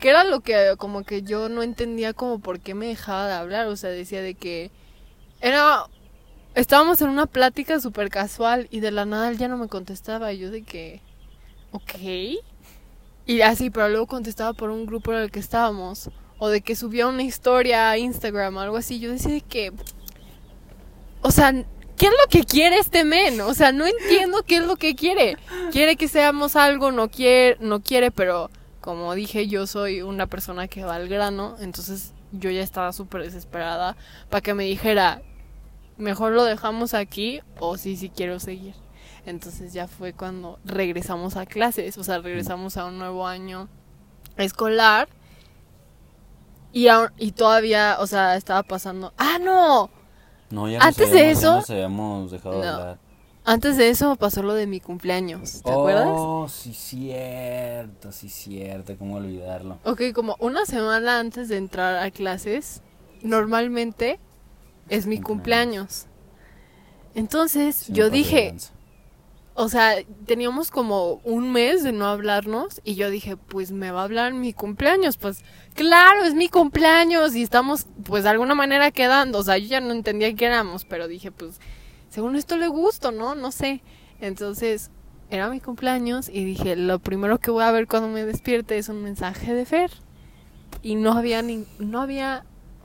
Que 0.00 0.10
era 0.10 0.24
lo 0.24 0.40
que 0.40 0.74
como 0.76 1.02
que 1.04 1.22
yo 1.22 1.48
no 1.48 1.62
entendía 1.62 2.12
como 2.12 2.40
por 2.40 2.60
qué 2.60 2.74
me 2.74 2.86
dejaba 2.88 3.26
de 3.28 3.34
hablar. 3.34 3.66
O 3.68 3.76
sea, 3.76 3.90
decía 3.90 4.20
de 4.20 4.34
que 4.34 4.70
era... 5.40 5.84
Estábamos 6.54 7.00
en 7.02 7.08
una 7.08 7.26
plática 7.26 7.80
súper 7.80 8.10
casual 8.10 8.68
y 8.70 8.80
de 8.80 8.90
la 8.90 9.06
nada 9.06 9.28
él 9.30 9.38
ya 9.38 9.48
no 9.48 9.56
me 9.56 9.68
contestaba. 9.68 10.32
Y 10.32 10.38
yo 10.38 10.50
de 10.50 10.62
que... 10.62 11.00
Ok. 11.72 11.94
Y 13.26 13.40
así, 13.40 13.70
pero 13.70 13.88
luego 13.88 14.06
contestaba 14.06 14.52
por 14.52 14.70
un 14.70 14.84
grupo 14.84 15.12
en 15.12 15.18
el 15.20 15.30
que 15.30 15.40
estábamos. 15.40 16.10
O 16.38 16.48
de 16.48 16.60
que 16.60 16.76
subía 16.76 17.06
una 17.06 17.22
historia 17.22 17.90
a 17.90 17.98
Instagram 17.98 18.56
o 18.56 18.60
algo 18.60 18.76
así. 18.76 18.98
Yo 18.98 19.10
decía 19.10 19.32
de 19.32 19.40
que... 19.40 19.72
O 21.22 21.30
sea, 21.30 21.52
¿qué 21.52 22.06
es 22.06 22.12
lo 22.12 22.28
que 22.28 22.44
quiere 22.44 22.78
este 22.78 23.04
men? 23.04 23.40
O 23.40 23.54
sea, 23.54 23.72
no 23.72 23.86
entiendo 23.86 24.42
qué 24.46 24.56
es 24.56 24.66
lo 24.66 24.76
que 24.76 24.94
quiere. 24.94 25.36
Quiere 25.72 25.96
que 25.96 26.08
seamos 26.08 26.56
algo, 26.56 26.92
no 26.92 27.08
quiere, 27.08 27.56
no 27.60 27.80
quiere, 27.80 28.10
pero 28.10 28.50
como 28.80 29.14
dije, 29.14 29.48
yo 29.48 29.66
soy 29.66 30.02
una 30.02 30.26
persona 30.26 30.68
que 30.68 30.84
va 30.84 30.96
al 30.96 31.08
grano, 31.08 31.56
entonces 31.60 32.12
yo 32.32 32.50
ya 32.50 32.62
estaba 32.62 32.92
súper 32.92 33.22
desesperada 33.22 33.96
para 34.28 34.42
que 34.42 34.52
me 34.52 34.64
dijera, 34.64 35.22
mejor 35.96 36.32
lo 36.32 36.44
dejamos 36.44 36.92
aquí 36.92 37.40
o 37.58 37.78
sí, 37.78 37.96
sí 37.96 38.10
quiero 38.10 38.38
seguir. 38.40 38.74
Entonces 39.24 39.72
ya 39.72 39.88
fue 39.88 40.12
cuando 40.12 40.58
regresamos 40.66 41.36
a 41.36 41.46
clases, 41.46 41.96
o 41.96 42.04
sea, 42.04 42.18
regresamos 42.18 42.76
a 42.76 42.84
un 42.84 42.98
nuevo 42.98 43.26
año 43.26 43.68
escolar 44.36 45.08
y, 46.74 46.88
aún- 46.88 47.12
y 47.16 47.32
todavía, 47.32 47.96
o 48.00 48.06
sea, 48.06 48.36
estaba 48.36 48.62
pasando... 48.62 49.14
¡Ah, 49.16 49.38
no! 49.40 49.88
No, 50.50 50.68
ya 50.68 50.78
Antes 50.80 51.10
de 51.10 51.18
ya 51.20 51.30
eso- 51.30 51.54
nos 51.56 51.70
habíamos 51.70 52.30
dejado 52.30 52.60
de 52.60 52.66
No. 52.66 52.72
hablar. 52.74 52.98
Antes 53.46 53.76
de 53.76 53.90
eso 53.90 54.16
pasó 54.16 54.42
lo 54.42 54.54
de 54.54 54.66
mi 54.66 54.80
cumpleaños, 54.80 55.60
¿te 55.62 55.70
acuerdas? 55.70 56.06
Oh, 56.08 56.48
sí, 56.48 56.72
cierto, 56.72 58.10
sí, 58.10 58.28
cierto, 58.30 58.96
cómo 58.98 59.16
olvidarlo. 59.16 59.78
Ok, 59.84 60.00
como 60.14 60.36
una 60.38 60.64
semana 60.64 61.18
antes 61.18 61.48
de 61.50 61.58
entrar 61.58 61.96
a 61.96 62.10
clases, 62.10 62.80
normalmente 63.22 64.18
es 64.88 65.06
mi 65.06 65.20
Cumpleaños. 65.20 66.06
Entonces 67.14 67.86
yo 67.88 68.10
dije. 68.10 68.54
O 69.54 69.68
sea, 69.68 69.96
teníamos 70.26 70.70
como 70.70 71.20
un 71.24 71.52
mes 71.52 71.82
de 71.82 71.92
no 71.92 72.06
hablarnos 72.06 72.80
y 72.84 72.96
yo 72.96 73.08
dije, 73.08 73.36
pues 73.36 73.70
me 73.70 73.90
va 73.90 74.00
a 74.00 74.04
hablar 74.04 74.34
mi 74.34 74.52
cumpleaños, 74.52 75.16
pues 75.16 75.44
claro, 75.74 76.24
es 76.24 76.34
mi 76.34 76.48
cumpleaños 76.48 77.34
y 77.36 77.42
estamos 77.42 77.86
pues 78.04 78.24
de 78.24 78.30
alguna 78.30 78.54
manera 78.54 78.90
quedando, 78.90 79.38
o 79.38 79.42
sea, 79.42 79.58
yo 79.58 79.68
ya 79.68 79.80
no 79.80 79.92
entendía 79.92 80.34
qué 80.34 80.46
éramos, 80.46 80.84
pero 80.84 81.06
dije, 81.06 81.30
pues 81.30 81.60
según 82.14 82.36
esto 82.36 82.56
le 82.56 82.68
gusto, 82.68 83.10
¿no? 83.10 83.34
No 83.34 83.50
sé. 83.50 83.82
Entonces 84.20 84.92
era 85.30 85.48
mi 85.50 85.58
cumpleaños 85.58 86.28
y 86.28 86.44
dije, 86.44 86.76
lo 86.76 87.00
primero 87.00 87.40
que 87.40 87.50
voy 87.50 87.64
a 87.64 87.72
ver 87.72 87.88
cuando 87.88 88.08
me 88.08 88.24
despierte 88.24 88.78
es 88.78 88.88
un 88.88 89.02
mensaje 89.02 89.52
de 89.52 89.64
Fer. 89.64 89.90
Y 90.80 90.94
no 90.94 91.12
había 91.12 91.42
ni, 91.42 91.66
no 91.80 92.00
había 92.00 92.44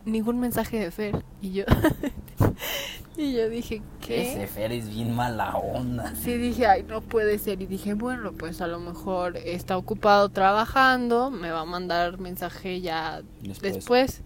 ningún 0.09 0.39
mensaje 0.39 0.79
de 0.79 0.91
Fer 0.91 1.23
y 1.41 1.51
yo 1.53 1.63
y 3.17 3.33
yo 3.33 3.49
dije, 3.49 3.81
¿qué? 3.99 4.31
Ese 4.33 4.47
Fer 4.47 4.71
es 4.71 4.87
bien 4.89 5.13
mala 5.15 5.55
onda. 5.57 6.13
Sí, 6.15 6.35
dije, 6.37 6.65
ay, 6.67 6.83
no 6.83 7.01
puede 7.01 7.37
ser. 7.37 7.61
Y 7.61 7.65
dije, 7.65 7.93
bueno, 7.93 8.31
pues 8.31 8.61
a 8.61 8.67
lo 8.67 8.79
mejor 8.79 9.35
está 9.37 9.77
ocupado 9.77 10.29
trabajando, 10.29 11.29
me 11.29 11.51
va 11.51 11.61
a 11.61 11.65
mandar 11.65 12.17
mensaje 12.19 12.79
ya 12.81 13.21
Después. 13.41 13.73
después. 13.73 14.21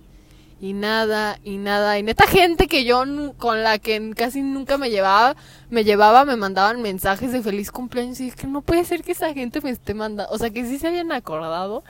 Y 0.62 0.74
nada, 0.74 1.40
y 1.44 1.58
nada. 1.58 1.98
Y 2.00 2.04
neta 2.04 2.26
gente 2.28 2.68
que 2.68 2.86
yo 2.86 3.04
con 3.38 3.64
la 3.64 3.80
que 3.80 4.12
casi 4.16 4.42
nunca 4.44 4.78
me 4.78 4.90
llevaba, 4.92 5.36
me 5.70 5.84
llevaba, 5.84 6.24
me 6.24 6.38
mandaban 6.38 6.82
mensajes 6.82 7.34
de 7.34 7.42
feliz 7.42 7.72
cumpleaños. 7.72 8.22
Y 8.22 8.28
es 8.30 8.36
que 8.36 8.48
no 8.48 8.62
puede 8.62 8.86
ser 8.86 9.04
que 9.04 9.12
esa 9.14 9.34
gente 9.34 9.60
me 9.60 9.72
esté 9.72 9.94
mandando. 9.94 10.32
O 10.32 10.38
sea, 10.38 10.52
que 10.52 10.66
sí 10.66 10.78
se 10.78 10.88
hayan 10.88 11.12
acordado. 11.12 11.84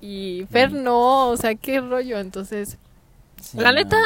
Y 0.00 0.44
Fer 0.50 0.72
Mm. 0.72 0.82
no, 0.82 1.28
o 1.28 1.36
sea, 1.36 1.54
qué 1.54 1.80
rollo. 1.80 2.18
Entonces, 2.18 2.76
Sí, 3.42 3.58
la 3.58 3.72
no. 3.72 3.72
neta, 3.72 3.98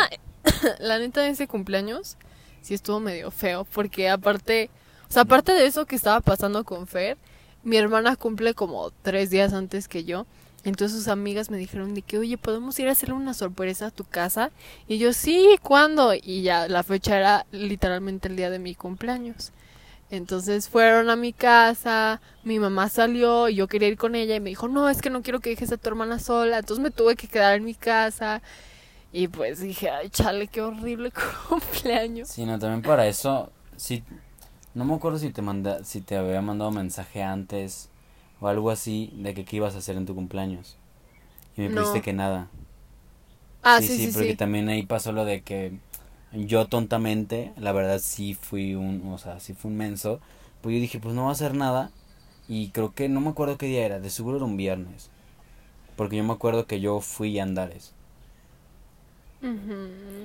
la 0.81 0.99
neta 0.99 1.22
de 1.22 1.31
ese 1.31 1.46
cumpleaños 1.49 2.16
sí 2.62 2.75
estuvo 2.75 3.01
medio 3.01 3.31
feo, 3.31 3.64
porque 3.64 4.09
aparte, 4.09 4.70
o 5.09 5.12
sea, 5.12 5.22
aparte 5.22 5.53
de 5.53 5.66
eso 5.66 5.87
que 5.87 5.96
estaba 5.96 6.20
pasando 6.20 6.64
con 6.64 6.87
Fer, 6.87 7.16
mi 7.62 7.77
hermana 7.77 8.16
cumple 8.16 8.55
como 8.55 8.90
tres 9.03 9.31
días 9.31 9.53
antes 9.53 9.88
que 9.88 10.05
yo, 10.05 10.27
entonces 10.64 10.99
sus 10.99 11.09
amigas 11.09 11.51
me 11.51 11.59
dijeron 11.59 11.94
de 11.94 12.03
que, 12.03 12.18
oye, 12.18 12.38
¿podemos 12.38 12.79
ir 12.81 12.88
a 12.88 12.92
hacerle 12.92 13.14
una 13.14 13.35
sorpresa 13.35 13.87
a 13.87 13.90
tu 13.92 14.05
casa? 14.05 14.51
Y 14.88 14.99
yo, 14.99 15.12
sí, 15.12 15.57
¿cuándo? 15.62 16.12
Y 16.14 16.42
ya 16.42 16.66
la 16.68 16.83
fecha 16.83 17.16
era 17.16 17.46
literalmente 17.53 18.27
el 18.29 18.35
día 18.37 18.51
de 18.51 18.59
mi 18.59 18.75
cumpleaños. 18.75 19.53
Entonces 20.11 20.68
fueron 20.68 21.11
a 21.11 21.16
mi 21.16 21.33
casa, 21.33 22.20
mi 22.44 22.59
mamá 22.61 22.88
salió 22.88 23.49
y 23.49 23.57
yo 23.57 23.68
quería 23.68 23.88
ir 23.88 23.96
con 23.96 24.14
ella 24.16 24.37
y 24.37 24.40
me 24.40 24.51
dijo, 24.51 24.68
no, 24.68 24.88
es 24.88 25.03
que 25.03 25.11
no 25.11 25.22
quiero 25.22 25.40
que 25.40 25.51
dejes 25.51 25.72
a 25.72 25.77
tu 25.77 25.88
hermana 25.88 26.18
sola. 26.18 26.59
Entonces 26.59 26.83
me 26.83 26.90
tuve 26.92 27.16
que 27.16 27.29
quedar 27.29 27.57
en 27.57 27.64
mi 27.64 27.75
casa 27.75 28.42
y 29.16 29.29
pues 29.29 29.61
dije, 29.61 29.90
ay, 29.90 30.11
chale, 30.11 30.48
qué 30.48 30.61
horrible 30.62 31.12
cumpleaños. 31.48 32.29
Sí, 32.29 32.44
no, 32.44 32.59
también 32.59 32.83
para 32.83 33.07
eso, 33.07 33.50
sí, 33.76 34.02
no 34.74 34.85
me 34.85 34.94
acuerdo 34.94 35.18
si 35.18 35.31
te 35.31 35.42
manda, 35.42 35.85
si 35.85 36.00
te 36.00 36.16
había 36.16 36.42
mandado 36.42 36.70
mensaje 36.70 37.22
antes 37.22 37.90
o 38.40 38.48
algo 38.48 38.70
así 38.70 39.12
de 39.16 39.35
que 39.35 39.44
qué 39.44 39.57
ibas 39.57 39.74
a 39.74 39.79
hacer 39.79 39.96
en 39.96 40.07
tu 40.07 40.14
cumpleaños. 40.14 40.76
Y 41.57 41.62
me 41.62 41.70
No. 41.70 41.83
pusiste 41.83 42.02
que 42.02 42.12
nada. 42.14 42.48
Ah, 43.62 43.83
sí, 43.83 43.98
sí, 43.98 44.12
sí. 44.12 44.12
porque 44.12 44.35
también 44.35 44.68
ahí 44.68 44.85
pasó 44.87 45.12
lo 45.12 45.24
de 45.24 45.42
que 45.42 45.72
yo 46.33 46.66
tontamente, 46.66 47.52
la 47.57 47.72
verdad 47.72 47.98
sí 48.00 48.35
fui 48.35 48.74
un, 48.74 49.02
o 49.12 49.18
sea, 49.18 49.40
sí 49.40 49.55
fui 49.55 49.70
un 49.70 49.76
menso, 49.76 50.20
pues 50.61 50.74
yo 50.74 50.81
dije, 50.81 50.98
pues 51.00 51.14
no 51.14 51.24
va 51.24 51.29
a 51.31 51.33
hacer 51.33 51.55
nada 51.55 51.90
y 52.48 52.70
creo 52.70 52.94
que 52.94 53.09
no 53.09 53.20
me 53.20 53.31
acuerdo 53.31 53.59
qué 53.59 53.66
día 53.66 53.87
era, 53.87 54.00
de 54.00 54.11
seguro 54.11 54.37
era 54.38 54.46
un 54.46 54.57
viernes. 54.57 55.11
Porque 55.96 56.16
yo 56.18 56.24
me 56.24 56.35
acuerdo 56.35 56.66
que 56.66 56.81
yo 56.81 57.00
fui 57.02 57.38
a 57.40 57.44
Andares. 57.44 57.94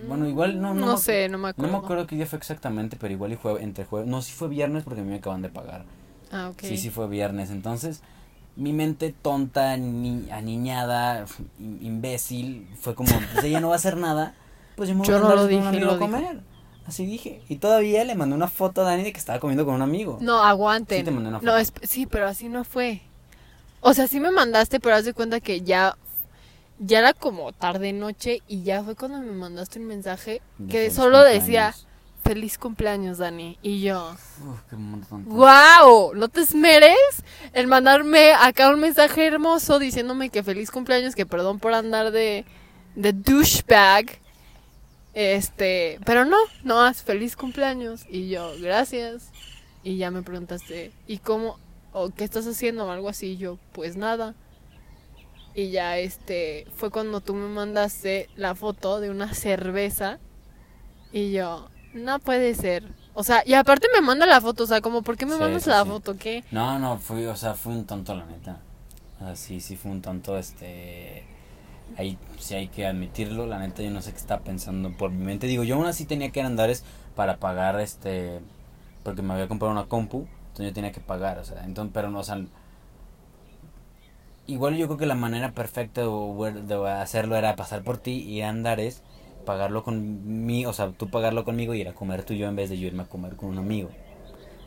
Bueno, 0.08 0.28
igual 0.28 0.62
no- 0.62 0.74
no 0.74 0.86
No 0.86 0.92
me 0.94 0.98
sé, 0.98 1.30
no 1.30 1.38
me 1.38 1.44
No 1.44 1.48
acuerdo. 1.50 1.72
me 1.72 1.78
acuerdo 1.78 2.08
qué 2.08 2.16
día 2.16 2.26
fue 2.26 2.40
exactamente, 2.40 2.98
pero 3.00 3.14
igual 3.14 3.34
y 3.34 3.36
fue 3.36 3.62
entre 3.62 3.86
jueves. 3.86 4.10
No, 4.10 4.22
sí 4.22 4.34
fue 4.34 4.48
viernes 4.48 4.84
porque 4.84 5.02
a 5.02 5.04
mí 5.04 5.10
me 5.10 5.18
acaban 5.18 5.42
de 5.42 5.50
pagar. 5.50 5.86
Ah, 6.32 6.50
ok. 6.50 6.62
Sí, 6.62 6.78
sí 6.78 6.90
fue 6.90 7.08
viernes. 7.08 7.52
Entonces, 7.52 8.02
mi 8.56 8.74
mente 8.74 9.14
tonta, 9.22 9.78
ni, 9.78 10.30
aniñada, 10.32 11.26
im- 11.60 11.78
imbécil, 11.82 12.68
fue 12.80 12.96
como, 12.96 13.12
pues 13.34 13.44
ella 13.44 13.60
no 13.60 13.68
va 13.70 13.76
a 13.76 13.78
hacer 13.78 13.98
nada. 13.98 14.34
Pues 14.76 14.90
yo 14.90 14.96
me 14.96 15.00
voy 15.00 15.08
Yo 15.10 15.18
a 15.18 15.20
no 15.20 15.36
lo 15.36 15.44
un 15.44 15.50
dije, 15.50 15.80
lo 15.86 15.92
a 15.94 16.00
comer. 16.00 16.42
Así 16.88 17.06
dije. 17.06 17.42
Y 17.48 17.58
todavía 17.58 18.04
le 18.04 18.16
mandé 18.16 18.36
una 18.36 18.48
foto 18.48 18.82
a 18.82 18.86
Dani 18.86 19.04
de 19.04 19.14
que 19.14 19.20
estaba 19.20 19.40
comiendo 19.40 19.66
con 19.66 19.76
un 19.76 19.82
amigo. 19.82 20.18
No, 20.22 20.44
aguanten. 20.44 20.98
Sí 21.00 21.04
te 21.06 21.12
mandé 21.12 21.30
una 21.30 21.40
No, 21.42 21.56
es- 21.58 21.74
sí, 21.84 22.06
pero 22.08 22.28
así 22.28 22.50
no 22.50 22.64
fue. 22.64 23.02
O 23.82 23.94
sea, 23.94 24.08
sí 24.08 24.20
me 24.20 24.32
mandaste, 24.32 24.80
pero 24.80 24.96
haz 24.96 25.06
de 25.06 25.14
cuenta 25.14 25.40
que 25.40 25.62
ya 25.62 25.96
ya 26.84 27.00
era 27.00 27.14
como 27.14 27.54
tarde 27.54 27.94
noche 27.94 28.42
y 28.48 28.64
ya 28.64 28.84
fue 28.84 28.96
cuando 28.96 29.20
me 29.20 29.32
mandaste 29.32 29.80
un 29.80 29.86
mensaje 29.86 30.42
De 30.58 30.72
que 30.72 30.90
solo 30.90 31.24
decía 31.24 31.76
feliz 32.24 32.58
cumpleaños, 32.58 33.20
Dani. 33.20 33.58
Y 33.62 33.82
yo, 33.82 34.12
Uf, 34.12 34.62
qué 34.70 34.76
montón. 34.76 35.26
¡Guau! 35.26 36.14
¿No 36.16 36.28
te 36.28 36.42
esmeres 36.42 36.96
en 37.54 37.70
mandarme 37.70 38.34
acá 38.34 38.70
un 38.72 38.80
mensaje 38.80 39.26
hermoso 39.28 39.78
diciéndome 39.78 40.30
que 40.30 40.44
feliz 40.44 40.72
cumpleaños, 40.72 41.14
que 41.14 41.26
perdón 41.26 41.60
por 41.60 41.74
andar 41.74 42.12
de, 42.12 42.46
de 42.96 43.14
douchebag? 43.14 44.20
Este, 45.14 46.00
pero 46.06 46.26
no, 46.26 46.38
no 46.64 46.82
haz 46.82 47.04
feliz 47.04 47.36
cumpleaños. 47.36 48.06
Y 48.10 48.30
yo, 48.30 48.54
gracias. 48.60 49.30
Y 49.84 49.98
ya 49.98 50.10
me 50.10 50.24
preguntaste, 50.24 50.92
¿y 51.08 51.20
cómo? 51.20 51.60
¿O 51.94 52.10
qué 52.10 52.24
estás 52.24 52.48
haciendo? 52.48 52.86
O 52.86 52.92
algo 52.92 53.10
así. 53.10 53.34
Y 53.34 53.38
yo, 53.38 53.60
pues 53.72 53.98
nada. 53.98 54.34
Y 55.54 55.72
ya 55.72 55.98
este, 55.98 56.66
fue 56.76 56.92
cuando 56.92 57.22
tú 57.22 57.34
me 57.34 57.48
mandaste 57.48 58.30
la 58.36 58.56
foto 58.56 59.00
de 59.00 59.10
una 59.10 59.34
cerveza. 59.34 60.20
Y 61.12 61.32
yo, 61.32 61.70
no 61.94 62.20
puede 62.20 62.56
ser. 62.56 62.84
O 63.14 63.24
sea, 63.24 63.44
y 63.46 63.54
aparte 63.54 63.88
me 63.94 64.02
manda 64.02 64.26
la 64.26 64.40
foto, 64.42 64.64
o 64.64 64.68
sea, 64.68 64.82
como, 64.82 65.02
¿por 65.02 65.18
qué 65.18 65.26
me 65.26 65.38
Sí, 65.38 65.40
mandas 65.40 65.64
sí, 65.64 65.70
la 65.70 65.84
sí. 65.84 65.90
foto? 65.90 66.16
¿Qué? 66.18 66.46
No, 66.52 66.80
no, 66.80 66.98
fui, 67.00 67.26
o 67.26 67.36
sea, 67.36 67.54
fui 67.56 67.74
un 67.74 67.86
tonto, 67.86 68.16
la 68.16 68.26
neta. 68.26 68.60
O 69.20 69.26
sea, 69.26 69.36
sí, 69.36 69.60
sí 69.60 69.76
fue 69.76 69.92
un 69.92 70.02
tonto, 70.02 70.38
este... 70.38 71.28
Ahí 71.98 72.18
sí 72.40 72.56
hay 72.56 72.70
que 72.70 72.88
admitirlo, 72.88 73.46
la 73.46 73.60
neta 73.60 73.84
yo 73.84 73.92
no 73.92 74.02
sé 74.02 74.12
qué 74.12 74.18
estaba 74.18 74.44
pensando 74.44 74.92
por 74.98 75.12
mi 75.12 75.26
mente. 75.26 75.48
Digo, 75.48 75.64
yo 75.64 75.76
aún 75.76 75.86
así 75.88 76.06
tenía 76.06 76.32
que 76.32 76.40
ir 76.40 76.46
a 76.46 76.48
Andares 76.48 76.84
para 77.16 77.38
pagar, 77.38 77.80
este... 77.82 78.40
Porque 79.04 79.22
me 79.22 79.34
había 79.34 79.48
comprado 79.50 79.74
una 79.74 79.88
compu, 79.88 80.28
entonces 80.50 80.68
yo 80.68 80.74
tenía 80.74 80.92
que 80.94 81.02
pagar, 81.02 81.40
o 81.40 81.44
sea, 81.44 81.64
entonces, 81.66 81.92
pero 81.94 82.10
no, 82.10 82.20
o 82.20 82.24
sea... 82.24 82.42
Igual 84.48 84.76
yo 84.76 84.88
creo 84.88 84.98
que 84.98 85.06
la 85.06 85.16
manera 85.16 85.52
perfecta 85.52 86.02
de, 86.02 86.52
de 86.64 86.90
hacerlo 86.90 87.36
era 87.36 87.56
pasar 87.56 87.84
por 87.84 87.98
ti, 87.98 88.12
ir 88.12 88.44
a 88.44 88.50
Andares 88.50 89.04
pagarlo 89.42 89.84
conmigo, 89.84 90.70
o 90.70 90.74
sea, 90.74 90.92
tú 90.92 91.10
pagarlo 91.10 91.44
conmigo 91.44 91.74
y 91.74 91.82
ir 91.82 91.90
a 91.90 91.94
comer 91.94 92.24
tú 92.24 92.34
y 92.34 92.38
yo 92.38 92.48
en 92.48 92.56
vez 92.56 92.70
de 92.70 92.78
yo 92.78 92.88
irme 92.88 93.04
a 93.04 93.08
comer 93.08 93.36
con 93.36 93.50
un 93.50 93.58
amigo. 93.58 93.90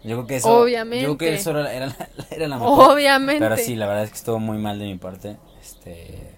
Yo 0.03 0.17
creo 0.17 0.27
que 0.27 0.37
eso, 0.37 0.63
Obviamente. 0.63 1.03
yo 1.03 1.17
creo 1.17 1.31
que 1.31 1.37
eso 1.37 1.51
era, 1.53 1.73
era, 1.73 1.87
la, 1.87 2.09
era 2.31 2.49
la 2.49 2.59
mejor. 2.59 2.93
Obviamente. 2.93 3.41
Pero 3.43 3.57
sí, 3.57 3.75
la 3.75 3.87
verdad 3.87 4.05
es 4.05 4.11
que 4.11 4.17
estuvo 4.17 4.39
muy 4.39 4.59
mal 4.59 4.79
de 4.79 4.85
mi 4.85 4.97
parte. 4.97 5.39
Este, 5.63 6.34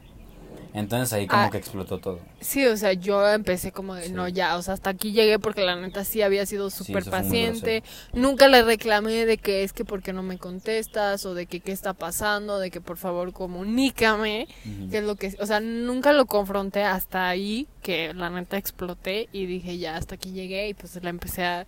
entonces 0.76 1.12
ahí 1.12 1.26
como 1.26 1.42
Ah. 1.42 1.50
que 1.50 1.58
explotó 1.58 1.98
todo. 1.98 2.20
Sí, 2.40 2.64
o 2.66 2.76
sea, 2.76 2.92
yo 2.92 3.26
empecé 3.28 3.72
como 3.72 3.94
de, 3.94 4.04
Sí. 4.08 4.12
no, 4.12 4.28
ya, 4.28 4.56
o 4.56 4.62
sea, 4.62 4.74
hasta 4.74 4.90
aquí 4.90 5.12
llegué 5.12 5.38
porque 5.38 5.62
la 5.62 5.74
neta 5.74 6.04
sí 6.04 6.22
había 6.22 6.46
sido 6.46 6.70
súper 6.70 7.04
paciente. 7.04 7.82
Nunca 8.12 8.46
le 8.48 8.62
reclamé 8.62 9.26
de 9.26 9.38
que 9.38 9.64
es 9.64 9.72
que 9.72 9.84
por 9.84 10.02
qué 10.02 10.12
no 10.12 10.22
me 10.22 10.38
contestas 10.38 11.24
o 11.26 11.34
de 11.34 11.46
que 11.46 11.60
qué 11.60 11.72
está 11.72 11.92
pasando, 11.94 12.58
de 12.58 12.70
que 12.70 12.80
por 12.80 12.96
favor 12.98 13.32
comunícame, 13.32 14.46
Ujú. 14.64 14.90
que 14.90 14.98
es 14.98 15.04
lo 15.04 15.16
que, 15.16 15.34
o 15.40 15.46
sea, 15.46 15.60
nunca 15.60 16.12
lo 16.12 16.26
confronté 16.26 16.84
hasta 16.84 17.28
ahí 17.28 17.66
que 17.82 18.12
la 18.14 18.30
neta 18.30 18.56
exploté 18.56 19.28
y 19.32 19.46
dije, 19.46 19.78
ya, 19.78 19.96
hasta 19.96 20.14
aquí 20.16 20.32
llegué 20.32 20.68
y 20.68 20.74
pues 20.74 21.00
le 21.02 21.08
empecé 21.08 21.44
a, 21.44 21.66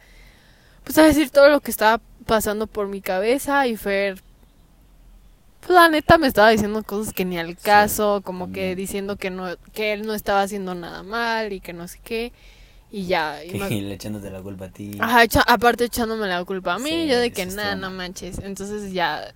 pues 0.85 0.97
a 0.99 1.03
decir 1.03 1.31
todo 1.31 1.49
lo 1.49 1.61
que 1.61 1.71
estaba 1.71 2.01
pasando 2.27 2.67
por 2.67 2.89
mi 2.89 3.01
cabeza 3.01 3.67
y 3.67 3.77
Fer 3.77 4.23
la 5.69 5.89
neta 5.89 6.19
me 6.19 6.27
estaba 6.27 6.51
diciendo 6.51 6.83
cosas 6.85 7.13
que 7.13 7.25
ni 7.25 7.39
al 7.39 7.57
caso, 7.57 8.23
como 8.25 8.53
que 8.53 8.75
diciendo 8.77 9.17
que 9.17 9.31
no, 9.31 9.47
que 9.73 9.93
él 9.93 10.07
no 10.07 10.15
estaba 10.15 10.43
haciendo 10.43 10.75
nada 10.75 11.03
mal 11.03 11.53
y 11.53 11.61
que 11.61 11.73
no 11.73 11.89
sé 11.89 11.99
qué. 12.03 12.33
Y 12.91 13.07
ya. 13.07 13.45
y 13.45 13.51
Que 13.51 13.59
me- 13.59 13.69
le 13.83 13.95
echándote 13.95 14.31
la 14.31 14.41
culpa 14.41 14.67
a 14.67 14.71
ti. 14.71 14.97
Ajá, 15.01 15.25
echa- 15.25 15.45
aparte 15.47 15.85
echándome 15.85 16.27
la 16.27 16.45
culpa 16.45 16.75
a 16.75 16.79
mí, 16.79 16.89
Sí, 16.89 17.09
yo 17.09 17.19
de 17.19 17.31
que 17.33 17.45
nada, 17.47 17.75
no 17.75 17.91
manches. 17.91 18.39
Entonces 18.39 18.93
ya, 18.93 19.35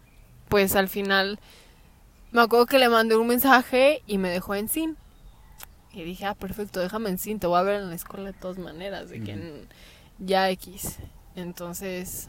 pues 0.48 0.74
al 0.76 0.88
final, 0.88 1.38
me 2.30 2.40
acuerdo 2.40 2.64
que 2.66 2.78
le 2.78 2.88
mandé 2.88 3.16
un 3.16 3.26
mensaje 3.26 4.02
y 4.06 4.16
me 4.18 4.30
dejó 4.30 4.54
en 4.54 4.68
sin. 4.68 4.96
Y 5.92 6.02
dije, 6.04 6.24
ah, 6.24 6.34
perfecto, 6.34 6.80
déjame 6.80 7.10
en 7.10 7.18
sin, 7.18 7.38
te 7.38 7.46
voy 7.46 7.58
a 7.58 7.62
ver 7.62 7.82
en 7.82 7.90
la 7.90 7.94
escuela 7.94 8.32
de 8.32 8.38
todas 8.38 8.56
maneras, 8.56 9.10
de 9.10 9.22
que 9.22 9.32
en- 9.32 9.68
ya 10.18 10.48
X. 10.48 10.96
Entonces, 11.36 12.28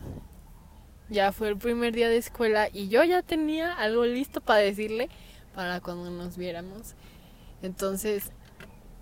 ya 1.14 1.32
fue 1.32 1.48
el 1.48 1.58
primer 1.58 1.94
día 1.94 2.10
de 2.10 2.18
escuela 2.18 2.68
y 2.74 2.90
yo 2.90 3.04
ya 3.06 3.22
tenía 3.22 3.74
algo 3.74 4.04
listo 4.06 4.42
para 4.42 4.60
decirle 4.60 5.10
para 5.56 5.80
cuando 5.80 6.10
nos 6.10 6.36
viéramos. 6.36 6.96
Entonces, 7.62 8.32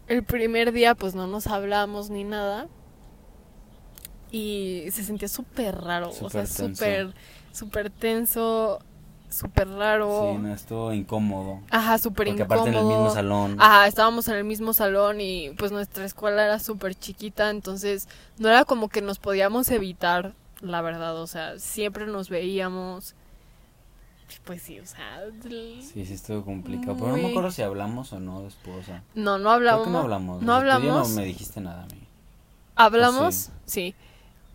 el 0.07 0.23
primer 0.23 0.71
día 0.71 0.93
pues 0.93 1.15
no 1.15 1.25
nos 1.25 1.47
hablamos 1.47 2.09
ni 2.11 2.23
nada. 2.23 2.67
Y 4.31 4.85
se 4.91 5.03
sentía 5.03 5.27
súper 5.27 5.75
raro, 5.81 6.09
o 6.09 6.29
sea, 6.29 6.45
Súper 6.45 7.13
súper, 7.51 7.89
tenso, 7.89 8.79
súper 9.29 9.67
raro. 9.67 10.31
Sí, 10.33 10.41
no, 10.41 10.53
estuvo 10.53 10.93
incómodo. 10.93 11.59
Ajá, 11.69 11.97
súper 11.97 12.27
Porque 12.27 12.43
incómodo. 12.43 12.61
aparte 12.61 12.69
en 12.69 12.75
el 12.77 12.85
mismo 12.85 13.09
salón. 13.13 13.57
Ajá, 13.59 13.87
estábamos 13.87 14.27
en 14.29 14.35
el 14.35 14.43
mismo 14.45 14.71
salón 14.73 15.19
y 15.19 15.49
pues 15.57 15.73
nuestra 15.73 16.05
escuela 16.05 16.45
era 16.45 16.59
súper 16.59 16.95
chiquita, 16.95 17.49
entonces 17.49 18.07
no 18.37 18.47
era 18.47 18.63
como 18.63 18.87
que 18.87 19.01
nos 19.01 19.19
podíamos 19.19 19.69
evitar, 19.69 20.33
la 20.61 20.81
verdad, 20.81 21.17
o 21.17 21.27
sea, 21.27 21.57
siempre 21.59 22.05
nos 22.07 22.29
veíamos. 22.29 23.15
Pues 24.45 24.61
sí, 24.61 24.79
o 24.79 24.85
sea, 24.85 25.25
Sí, 25.43 26.05
sí 26.05 26.13
estuvo 26.13 26.45
complicado. 26.45 26.95
Pero 26.97 27.09
no 27.09 27.17
me 27.17 27.29
acuerdo 27.31 27.51
si 27.51 27.61
hablamos 27.63 28.13
o 28.13 28.19
no 28.19 28.41
después. 28.43 28.77
O 28.77 28.83
sea, 28.83 29.03
no, 29.13 29.37
no 29.37 29.43
creo 29.43 29.51
hablamos. 29.51 29.83
que 29.85 29.91
no 29.91 29.99
hablamos. 29.99 30.41
no 30.41 30.57
O 30.57 30.61
sea, 30.61 30.63
tú 30.63 30.67
ya 30.67 30.75
hablamos. 30.75 31.09
no 31.09 31.15
me 31.15 31.25
dijiste 31.25 31.59
nada 31.61 31.83
a 31.83 31.85
mí. 31.87 32.01
¿Hablamos? 32.75 33.35
sí? 33.35 33.51
Sí. 33.65 33.95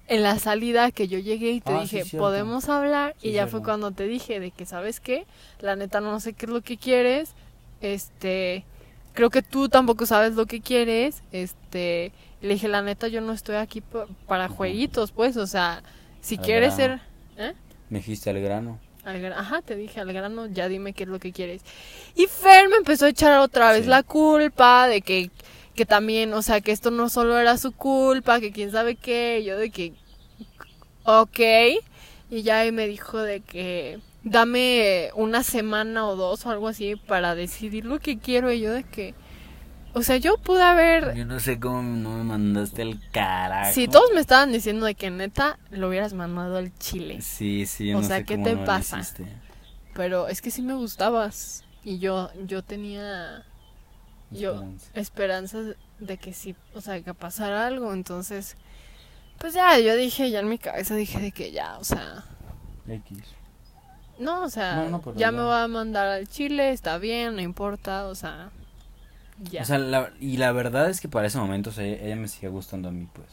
En 0.09 0.22
la 0.22 0.38
salida 0.38 0.92
que 0.92 1.09
yo 1.09 1.18
llegué 1.18 1.50
y 1.50 1.61
te 1.61 1.72
Ah, 1.74 1.80
dije, 1.80 2.04
podemos 2.16 2.68
hablar. 2.68 3.14
Sí, 3.20 3.28
y 3.28 3.32
ya 3.32 3.48
fue 3.48 3.62
cuando 3.62 3.90
te 3.90 4.04
dije 4.07 4.38
de 4.40 4.52
que, 4.52 4.64
¿sabes 4.64 5.00
qué? 5.00 5.26
La 5.61 5.74
neta 5.76 6.00
no 6.00 6.20
sé 6.20 6.32
qué 6.32 6.46
es 6.46 6.52
lo 6.52 6.61
que 6.62 6.76
quieres. 6.78 7.32
Este, 7.80 8.64
creo 9.17 9.31
que 9.31 9.43
tú 9.43 9.69
tampoco 9.69 10.07
sabes 10.07 10.35
lo 10.35 10.47
que 10.47 10.61
quieres. 10.61 11.23
Este, 11.33 12.12
le 12.41 12.51
dije, 12.55 12.69
la 12.69 12.83
neta 12.83 13.09
yo 13.09 13.21
no 13.21 13.33
estoy 13.33 13.57
aquí 13.57 13.81
pa- 13.81 14.07
para 14.29 14.49
jueguitos, 14.49 15.11
pues, 15.11 15.37
o 15.37 15.49
sea, 15.49 15.83
si 16.21 16.37
Al 16.37 16.45
quieres 16.45 16.77
grano. 16.77 17.01
ser... 17.37 17.49
¿Eh? 17.51 17.55
Me 17.91 17.99
dijiste 17.99 18.31
al 18.31 18.41
grano. 18.41 18.79
Al 19.05 19.25
Ajá, 19.33 19.62
te 19.62 19.75
dije 19.77 20.01
al 20.01 20.12
grano, 20.12 20.47
ya 20.47 20.69
dime 20.69 20.93
qué 20.93 21.05
es 21.05 21.09
lo 21.09 21.19
que 21.19 21.33
quieres. 21.33 21.62
Y 22.14 22.27
Fer 22.27 22.69
me 22.69 22.77
empezó 22.77 23.07
a 23.07 23.09
echar 23.09 23.39
otra 23.39 23.73
vez 23.73 23.85
Sí. 23.85 23.89
la 23.89 24.03
culpa 24.03 24.87
de 24.89 25.01
que, 25.01 25.31
que 25.75 25.87
también, 25.87 26.33
o 26.35 26.43
sea, 26.43 26.61
que 26.61 26.73
esto 26.73 26.91
no 26.91 27.09
solo 27.09 27.39
era 27.39 27.57
su 27.59 27.73
culpa, 27.73 28.41
que 28.41 28.53
quién 28.53 28.71
sabe 28.73 28.97
qué, 28.97 29.43
yo 29.45 29.57
de 29.59 29.71
que, 29.71 29.93
ok, 31.05 31.39
y 32.31 32.43
ya 32.43 32.61
ahí 32.61 32.73
me 32.73 32.87
dijo 32.89 33.19
de 33.19 33.41
que 33.41 34.01
dame 34.27 35.11
una 35.14 35.43
semana 35.45 36.07
o 36.09 36.16
dos 36.16 36.45
o 36.47 36.51
algo 36.51 36.66
así 36.68 36.97
para 36.97 37.35
decidir 37.35 37.85
lo 37.87 38.01
que 38.01 38.18
quiero, 38.18 38.51
y 38.53 38.61
yo 38.61 38.72
de 38.72 38.83
que, 38.85 39.14
o 39.95 40.03
sea, 40.03 40.16
yo 40.16 40.37
pude 40.39 40.62
haber, 40.62 41.14
Yo 41.14 41.24
no 41.24 41.39
sé 41.41 41.59
cómo 41.61 41.81
no 41.83 42.11
me 42.18 42.24
mandaste 42.24 42.83
al 42.83 43.01
carajo. 43.12 43.72
si 43.72 43.87
todos 43.89 44.11
me 44.14 44.20
estaban 44.20 44.53
diciendo 44.53 44.85
de 44.85 44.95
que 44.97 45.11
neta 45.11 45.59
lo 45.70 45.89
hubieras 45.89 46.12
mandado 46.12 46.57
al 46.59 46.77
chile. 46.79 47.20
Sí, 47.22 47.66
sí, 47.66 47.89
yo 47.89 47.99
O 47.99 48.01
no 48.03 48.07
sea, 48.07 48.18
sé 48.18 48.24
¿qué 48.24 48.35
cómo 48.35 48.47
te 48.47 48.55
no 48.57 48.64
pasa? 48.64 49.01
Pero 49.95 50.29
es 50.29 50.43
que 50.43 50.51
sí 50.51 50.61
me 50.61 50.74
gustabas. 50.74 51.64
Y 51.85 51.99
yo, 52.01 52.31
yo 52.47 52.62
tenía 52.62 53.45
yo 54.31 54.55
Esperanza. 54.55 54.91
esperanzas 54.95 55.77
de 56.01 56.18
que 56.18 56.33
sí, 56.35 56.57
o 56.74 56.81
sea, 56.81 57.01
que 57.01 57.14
pasara 57.14 57.66
algo. 57.66 57.93
Entonces, 57.95 58.57
pues 59.39 59.55
ya, 59.55 59.79
yo 59.79 59.95
dije, 59.97 60.31
ya 60.31 60.41
en 60.41 60.49
mi 60.49 60.59
cabeza 60.59 60.97
dije 60.97 61.20
de 61.20 61.31
que 61.31 61.53
ya, 61.53 61.79
o 61.79 61.85
sea, 61.85 62.24
X. 62.89 63.18
no, 64.19 64.43
o 64.45 64.49
sea, 64.51 64.77
No, 64.77 64.89
no, 64.91 65.03
ya 65.14 65.19
ya. 65.27 65.33
me 65.33 65.43
va 65.43 65.62
a 65.64 65.69
mandar 65.69 66.07
al 66.07 66.29
Chile, 66.29 66.71
está 66.71 66.99
bien, 66.99 67.37
no 67.37 67.43
importa, 67.43 68.07
o 68.07 68.14
sea, 68.14 68.51
ya. 69.51 69.62
O 69.62 69.64
sea, 69.64 69.79
la- 69.79 70.11
y 70.21 70.37
la 70.39 70.53
verdad 70.53 70.89
es 70.91 71.01
que 71.01 71.09
para 71.09 71.27
ese 71.27 71.39
momento, 71.39 71.71
o 71.71 71.73
sea, 71.73 71.85
ella 71.85 72.17
me 72.17 72.29
sigue 72.29 72.49
gustando 72.49 72.89
a 72.89 72.93
mí, 72.93 73.07
pues. 73.12 73.29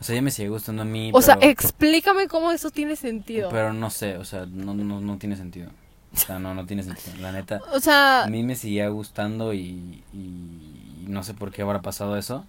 O 0.00 0.04
sea, 0.04 0.14
ella 0.14 0.22
me 0.22 0.30
sigue 0.30 0.48
gustando 0.48 0.82
a 0.82 0.84
mí. 0.84 1.10
O 1.12 1.20
sea, 1.22 1.36
pero- 1.38 1.50
explícame 1.50 2.28
cómo 2.28 2.52
eso 2.52 2.70
tiene 2.70 2.96
sentido. 2.96 3.48
Pero 3.50 3.72
no 3.72 3.90
sé, 3.90 4.16
o 4.16 4.24
sea, 4.24 4.46
no, 4.46 4.72
no, 4.74 5.00
no 5.00 5.18
tiene 5.18 5.36
sentido. 5.36 5.70
O 6.14 6.16
sea, 6.16 6.38
no, 6.38 6.54
no 6.54 6.64
tiene 6.66 6.82
sentido. 6.82 7.16
La 7.20 7.32
neta, 7.32 7.60
o 7.74 7.80
sea, 7.80 8.24
a 8.24 8.28
mí 8.28 8.42
me 8.42 8.54
seguía 8.54 8.88
gustando 8.88 9.52
y, 9.52 10.02
y 10.14 11.04
no 11.06 11.22
sé 11.24 11.34
por 11.34 11.50
qué 11.52 11.62
habrá 11.62 11.82
pasado 11.82 12.16
eso. 12.16 12.44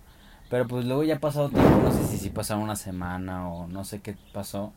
Pero 0.49 0.67
pues 0.67 0.85
luego 0.85 1.03
ya 1.03 1.15
ha 1.15 1.19
pasado 1.19 1.49
tiempo, 1.49 1.81
no 1.83 1.91
sé 1.91 2.05
si, 2.07 2.17
si 2.17 2.29
pasaron 2.31 2.63
una 2.63 2.75
semana 2.75 3.49
o 3.49 3.67
no 3.67 3.83
sé 3.83 3.99
qué 4.01 4.15
pasó. 4.33 4.73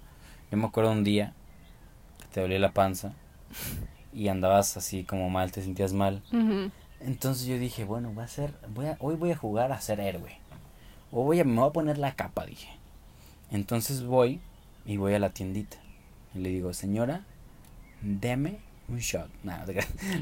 Yo 0.50 0.58
me 0.58 0.66
acuerdo 0.66 0.90
un 0.90 1.02
día 1.04 1.32
te 2.32 2.40
dolía 2.40 2.58
la 2.58 2.72
panza 2.72 3.12
y 4.12 4.28
andabas 4.28 4.76
así 4.76 5.04
como 5.04 5.30
mal, 5.30 5.52
te 5.52 5.62
sentías 5.62 5.92
mal. 5.92 6.22
Entonces 7.00 7.46
yo 7.46 7.58
dije, 7.58 7.84
bueno, 7.84 8.14
va 8.14 8.24
a 8.24 8.28
ser, 8.28 8.54
voy 8.74 8.86
a, 8.86 8.96
hoy 9.00 9.16
voy 9.16 9.30
a 9.32 9.36
jugar 9.36 9.72
a 9.72 9.80
ser 9.80 10.00
héroe. 10.00 10.38
O 11.10 11.24
voy 11.24 11.40
a, 11.40 11.44
me 11.44 11.60
voy 11.60 11.68
a 11.68 11.72
poner 11.72 11.98
la 11.98 12.14
capa, 12.14 12.46
dije. 12.46 12.68
Entonces 13.50 14.04
voy 14.04 14.40
y 14.86 14.96
voy 14.96 15.14
a 15.14 15.18
la 15.18 15.30
tiendita. 15.30 15.76
Y 16.34 16.38
le 16.38 16.48
digo, 16.48 16.72
señora, 16.72 17.24
deme 18.00 18.60
un 18.88 18.98
shot. 18.98 19.28
No, 19.44 19.54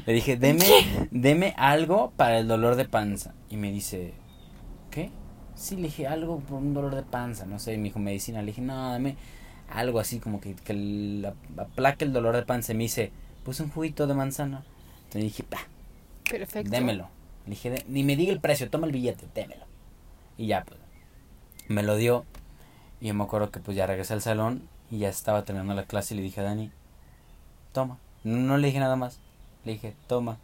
le 0.05 0.13
dije, 0.13 0.37
deme, 0.37 0.65
deme 1.11 1.53
algo 1.57 2.11
para 2.17 2.39
el 2.39 2.47
dolor 2.47 2.75
de 2.75 2.85
panza. 2.85 3.33
Y 3.49 3.57
me 3.57 3.71
dice, 3.71 4.13
¿qué? 4.89 5.11
Sí, 5.55 5.75
le 5.75 5.83
dije, 5.83 6.07
algo 6.07 6.39
por 6.39 6.57
un 6.57 6.73
dolor 6.73 6.95
de 6.95 7.03
panza. 7.03 7.45
No 7.45 7.59
sé, 7.59 7.77
me 7.77 7.85
dijo 7.85 7.99
medicina. 7.99 8.41
Le 8.41 8.47
dije, 8.47 8.61
no, 8.61 8.91
dame 8.91 9.15
algo 9.71 9.99
así 9.99 10.19
como 10.19 10.41
que, 10.41 10.55
que 10.55 10.73
la, 10.73 11.33
aplaque 11.57 12.05
el 12.05 12.13
dolor 12.13 12.35
de 12.35 12.43
panza. 12.43 12.73
Me 12.73 12.83
dice, 12.83 13.11
pues 13.43 13.59
un 13.59 13.69
juguito 13.69 14.07
de 14.07 14.13
manzana. 14.13 14.63
Entonces 15.03 15.23
dije, 15.23 15.43
pa, 15.43 15.59
perfecto. 16.29 16.69
Démelo. 16.71 17.09
Le 17.45 17.51
dije, 17.51 17.69
"De- 17.71 17.85
ni 17.87 18.03
me 18.03 18.15
diga 18.15 18.31
el 18.31 18.39
precio, 18.39 18.69
toma 18.69 18.85
el 18.87 18.93
billete, 18.93 19.27
démelo. 19.33 19.65
Y 20.37 20.47
ya, 20.47 20.63
pues, 20.63 20.79
me 21.67 21.83
lo 21.83 21.95
dio. 21.95 22.25
Y 22.99 23.07
yo 23.07 23.13
me 23.13 23.23
acuerdo 23.23 23.49
que 23.51 23.59
pues 23.59 23.75
ya 23.75 23.87
regresé 23.87 24.13
al 24.13 24.21
salón 24.21 24.67
y 24.91 24.99
ya 24.99 25.09
estaba 25.09 25.43
terminando 25.43 25.73
la 25.73 25.85
clase 25.87 26.13
y 26.13 26.17
le 26.17 26.23
dije 26.23 26.39
a 26.41 26.43
Dani, 26.43 26.69
toma. 27.73 27.97
No, 28.23 28.37
no 28.37 28.57
le 28.57 28.67
dije 28.67 28.79
nada 28.79 28.95
más. 28.95 29.19
Le 29.65 29.73
dije, 29.73 29.95
toma. 30.07 30.37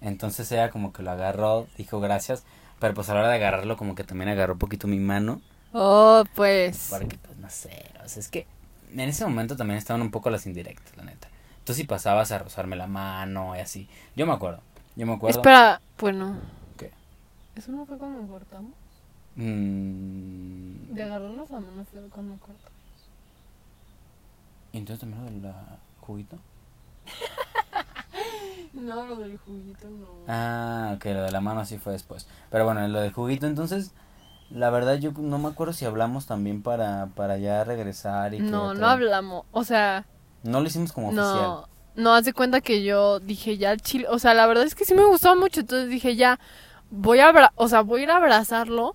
Entonces 0.00 0.50
ella 0.52 0.70
como 0.70 0.92
que 0.92 1.02
lo 1.02 1.10
agarró, 1.10 1.66
dijo 1.76 2.00
gracias. 2.00 2.44
Pero 2.78 2.94
pues 2.94 3.08
a 3.08 3.14
la 3.14 3.20
hora 3.20 3.28
de 3.30 3.36
agarrarlo 3.36 3.76
como 3.76 3.94
que 3.94 4.04
también 4.04 4.28
agarró 4.28 4.54
un 4.54 4.58
poquito 4.58 4.86
mi 4.86 4.98
mano. 4.98 5.40
Oh, 5.78 6.24
pues. 6.34 6.88
Porque 6.88 7.18
pues 7.18 7.36
no 7.36 7.50
sé, 7.50 7.84
o 8.02 8.08
sea, 8.08 8.20
es 8.20 8.28
que 8.28 8.46
en 8.92 9.00
ese 9.00 9.26
momento 9.26 9.56
también 9.56 9.76
estaban 9.76 10.00
un 10.00 10.10
poco 10.10 10.30
las 10.30 10.46
indirectas, 10.46 10.96
la 10.96 11.04
neta. 11.04 11.28
Tú 11.64 11.74
si 11.74 11.84
pasabas 11.84 12.32
a 12.32 12.38
rozarme 12.38 12.76
la 12.76 12.86
mano 12.86 13.54
y 13.54 13.58
así. 13.58 13.86
Yo 14.14 14.26
me 14.26 14.32
acuerdo, 14.32 14.60
yo 14.94 15.06
me 15.06 15.12
acuerdo. 15.12 15.38
Espera, 15.38 15.82
bueno. 15.98 16.38
¿Qué? 16.78 16.92
¿Eso 17.56 17.72
no 17.72 17.84
fue 17.84 17.98
cuando 17.98 18.26
cortamos? 18.26 18.72
Mm, 19.34 20.94
De 20.94 21.02
agarrarnos 21.02 21.50
la 21.50 21.60
mano 21.60 21.84
fue 21.92 22.00
cuando 22.08 22.36
cortamos. 22.38 22.72
¿Y 24.72 24.78
entonces 24.78 25.00
también 25.00 25.24
lo 25.24 25.30
del 25.30 25.54
ah, 25.54 25.76
juguito? 26.00 26.38
No, 28.72 29.06
lo 29.06 29.16
del 29.16 29.38
juguito 29.38 29.88
no. 29.88 30.06
Ah, 30.28 30.92
ok, 30.96 31.04
lo 31.06 31.22
de 31.22 31.30
la 31.30 31.40
mano 31.40 31.64
sí 31.64 31.78
fue 31.78 31.94
después. 31.94 32.26
Pero 32.50 32.66
bueno, 32.66 32.86
lo 32.88 33.00
del 33.00 33.10
juguito, 33.10 33.46
entonces, 33.46 33.92
la 34.50 34.70
verdad 34.70 34.94
yo 34.96 35.12
no 35.18 35.38
me 35.38 35.48
acuerdo 35.48 35.72
si 35.72 35.84
hablamos 35.84 36.26
también 36.26 36.62
para, 36.62 37.06
para 37.14 37.36
ya 37.38 37.64
regresar 37.64 38.34
y 38.34 38.40
no, 38.40 38.74
no 38.74 38.86
hablamos. 38.88 39.44
O 39.52 39.64
sea, 39.64 40.04
No 40.42 40.60
lo 40.60 40.66
hicimos 40.66 40.92
como 40.92 41.08
oficial. 41.08 41.26
no. 41.34 41.68
No, 41.96 42.12
haz 42.14 42.26
de 42.26 42.34
cuenta 42.34 42.60
que 42.60 42.82
yo 42.84 43.20
dije 43.20 43.56
ya 43.56 43.72
el 43.72 43.80
chile. 43.80 44.06
O 44.10 44.18
sea, 44.18 44.34
la 44.34 44.46
verdad 44.46 44.64
es 44.64 44.74
que 44.74 44.84
sí 44.84 44.94
me 44.94 45.04
gustaba 45.06 45.34
mucho. 45.34 45.60
Entonces 45.60 45.88
dije 45.88 46.14
ya. 46.14 46.38
voy 46.90 47.20
a, 47.20 47.28
abra- 47.28 47.52
o 47.56 47.68
sea, 47.68 47.80
voy 47.80 48.00
a 48.00 48.02
ir 48.04 48.10
a 48.10 48.16
abrazarlo. 48.18 48.94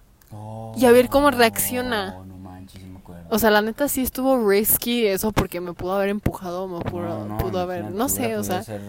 Y 0.78 0.86
a 0.86 0.92
ver 0.92 1.10
cómo 1.10 1.32
reacciona. 1.32 2.12
No, 2.12 2.26
no 2.26 2.38
manches, 2.38 2.84
me 2.84 3.00
acuerdo. 3.00 3.24
O 3.32 3.40
sea, 3.40 3.50
la 3.50 3.62
neta 3.64 3.88
sí 3.88 4.04
estuvo 4.04 4.48
risky 4.48 5.08
eso 5.08 5.32
porque 5.32 5.60
me 5.60 5.74
pudo 5.74 5.94
haber 5.94 6.10
empujado, 6.10 6.68
me 6.68 6.80
pudo, 6.82 7.02
No, 7.02 7.26
no, 7.26 7.38
pudo 7.40 7.60
haber, 7.60 7.90
no 7.92 8.08
sé, 8.08 8.38
o 8.38 8.44
sea, 8.44 8.62
ser, 8.64 8.82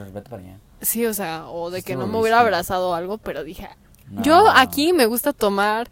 sí, 0.83 1.07
o 1.07 1.15
sea, 1.15 1.47
o 1.49 1.71
de 1.71 1.83
que 1.83 1.97
no 1.97 2.07
me 2.07 2.19
hubiera 2.19 2.39
abrazado 2.41 2.91
o 2.91 2.95
algo, 2.95 3.17
pero 3.19 3.43
dije, 3.45 3.69
No. 4.11 4.23
yo 4.23 4.49
aquí 4.55 4.93
me 4.93 5.07
gusta 5.07 5.33
tomar 5.33 5.89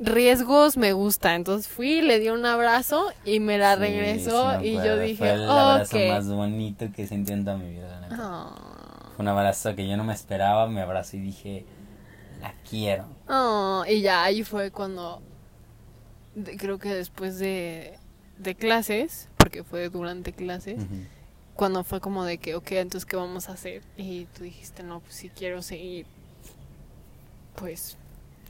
riesgos, 0.00 0.76
me 0.76 0.92
gusta, 0.92 1.34
entonces 1.34 1.66
fui, 1.70 2.00
le 2.02 2.18
di 2.20 2.28
un 2.28 2.46
abrazo 2.46 3.06
y 3.24 3.40
me 3.40 3.58
la 3.58 3.74
Sí, 3.74 3.80
regresó 3.80 4.60
sí 4.60 4.66
y 4.68 4.72
yo 4.74 4.98
dije, 4.98 5.16
Fue 5.16 5.32
el 5.34 5.50
abrazo 5.50 5.98
más 6.08 6.28
bonito 6.28 6.86
que 6.94 7.06
sentí 7.06 7.32
en 7.32 7.44
toda 7.44 7.56
mi 7.56 7.70
vida, 7.70 7.88
la 7.88 8.00
neta. 8.00 8.16
Fue 9.16 9.22
un 9.24 9.28
abrazo 9.28 9.74
que 9.74 9.88
yo 9.88 9.96
no 9.96 10.04
me 10.04 10.14
esperaba, 10.14 10.68
me 10.68 10.80
abrazó 10.82 11.16
y 11.16 11.20
dije, 11.20 11.64
la 12.40 12.54
quiero. 12.68 13.06
ah, 13.26 13.84
y 13.88 14.00
ya 14.00 14.22
ahí 14.22 14.44
fue 14.44 14.70
cuando, 14.70 15.20
de- 16.36 16.56
creo 16.56 16.78
que 16.78 16.94
después 16.94 17.38
de, 17.40 17.98
de 18.38 18.54
clases, 18.54 19.28
porque 19.36 19.64
fue 19.64 19.88
durante 19.88 20.32
clases, 20.32 20.80
cuando 21.54 21.82
fue 21.82 22.00
como 22.00 22.24
de 22.24 22.38
que, 22.38 22.54
ok, 22.54 22.70
entonces, 22.72 23.04
¿qué 23.04 23.16
vamos 23.16 23.48
a 23.48 23.52
hacer? 23.54 23.82
Y 23.96 24.26
tú 24.26 24.44
dijiste, 24.44 24.84
no, 24.84 25.00
pues 25.00 25.14
si 25.16 25.28
quiero 25.30 25.60
seguir, 25.60 26.06
pues, 27.56 27.97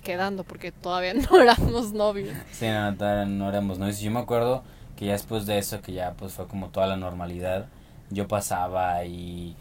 quedando, 0.09 0.43
porque 0.43 0.73
todavía 0.73 1.13
no 1.31 1.39
éramos 1.39 1.93
novios. 1.93 2.35
Sí, 2.51 2.67
no, 2.67 2.97
todavía 2.97 3.27
no 3.27 3.47
éramos 3.51 3.79
novios. 3.79 4.01
Yo 4.01 4.11
me 4.11 4.21
acuerdo 4.21 4.63
que 4.97 5.05
ya 5.05 5.13
después 5.13 5.45
de 5.45 5.59
eso, 5.59 5.83
que 5.83 5.93
ya 5.93 6.15
pues 6.15 6.33
fue 6.33 6.47
como 6.47 6.69
toda 6.71 6.87
la 6.87 6.97
normalidad, 6.97 7.67
yo 8.09 8.27
pasaba 8.27 9.05
y, 9.05 9.55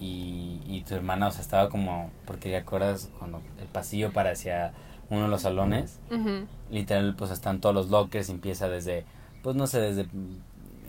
y, 0.00 0.60
y 0.66 0.84
tu 0.86 0.96
hermana, 0.96 1.28
o 1.28 1.30
sea, 1.30 1.42
estaba 1.42 1.68
como, 1.68 2.10
porque 2.26 2.50
te 2.50 2.56
acuerdas 2.56 3.08
cuando 3.20 3.40
el 3.60 3.66
pasillo 3.68 4.12
para 4.12 4.32
hacia 4.32 4.72
uno 5.10 5.22
de 5.22 5.28
los 5.28 5.42
salones, 5.42 6.00
Ujú. 6.10 6.46
literal 6.70 7.14
pues 7.16 7.30
están 7.30 7.60
todos 7.60 7.72
los 7.74 7.88
lockers, 7.88 8.28
empieza 8.30 8.68
desde, 8.68 9.04
pues 9.44 9.54
no 9.54 9.68
sé, 9.68 9.80
desde 9.80 10.06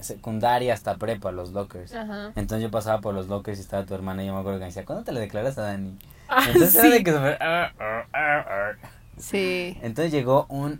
secundaria 0.01 0.73
hasta 0.73 0.95
prepa 0.95 1.31
los 1.31 1.51
lockers. 1.51 1.93
Ajá. 1.93 2.31
Entonces 2.35 2.63
yo 2.63 2.71
pasaba 2.71 3.01
por 3.01 3.13
los 3.13 3.27
lockers 3.27 3.59
y 3.59 3.61
estaba 3.61 3.85
tu 3.85 3.93
hermana 3.93 4.23
y 4.23 4.27
yo 4.27 4.33
me 4.33 4.39
acuerdo 4.39 4.57
que 4.57 4.63
me 4.63 4.67
decía, 4.69 4.83
¿cuándo 4.85 5.03
te 5.03 5.11
le 5.11 5.19
declaras 5.19 5.57
a 5.59 5.61
Dani? 5.63 5.95
Ah, 6.29 6.43
Entonces 6.47 6.75
era 6.75 6.89
de 6.89 6.97
sí. 6.97 7.03
que 7.03 7.11
súper, 7.11 7.37
"Ah, 7.41 7.71
ah, 7.79 8.05
ah, 8.13 8.45
ah". 8.47 8.71
Sí. 9.17 9.77
Entonces 9.81 10.11
llegó 10.11 10.45
un 10.49 10.79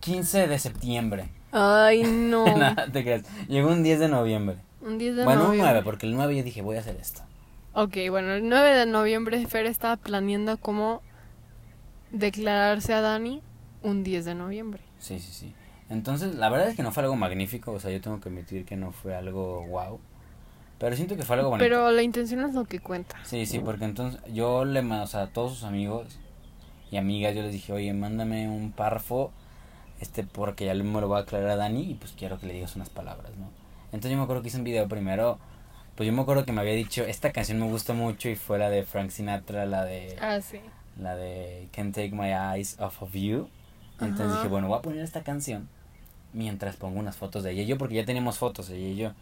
15 0.00 0.46
de 0.46 0.58
septiembre. 0.58 1.28
Ay, 1.52 2.02
no. 2.06 2.44
Nada, 2.56 2.86
te 2.92 3.02
creas. 3.02 3.22
Llegó 3.48 3.70
un 3.70 3.82
10 3.82 4.00
de 4.00 4.08
noviembre. 4.08 4.56
Un 4.82 4.98
10 4.98 5.16
de 5.16 5.24
bueno, 5.24 5.42
un 5.42 5.46
noviembre. 5.48 5.72
9, 5.72 5.84
porque 5.84 6.06
el 6.06 6.14
9 6.14 6.36
yo 6.36 6.42
dije, 6.42 6.62
voy 6.62 6.76
a 6.76 6.80
hacer 6.80 6.96
esto. 7.00 7.22
Ok, 7.72 7.96
bueno, 8.10 8.32
el 8.34 8.48
9 8.48 8.74
de 8.76 8.86
noviembre 8.86 9.44
Fer 9.46 9.66
estaba 9.66 9.96
planeando 9.96 10.56
cómo 10.58 11.02
declararse 12.12 12.92
a 12.94 13.00
Dani 13.00 13.42
un 13.82 14.04
10 14.04 14.24
de 14.24 14.34
noviembre. 14.34 14.82
Sí, 14.98 15.18
sí, 15.18 15.32
sí. 15.32 15.54
Entonces, 15.90 16.34
la 16.36 16.48
verdad 16.48 16.68
es 16.68 16.76
que 16.76 16.82
no 16.82 16.92
fue 16.92 17.02
algo 17.02 17.16
magnífico. 17.16 17.72
O 17.72 17.80
sea, 17.80 17.90
yo 17.90 18.00
tengo 18.00 18.20
que 18.20 18.28
admitir 18.28 18.64
que 18.64 18.76
no 18.76 18.92
fue 18.92 19.14
algo 19.16 19.66
wow. 19.66 20.00
Pero 20.84 20.96
siento 20.96 21.16
que 21.16 21.22
fue 21.22 21.36
algo 21.36 21.48
bonito. 21.48 21.64
Pero 21.64 21.90
la 21.90 22.02
intención 22.02 22.44
es 22.44 22.54
lo 22.54 22.66
que 22.66 22.78
cuenta. 22.78 23.16
Sí, 23.24 23.46
sí, 23.46 23.58
porque 23.58 23.86
entonces 23.86 24.20
yo 24.34 24.66
le 24.66 24.82
mando, 24.82 25.04
o 25.04 25.06
sea, 25.06 25.22
a 25.22 25.26
todos 25.28 25.54
sus 25.54 25.64
amigos 25.64 26.18
y 26.90 26.98
amigas, 26.98 27.34
yo 27.34 27.40
les 27.40 27.52
dije, 27.52 27.72
oye, 27.72 27.90
mándame 27.94 28.48
un 28.50 28.70
párrafo, 28.70 29.32
este, 29.98 30.24
porque 30.24 30.66
ya 30.66 30.74
le- 30.74 30.84
me 30.84 31.00
lo 31.00 31.08
voy 31.08 31.16
a 31.16 31.20
aclarar 31.22 31.48
a 31.48 31.56
Dani 31.56 31.90
y 31.92 31.94
pues 31.94 32.12
quiero 32.12 32.38
que 32.38 32.46
le 32.46 32.52
digas 32.52 32.76
unas 32.76 32.90
palabras, 32.90 33.30
¿no? 33.38 33.48
Entonces 33.86 34.10
yo 34.10 34.18
me 34.18 34.24
acuerdo 34.24 34.42
que 34.42 34.48
hice 34.48 34.58
un 34.58 34.64
video 34.64 34.86
primero, 34.86 35.38
pues 35.96 36.06
yo 36.06 36.12
me 36.12 36.20
acuerdo 36.20 36.44
que 36.44 36.52
me 36.52 36.60
había 36.60 36.74
dicho, 36.74 37.02
esta 37.02 37.32
canción 37.32 37.58
me 37.58 37.66
gusta 37.66 37.94
mucho 37.94 38.28
y 38.28 38.36
fue 38.36 38.58
la 38.58 38.68
de 38.68 38.82
Frank 38.82 39.08
Sinatra, 39.08 39.64
la 39.64 39.86
de, 39.86 40.18
Ah, 40.20 40.42
sí. 40.42 40.60
la 41.00 41.16
de 41.16 41.68
Can't 41.72 41.94
Take 41.94 42.10
My 42.12 42.30
Eyes 42.58 42.78
Off 42.78 43.02
of 43.02 43.14
You. 43.14 43.48
Entonces 44.00 44.26
Ajá. 44.26 44.32
dije, 44.34 44.48
bueno, 44.48 44.68
voy 44.68 44.78
a 44.80 44.82
poner 44.82 45.00
esta 45.02 45.22
canción 45.22 45.66
mientras 46.34 46.76
pongo 46.76 46.98
unas 47.00 47.16
fotos 47.16 47.42
de 47.42 47.52
ella 47.52 47.62
y 47.62 47.66
yo, 47.66 47.78
porque 47.78 47.94
ya 47.94 48.04
teníamos 48.04 48.36
fotos 48.36 48.68
ella 48.68 48.86
y 48.88 48.96
yo. 48.96 49.12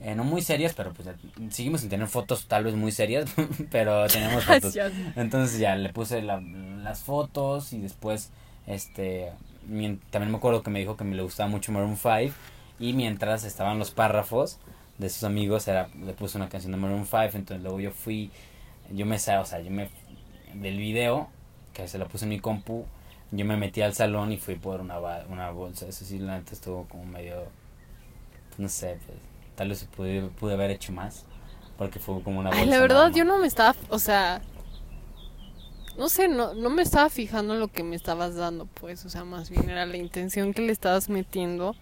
Eh, 0.00 0.14
no 0.14 0.24
muy 0.24 0.42
serias, 0.42 0.74
pero 0.74 0.92
pues 0.92 1.08
seguimos 1.50 1.80
sin 1.80 1.90
tener 1.90 2.06
fotos 2.06 2.46
tal 2.46 2.64
vez 2.64 2.74
muy 2.74 2.92
serias, 2.92 3.26
pero 3.70 4.06
tenemos 4.08 4.44
fotos. 4.44 4.72
Entonces 5.16 5.58
ya 5.58 5.74
le 5.76 5.88
puse 5.90 6.22
la- 6.22 6.40
las 6.40 7.00
fotos 7.00 7.72
y 7.72 7.80
después, 7.80 8.30
este, 8.66 9.32
también 10.10 10.30
me 10.30 10.36
acuerdo 10.36 10.62
que 10.62 10.70
me 10.70 10.78
dijo 10.80 10.96
que 10.96 11.04
me 11.04 11.16
le 11.16 11.22
gustaba 11.22 11.48
mucho 11.48 11.72
Maroon 11.72 11.96
5 11.96 12.34
y 12.78 12.92
mientras 12.92 13.44
estaban 13.44 13.78
los 13.78 13.90
párrafos 13.90 14.58
de 14.98 15.08
sus 15.08 15.24
amigos, 15.24 15.66
era, 15.68 15.88
le 16.04 16.12
puse 16.12 16.36
una 16.38 16.48
canción 16.48 16.72
de 16.72 16.78
Maroon 16.78 17.06
5, 17.06 17.30
entonces 17.34 17.62
luego 17.62 17.80
yo 17.80 17.90
fui, 17.90 18.30
yo 18.92 19.06
me, 19.06 19.16
o 19.16 19.18
sea, 19.18 19.60
yo 19.60 19.70
me, 19.70 19.88
del 20.54 20.76
video, 20.76 21.28
que 21.72 21.86
se 21.88 21.98
lo 21.98 22.08
puse 22.08 22.24
en 22.24 22.30
mi 22.30 22.40
compu, 22.40 22.84
yo 23.30 23.44
me 23.44 23.56
metí 23.56 23.80
al 23.82 23.94
salón 23.94 24.32
y 24.32 24.36
fui 24.38 24.56
por 24.56 24.80
una, 24.80 24.98
una 25.28 25.50
bolsa, 25.50 25.86
eso 25.86 26.04
sí, 26.04 26.18
la 26.18 26.38
neta 26.38 26.52
estuvo 26.52 26.84
como 26.88 27.04
medio, 27.04 27.44
no 28.58 28.68
sé, 28.68 28.98
pues, 29.06 29.18
tal 29.58 29.68
vez 29.70 29.84
pude, 29.96 30.22
pude 30.38 30.54
haber 30.54 30.70
hecho 30.70 30.92
más, 30.92 31.24
porque 31.76 31.98
fue 31.98 32.22
como 32.22 32.38
una 32.38 32.50
bolsa. 32.50 32.62
Ay, 32.62 32.68
la 32.70 32.78
verdad, 32.78 33.10
yo 33.12 33.24
no 33.24 33.38
me 33.38 33.48
estaba, 33.48 33.74
o 33.90 33.98
sea, 33.98 34.40
no 35.98 36.08
sé, 36.08 36.28
no, 36.28 36.54
no 36.54 36.70
me 36.70 36.82
estaba 36.82 37.10
fijando 37.10 37.54
en 37.54 37.60
lo 37.60 37.66
que 37.68 37.82
me 37.82 37.96
estabas 37.96 38.36
dando, 38.36 38.66
pues, 38.66 39.04
o 39.04 39.08
sea, 39.10 39.24
más 39.24 39.50
bien 39.50 39.68
era 39.68 39.84
la 39.84 39.96
intención 39.96 40.54
que 40.54 40.62
le 40.62 40.70
estabas 40.72 41.08
metiendo 41.08 41.74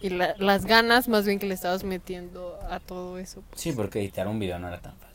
y 0.00 0.08
la- 0.08 0.34
las 0.38 0.64
ganas 0.64 1.08
más 1.08 1.26
bien 1.26 1.38
que 1.38 1.46
le 1.46 1.54
estabas 1.54 1.84
metiendo 1.84 2.58
a 2.70 2.80
todo 2.80 3.18
eso. 3.18 3.42
pues. 3.50 3.60
Sí, 3.60 3.72
porque 3.72 4.00
editar 4.00 4.26
un 4.28 4.38
video 4.38 4.58
no 4.58 4.68
era 4.68 4.80
tan 4.80 4.94
fácil. 4.96 5.13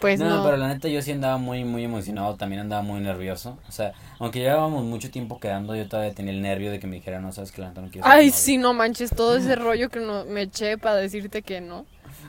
Pues 0.00 0.18
no, 0.18 0.38
no. 0.38 0.42
pero 0.44 0.56
la 0.56 0.68
neta 0.68 0.88
yo 0.88 1.02
sí 1.02 1.12
andaba 1.12 1.36
muy, 1.36 1.64
muy 1.64 1.84
emocionado, 1.84 2.34
también 2.36 2.62
andaba 2.62 2.82
muy 2.82 3.00
nervioso. 3.00 3.58
O 3.68 3.72
sea, 3.72 3.92
aunque 4.18 4.38
llevábamos 4.40 4.84
mucho 4.84 5.10
tiempo 5.10 5.38
quedando, 5.38 5.74
yo 5.76 5.88
todavía 5.88 6.14
tenía 6.14 6.32
el 6.32 6.40
nervio 6.40 6.70
de 6.70 6.80
que 6.80 6.86
me 6.86 6.96
dijeran, 6.96 7.22
no 7.22 7.32
sabes 7.32 7.52
que 7.52 7.60
la 7.60 7.68
neta 7.68 7.82
no 7.82 7.90
quiero 7.90 8.06
ser 8.06 8.16
Ay, 8.16 8.26
novio". 8.28 8.38
sí, 8.38 8.56
no 8.58 8.72
manches, 8.72 9.10
todo 9.14 9.36
ese 9.36 9.54
rollo 9.56 9.90
que 9.90 10.00
no, 10.00 10.24
me 10.24 10.42
eché 10.42 10.78
para 10.78 10.96
decirte 10.96 11.42
que 11.42 11.60
no. 11.60 11.84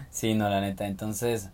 Sí, 0.09 0.33
no, 0.33 0.49
la 0.49 0.59
neta. 0.59 0.85
Entonces, 0.85 1.49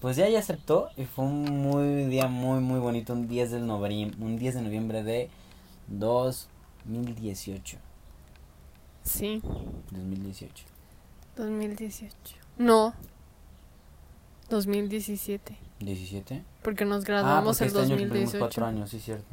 pues 0.00 0.16
ya 0.16 0.26
ella 0.26 0.38
aceptó 0.38 0.90
y 0.96 1.04
fue 1.06 1.24
un 1.24 1.42
muy 1.44 2.04
día 2.04 2.28
muy, 2.28 2.60
muy 2.60 2.78
bonito, 2.78 3.12
un 3.12 3.26
10 3.26 3.50
de 3.50 3.60
noviembre, 3.60 4.16
un 4.24 4.38
10 4.38 4.54
de 4.54 4.62
noviembre 4.62 5.02
de 5.02 5.28
2018. 5.88 7.78
Sí, 9.02 9.40
2018. 9.90 10.64
2018. 11.36 12.14
No. 12.58 12.94
2017. 14.50 15.56
¿17? 15.80 16.42
Porque 16.62 16.84
nos 16.84 17.04
Ah, 17.04 17.06
graduamos 17.06 17.58
porque 17.58 17.64
el 17.64 17.68
este 17.68 17.78
año 17.80 17.88
cumplimos 18.00 18.32
2018. 18.32 18.38
4 18.38 18.66
años, 18.66 18.90
sí, 18.90 19.00
cierto. 19.00 19.26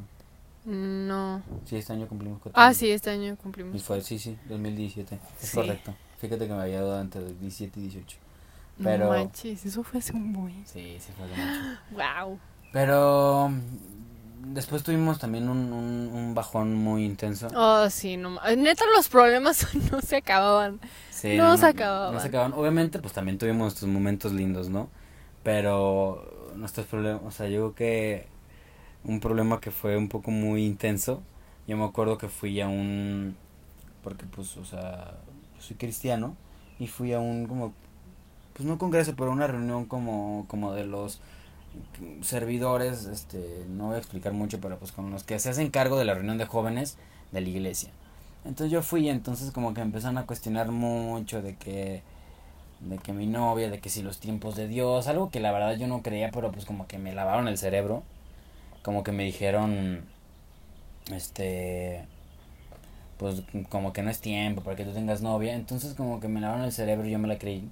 No. 0.65 1.41
Sí, 1.65 1.75
este 1.77 1.93
año 1.93 2.07
cumplimos 2.07 2.39
4 2.41 2.59
Ah, 2.59 2.67
años. 2.67 2.77
sí, 2.77 2.89
este 2.89 3.09
año 3.11 3.33
Y 3.33 3.35
cumplimos. 3.35 3.83
fue, 3.83 4.01
sí, 4.01 4.17
sí, 4.19 4.37
2017. 4.49 5.19
Es 5.41 5.49
Sí. 5.49 5.55
correcto. 5.57 5.93
Fíjate 6.19 6.47
que 6.47 6.53
me 6.53 6.61
había 6.61 6.81
dado 6.81 6.99
antes 6.99 7.23
del 7.23 7.39
17 7.39 7.79
y 7.79 7.83
18. 7.83 8.17
No 8.77 8.85
Pero- 8.85 9.09
manches, 9.09 9.65
eso 9.65 9.83
fue 9.83 9.99
hace 9.99 10.13
un 10.13 10.33
buen. 10.33 10.65
Sí, 10.65 10.97
sí 10.99 11.11
fue 11.17 11.27
de 11.27 11.35
mucho. 11.35 11.79
Wow. 12.25 12.39
Pero 12.73 13.51
después 14.47 14.83
tuvimos 14.83 15.17
también 15.19 15.47
un, 15.49 15.71
un, 15.71 16.09
un 16.13 16.35
bajón 16.35 16.73
muy 16.75 17.05
intenso. 17.05 17.47
Oh, 17.55 17.89
sí, 17.89 18.17
no 18.17 18.39
Neta, 18.57 18.83
los 18.95 19.07
problemas 19.07 19.67
no 19.91 20.01
se 20.01 20.17
acababan. 20.17 20.79
Sí, 21.11 21.37
no 21.37 21.55
se 21.57 21.67
acababan. 21.67 22.13
No 22.15 22.19
se 22.19 22.27
acababan. 22.27 22.53
Obviamente, 22.53 22.99
pues 22.99 23.13
también 23.13 23.37
tuvimos 23.37 23.59
nuestros 23.61 23.89
momentos 23.89 24.31
lindos, 24.33 24.67
¿no? 24.69 24.89
Pero 25.45 26.51
nuestros 26.55 26.87
problemas, 26.87 27.21
o 27.23 27.29
sea, 27.29 27.47
yo 27.47 27.71
creo 27.71 27.75
que 27.75 28.27
un 29.03 29.19
problema 29.19 29.59
que 29.59 29.69
fue 29.69 29.95
un 29.95 30.09
poco 30.09 30.31
muy 30.31 30.65
intenso. 30.65 31.21
Yo 31.67 31.77
me 31.77 31.85
acuerdo 31.85 32.17
que 32.17 32.29
fui 32.29 32.59
a 32.61 32.67
un, 32.67 33.35
porque 34.03 34.25
pues, 34.25 34.57
o 34.57 34.65
sea, 34.65 35.17
soy 35.59 35.75
cristiano 35.77 36.35
y 36.79 36.87
fui 36.87 37.13
a 37.13 37.19
un 37.19 37.45
como, 37.45 37.73
pues 38.53 38.67
no 38.67 38.79
congreso, 38.79 39.13
pero 39.15 39.31
una 39.31 39.45
reunión 39.45 39.85
como, 39.85 40.45
como 40.47 40.73
de 40.73 40.85
los 40.85 41.21
servidores, 42.21 43.05
este, 43.05 43.67
no 43.69 43.89
voy 43.89 43.97
a 43.97 43.99
explicar 43.99 44.33
mucho, 44.33 44.59
pero 44.59 44.79
pues 44.79 44.91
con 44.91 45.11
los 45.11 45.23
que 45.23 45.37
se 45.37 45.51
hacen 45.51 45.69
cargo 45.69 45.99
de 45.99 46.05
la 46.05 46.15
reunión 46.15 46.39
de 46.39 46.45
jóvenes 46.45 46.97
de 47.31 47.41
la 47.41 47.49
iglesia. 47.49 47.91
Entonces 48.45 48.71
yo 48.71 48.81
fui 48.81 49.01
y 49.01 49.09
entonces 49.09 49.51
como 49.51 49.75
que 49.75 49.81
empezaron 49.81 50.17
a 50.17 50.25
cuestionar 50.25 50.71
mucho 50.71 51.43
de 51.43 51.55
que 51.55 52.01
de 52.79 52.97
que 52.97 53.13
mi 53.13 53.25
novia, 53.27 53.69
de 53.69 53.79
que 53.79 53.89
si 53.89 54.01
los 54.01 54.19
tiempos 54.19 54.55
de 54.55 54.67
Dios, 54.67 55.07
algo 55.07 55.29
que 55.29 55.39
la 55.39 55.51
verdad 55.51 55.75
yo 55.77 55.87
no 55.87 56.01
creía, 56.01 56.31
pero 56.31 56.51
pues 56.51 56.65
como 56.65 56.87
que 56.87 56.97
me 56.97 57.13
lavaron 57.13 57.47
el 57.47 57.57
cerebro, 57.57 58.03
como 58.83 59.03
que 59.03 59.11
me 59.11 59.23
dijeron 59.23 60.03
este 61.11 62.05
pues 63.17 63.43
como 63.69 63.93
que 63.93 64.03
no 64.03 64.09
es 64.09 64.19
tiempo 64.19 64.61
para 64.61 64.75
que 64.75 64.83
tú 64.83 64.91
tengas 64.91 65.21
novia, 65.21 65.53
entonces 65.53 65.93
como 65.93 66.19
que 66.19 66.27
me 66.27 66.41
lavaron 66.41 66.65
el 66.65 66.71
cerebro 66.71 67.07
y 67.07 67.11
yo 67.11 67.19
me 67.19 67.27
la 67.27 67.37
creí. 67.37 67.69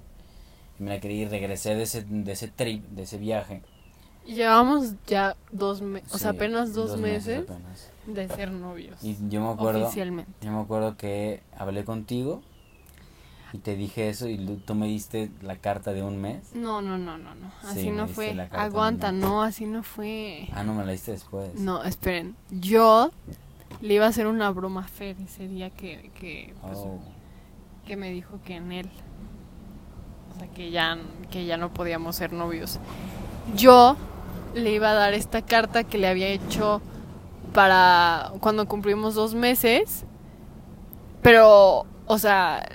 Y 0.78 0.82
me 0.82 0.90
la 0.90 1.00
creí 1.00 1.22
y 1.22 1.26
regresé 1.26 1.74
de 1.74 1.82
ese 1.84 2.04
de 2.04 2.32
ese 2.32 2.48
trip, 2.48 2.84
de 2.88 3.02
ese 3.02 3.18
viaje. 3.18 3.60
Y 4.26 4.34
Llevamos 4.34 4.94
ya 5.06 5.36
dos 5.52 5.82
meses, 5.82 6.14
o 6.14 6.18
sea, 6.18 6.30
apenas 6.30 6.72
dos, 6.72 6.98
meses, 6.98 7.44
apenas. 7.48 7.90
de 8.06 8.28
ser 8.28 8.50
novios. 8.50 8.96
Y 9.04 9.16
yo 9.28 9.42
me 9.42 9.50
acuerdo 9.50 9.86
Oficialmente. 9.86 10.32
Yo 10.40 10.50
me 10.50 10.60
acuerdo 10.60 10.96
que 10.96 11.42
hablé 11.56 11.84
contigo. 11.84 12.42
Y 13.54 13.58
te 13.58 13.76
dije 13.76 14.08
eso 14.08 14.28
y 14.28 14.36
tú 14.66 14.74
me 14.74 14.86
diste 14.88 15.30
la 15.40 15.54
carta 15.54 15.92
de 15.92 16.02
un 16.02 16.20
mes. 16.20 16.56
No, 16.56 16.82
no, 16.82 16.98
no, 16.98 17.16
no, 17.18 17.36
no. 17.36 17.52
Sí, 17.62 17.66
Así 17.68 17.90
no 17.92 18.08
fue. 18.08 18.48
Aguanta, 18.50 19.12
no, 19.12 19.42
así 19.42 19.64
no 19.64 19.84
fue. 19.84 20.48
Ah, 20.52 20.64
no 20.64 20.74
me 20.74 20.84
la 20.84 20.90
diste 20.90 21.12
después. 21.12 21.54
No, 21.54 21.84
esperen. 21.84 22.34
Yo 22.50 23.12
le 23.80 23.94
iba 23.94 24.06
a 24.06 24.08
hacer 24.08 24.26
una 24.26 24.50
broma 24.50 24.80
a 24.80 24.88
Fer 24.88 25.14
ese 25.24 25.46
día 25.46 25.70
que, 25.70 26.10
que, 26.18 26.52
pues, 26.62 26.78
Oh. 26.78 26.98
que 27.86 27.94
me 27.96 28.10
dijo 28.10 28.40
que 28.44 28.56
en 28.56 28.72
él. 28.72 28.90
O 30.34 30.38
sea, 30.40 30.48
que 30.48 30.72
ya, 30.72 30.98
que 31.30 31.46
ya 31.46 31.56
no 31.56 31.72
podíamos 31.72 32.16
ser 32.16 32.32
novios. 32.32 32.80
Yo 33.54 33.96
le 34.56 34.72
iba 34.72 34.90
a 34.90 34.94
dar 34.94 35.14
esta 35.14 35.42
carta 35.42 35.84
que 35.84 35.96
le 35.98 36.08
había 36.08 36.26
hecho 36.26 36.82
para 37.52 38.32
cuando 38.40 38.66
cumplimos 38.66 39.14
dos 39.14 39.32
meses. 39.36 40.04
Pero, 41.22 41.86
o 42.06 42.18
sea, 42.18 42.66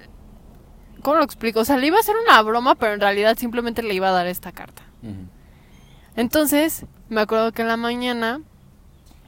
¿cómo 1.01 1.17
lo 1.17 1.23
explico? 1.23 1.59
O 1.61 1.65
sea, 1.65 1.77
le 1.77 1.87
iba 1.87 1.97
a 1.97 1.99
hacer 2.01 2.15
una 2.27 2.41
broma, 2.41 2.75
pero 2.75 2.93
en 2.93 2.99
realidad 3.01 3.37
simplemente 3.37 3.83
le 3.83 3.93
iba 3.93 4.09
a 4.09 4.11
dar 4.13 4.27
esta 4.27 4.51
carta. 4.51 4.83
Entonces, 6.15 6.85
me 7.09 7.21
acuerdo 7.21 7.51
que 7.51 7.61
en 7.61 7.67
la 7.69 7.77
mañana 7.77 8.41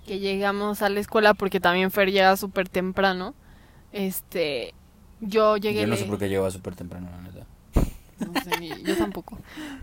que 0.06 0.20
llegamos 0.20 0.82
a 0.82 0.90
la 0.90 1.00
escuela, 1.00 1.34
porque 1.34 1.60
también 1.60 1.92
Fer 1.92 2.12
llega 2.12 2.36
súper 2.36 2.68
temprano, 2.68 3.34
este, 3.92 4.74
yo 5.22 5.58
llegué... 5.58 5.82
Yo 5.82 5.88
no 5.88 5.96
sé 5.96 6.06
por 6.06 6.18
qué 6.18 6.28
llegaba 6.28 6.50
súper 6.52 6.76
temprano, 6.76 7.10
la 7.12 7.22
neta. 7.22 7.46
no 8.26 8.42
sé, 8.44 8.60
ni- 8.60 8.84
yo 8.84 8.98
tampoco. 8.98 9.38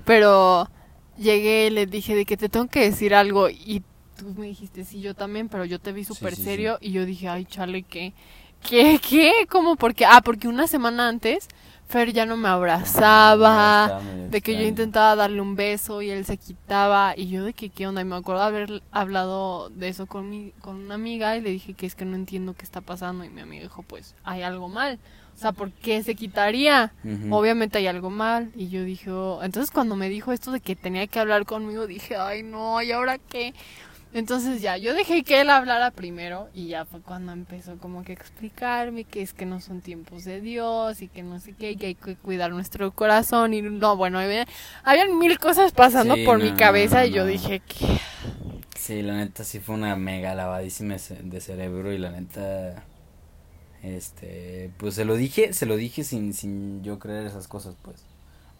Pero 0.04 0.68
llegué 1.16 1.68
y 1.68 1.70
le 1.70 1.86
dije 1.86 2.14
de 2.14 2.24
que 2.26 2.36
te 2.36 2.48
tengo 2.48 2.66
que 2.66 2.80
decir 2.80 3.14
algo 3.14 3.48
y 3.48 3.82
tú 4.18 4.34
me 4.36 4.46
dijiste, 4.48 4.84
sí, 4.84 5.00
yo 5.00 5.14
también, 5.14 5.48
pero 5.48 5.64
yo 5.64 5.78
te 5.78 5.92
vi 5.92 6.04
súper 6.04 6.34
sí, 6.34 6.42
sí. 6.42 6.44
serio 6.44 6.78
y 6.80 6.92
yo 6.92 7.06
dije, 7.06 7.28
ay, 7.28 7.44
chale, 7.44 7.82
¿qué? 7.84 8.12
¿Qué? 8.68 8.98
¿Qué? 9.08 9.32
¿Cómo? 9.48 9.76
Porque, 9.76 10.04
ah, 10.04 10.20
porque 10.22 10.48
una 10.48 10.66
semana 10.66 11.08
antes 11.08 11.46
Fer 11.88 12.12
ya 12.12 12.26
no 12.26 12.36
me 12.36 12.48
abrazaba, 12.48 14.00
de 14.30 14.42
que 14.42 14.54
yo 14.54 14.62
intentaba 14.62 15.16
darle 15.16 15.40
un 15.40 15.56
beso 15.56 16.02
y 16.02 16.10
él 16.10 16.26
se 16.26 16.36
quitaba 16.36 17.14
y 17.16 17.28
yo 17.28 17.44
de 17.44 17.54
que 17.54 17.70
qué 17.70 17.86
onda 17.86 18.02
y 18.02 18.04
me 18.04 18.16
acuerdo 18.16 18.42
haber 18.42 18.82
hablado 18.92 19.70
de 19.70 19.88
eso 19.88 20.06
con 20.06 20.28
mi 20.28 20.52
con 20.60 20.76
una 20.76 20.96
amiga 20.96 21.36
y 21.36 21.40
le 21.40 21.50
dije 21.50 21.72
que 21.72 21.86
es 21.86 21.94
que 21.94 22.04
no 22.04 22.14
entiendo 22.14 22.52
qué 22.52 22.64
está 22.64 22.82
pasando 22.82 23.24
y 23.24 23.30
mi 23.30 23.40
amiga 23.40 23.62
dijo 23.62 23.82
pues 23.82 24.14
hay 24.22 24.42
algo 24.42 24.68
mal 24.68 24.98
o 25.34 25.38
sea 25.38 25.52
por 25.52 25.70
qué 25.70 26.02
se 26.02 26.14
quitaría 26.14 26.92
obviamente 27.30 27.78
hay 27.78 27.86
algo 27.86 28.10
mal 28.10 28.52
y 28.54 28.68
yo 28.68 28.84
dije 28.84 29.10
oh. 29.10 29.42
entonces 29.42 29.70
cuando 29.70 29.96
me 29.96 30.10
dijo 30.10 30.32
esto 30.32 30.52
de 30.52 30.60
que 30.60 30.76
tenía 30.76 31.06
que 31.06 31.20
hablar 31.20 31.46
conmigo 31.46 31.86
dije 31.86 32.16
ay 32.16 32.42
no 32.42 32.82
y 32.82 32.92
ahora 32.92 33.16
qué 33.16 33.54
entonces 34.12 34.62
ya 34.62 34.76
yo 34.78 34.94
dejé 34.94 35.22
que 35.22 35.40
él 35.40 35.50
hablara 35.50 35.90
primero 35.90 36.48
y 36.54 36.68
ya 36.68 36.84
fue 36.86 37.00
cuando 37.02 37.32
empezó 37.32 37.78
como 37.78 38.04
que 38.04 38.12
a 38.12 38.14
explicarme 38.14 39.04
que 39.04 39.22
es 39.22 39.34
que 39.34 39.46
no 39.46 39.60
son 39.60 39.80
tiempos 39.82 40.24
de 40.24 40.40
Dios 40.40 41.02
y 41.02 41.08
que 41.08 41.22
no 41.22 41.40
sé 41.40 41.54
qué 41.54 41.72
y 41.72 41.76
que 41.76 41.86
hay 41.88 41.94
que 41.94 42.16
cuidar 42.16 42.50
nuestro 42.50 42.90
corazón 42.92 43.54
y 43.54 43.62
no 43.62 43.96
bueno 43.96 44.18
había, 44.18 44.46
habían 44.84 45.18
mil 45.18 45.38
cosas 45.38 45.72
pasando 45.72 46.16
Sí, 46.16 46.18
por 46.18 46.38
no, 46.38 46.38
mi 46.40 46.52
cabeza 46.54 47.04
no, 47.04 47.06
y 47.06 47.12
yo 47.12 47.26
no. 47.26 47.26
dije 47.26 47.60
que 47.60 47.86
Sí, 48.74 49.02
la 49.02 49.14
neta 49.16 49.44
sí 49.44 49.60
fue 49.60 49.74
una 49.74 49.96
mega 49.96 50.34
lavadísima 50.34 50.96
de 51.22 51.40
cerebro 51.40 51.92
y 51.92 51.98
la 51.98 52.10
neta 52.10 52.86
este 53.82 54.72
pues 54.78 54.94
se 54.96 55.06
lo 55.06 55.16
dije, 55.16 55.54
se 55.54 55.66
lo 55.66 55.76
dije 55.76 56.04
sin 56.04 56.34
sin 56.34 56.84
yo 56.84 57.00
creer 57.00 57.26
esas 57.26 57.48
cosas, 57.48 57.76
pues. 57.82 58.07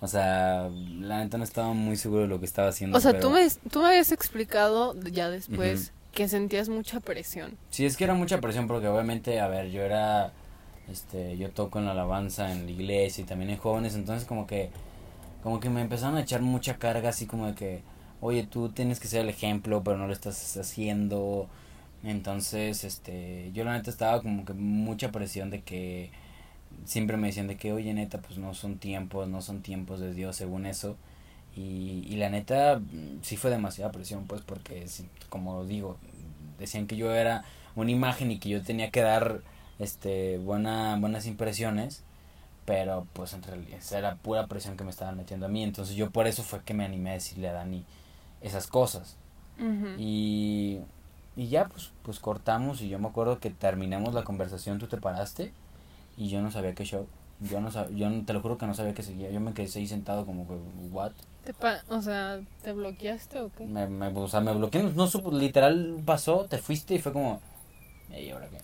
O 0.01 0.07
sea, 0.07 0.71
la 1.01 1.19
neta 1.19 1.39
no 1.39 1.45
estaba 1.45 1.73
muy 1.73 1.97
seguro 1.97 2.23
de 2.23 2.29
lo 2.29 2.39
que 2.39 2.47
estaba 2.47 2.69
haciendo. 2.69 2.97
o 2.97 3.01
sea 3.01 3.13
pero- 3.13 3.29
tú 3.29 3.31
me 3.31 3.49
tú 3.71 3.81
me 3.81 3.89
habías 3.89 4.13
explicado 4.13 4.95
ya 5.11 5.29
después 5.29 5.93
que 6.13 6.29
sentías 6.29 6.69
mucha 6.69 7.01
presión 7.01 7.57
Sí, 7.71 7.85
es 7.85 7.97
que 7.97 8.05
era 8.05 8.15
mucha 8.15 8.41
presión 8.41 8.67
porque 8.67 8.89
obviamente, 8.89 9.41
a 9.41 9.49
ver, 9.49 9.71
yo 9.71 9.83
era, 9.83 10.33
este, 10.89 11.37
yo 11.37 11.51
toco 11.51 11.79
en 11.79 11.85
la 11.87 11.93
alabanza 11.93 12.51
en 12.53 12.65
la 12.67 12.71
iglesia 12.73 13.23
y 13.23 13.27
también 13.27 13.51
en 13.51 13.57
jóvenes, 13.59 13.95
entonces 13.95 14.27
como 14.27 14.47
que, 14.47 14.71
como 15.43 15.61
que 15.61 15.69
me 15.69 15.81
empezaron 15.81 16.17
a 16.17 16.21
echar 16.23 16.43
mucha 16.43 16.79
carga 16.79 17.11
así 17.11 17.27
como 17.27 17.47
de 17.47 17.55
que, 17.55 17.83
oye, 18.21 18.45
tú 18.45 18.71
tienes 18.71 18.99
que 19.01 19.07
ser 19.09 19.21
el 19.23 19.29
ejemplo, 19.29 19.83
pero 19.85 19.97
no 19.99 20.07
lo 20.07 20.13
estás 20.13 20.57
haciendo, 20.57 21.49
entonces, 22.05 22.85
este, 22.85 23.51
yo 23.53 23.65
la 23.65 23.73
neta 23.73 23.91
estaba 23.91 24.23
como 24.23 24.45
que 24.45 24.53
mucha 24.55 25.11
presión 25.13 25.51
de 25.51 25.63
que 25.63 26.11
siempre 26.85 27.17
me 27.17 27.29
decían 27.29 27.47
de 27.49 27.57
que, 27.57 27.73
oye, 27.73 27.93
neta, 27.95 28.19
pues 28.19 28.39
no 28.39 28.55
son 28.55 28.79
tiempos, 28.79 29.29
no 29.29 29.43
son 29.43 29.63
tiempos 29.63 30.01
de 30.01 30.15
Dios 30.15 30.37
según 30.37 30.67
eso. 30.67 30.97
Y, 31.55 32.05
y 32.09 32.17
la 32.17 32.31
neta, 32.31 32.81
sí 33.23 33.37
fue 33.37 33.51
demasiada 33.51 33.91
presión, 33.93 34.27
pues, 34.27 34.43
porque, 34.43 34.87
como 35.29 35.65
digo, 35.65 35.99
decían 36.59 36.87
que 36.87 36.97
yo 36.97 37.13
era 37.13 37.45
una 37.75 37.91
imagen 37.91 38.31
y 38.31 38.39
que 38.39 38.49
yo 38.49 38.63
tenía 38.63 38.91
que 38.91 39.03
dar, 39.03 39.43
este, 39.79 40.39
buena, 40.39 40.97
buenas 40.99 41.27
impresiones, 41.27 42.05
pero, 42.65 43.07
pues, 43.13 43.33
en 43.33 43.43
realidad, 43.43 43.79
esa 43.79 43.99
era 43.99 44.17
pura 44.17 44.47
presión 44.47 44.77
que 44.77 44.85
me 44.85 44.91
estaban 44.91 45.17
metiendo 45.17 45.47
a 45.47 45.49
mí, 45.49 45.63
entonces 45.63 45.97
yo 45.97 46.11
por 46.11 46.27
eso 46.27 46.43
fue 46.43 46.63
que 46.63 46.75
me 46.75 46.85
animé 46.85 47.11
a 47.11 47.15
decirle 47.15 47.49
a 47.49 47.53
Dani 47.53 47.85
esas 48.41 48.67
cosas. 48.67 49.17
Ujú. 49.59 49.95
Y, 49.99 50.81
y 51.37 51.49
ya, 51.49 51.67
pues, 51.67 51.93
pues 52.03 52.21
cortamos 52.21 52.81
y 52.83 52.89
yo 52.89 52.99
me 52.99 53.09
acuerdo 53.09 53.41
que 53.41 53.51
terminamos 53.51 54.15
la 54.15 54.23
conversación, 54.23 54.79
tú 54.79 54.87
te 54.87 54.97
paraste 54.97 55.53
y 56.19 56.29
yo 56.29 56.43
no 56.43 56.51
sabía 56.51 56.75
qué 56.75 56.85
show. 56.85 57.07
Yo 57.41 57.61
no 57.61 57.71
sabía, 57.71 58.09
yo 58.11 58.25
te 58.25 58.33
lo 58.33 58.41
juro 58.41 58.59
que 58.59 58.67
no 58.67 58.75
sabía 58.75 58.95
qué 58.95 59.03
seguía. 59.03 59.31
Yo 59.31 59.41
me 59.41 59.55
quedé 59.55 59.69
ahí 59.79 59.87
sentado 59.87 60.27
como 60.27 60.47
que, 60.49 60.55
what? 60.93 61.13
Te 61.45 61.53
pa- 61.55 61.83
o 61.89 62.01
sea 62.03 62.41
te 62.63 62.73
bloqueaste 62.73 63.41
o 63.41 63.51
qué 63.57 63.65
Me, 63.65 63.87
me, 63.87 64.09
o 64.09 64.29
sea, 64.29 64.41
me 64.41 64.55
bloqueé, 64.55 64.83
no, 64.83 65.07
supo, 65.07 65.31
literal 65.31 66.03
pasó, 66.05 66.47
te 66.47 66.59
fuiste 66.59 66.95
y 66.95 66.99
fue 66.99 67.13
como, 67.13 67.41
¿y 68.11 68.31
ahora 68.31 68.49
qué? 68.51 68.59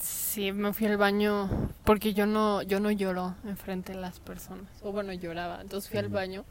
Sí, 0.00 0.52
me 0.52 0.72
fui 0.72 0.86
al 0.86 0.96
baño 0.96 1.50
porque 1.84 2.14
yo 2.14 2.26
no 2.26 2.62
yo 2.62 2.78
no 2.78 2.90
lloro 2.92 3.34
enfrente 3.44 3.92
de 3.92 4.00
las 4.00 4.20
personas. 4.20 4.66
O 4.82 4.92
bueno, 4.92 5.12
lloraba. 5.12 5.60
Entonces 5.60 5.90
fui 5.90 5.98
al 5.98 6.08
baño 6.08 6.44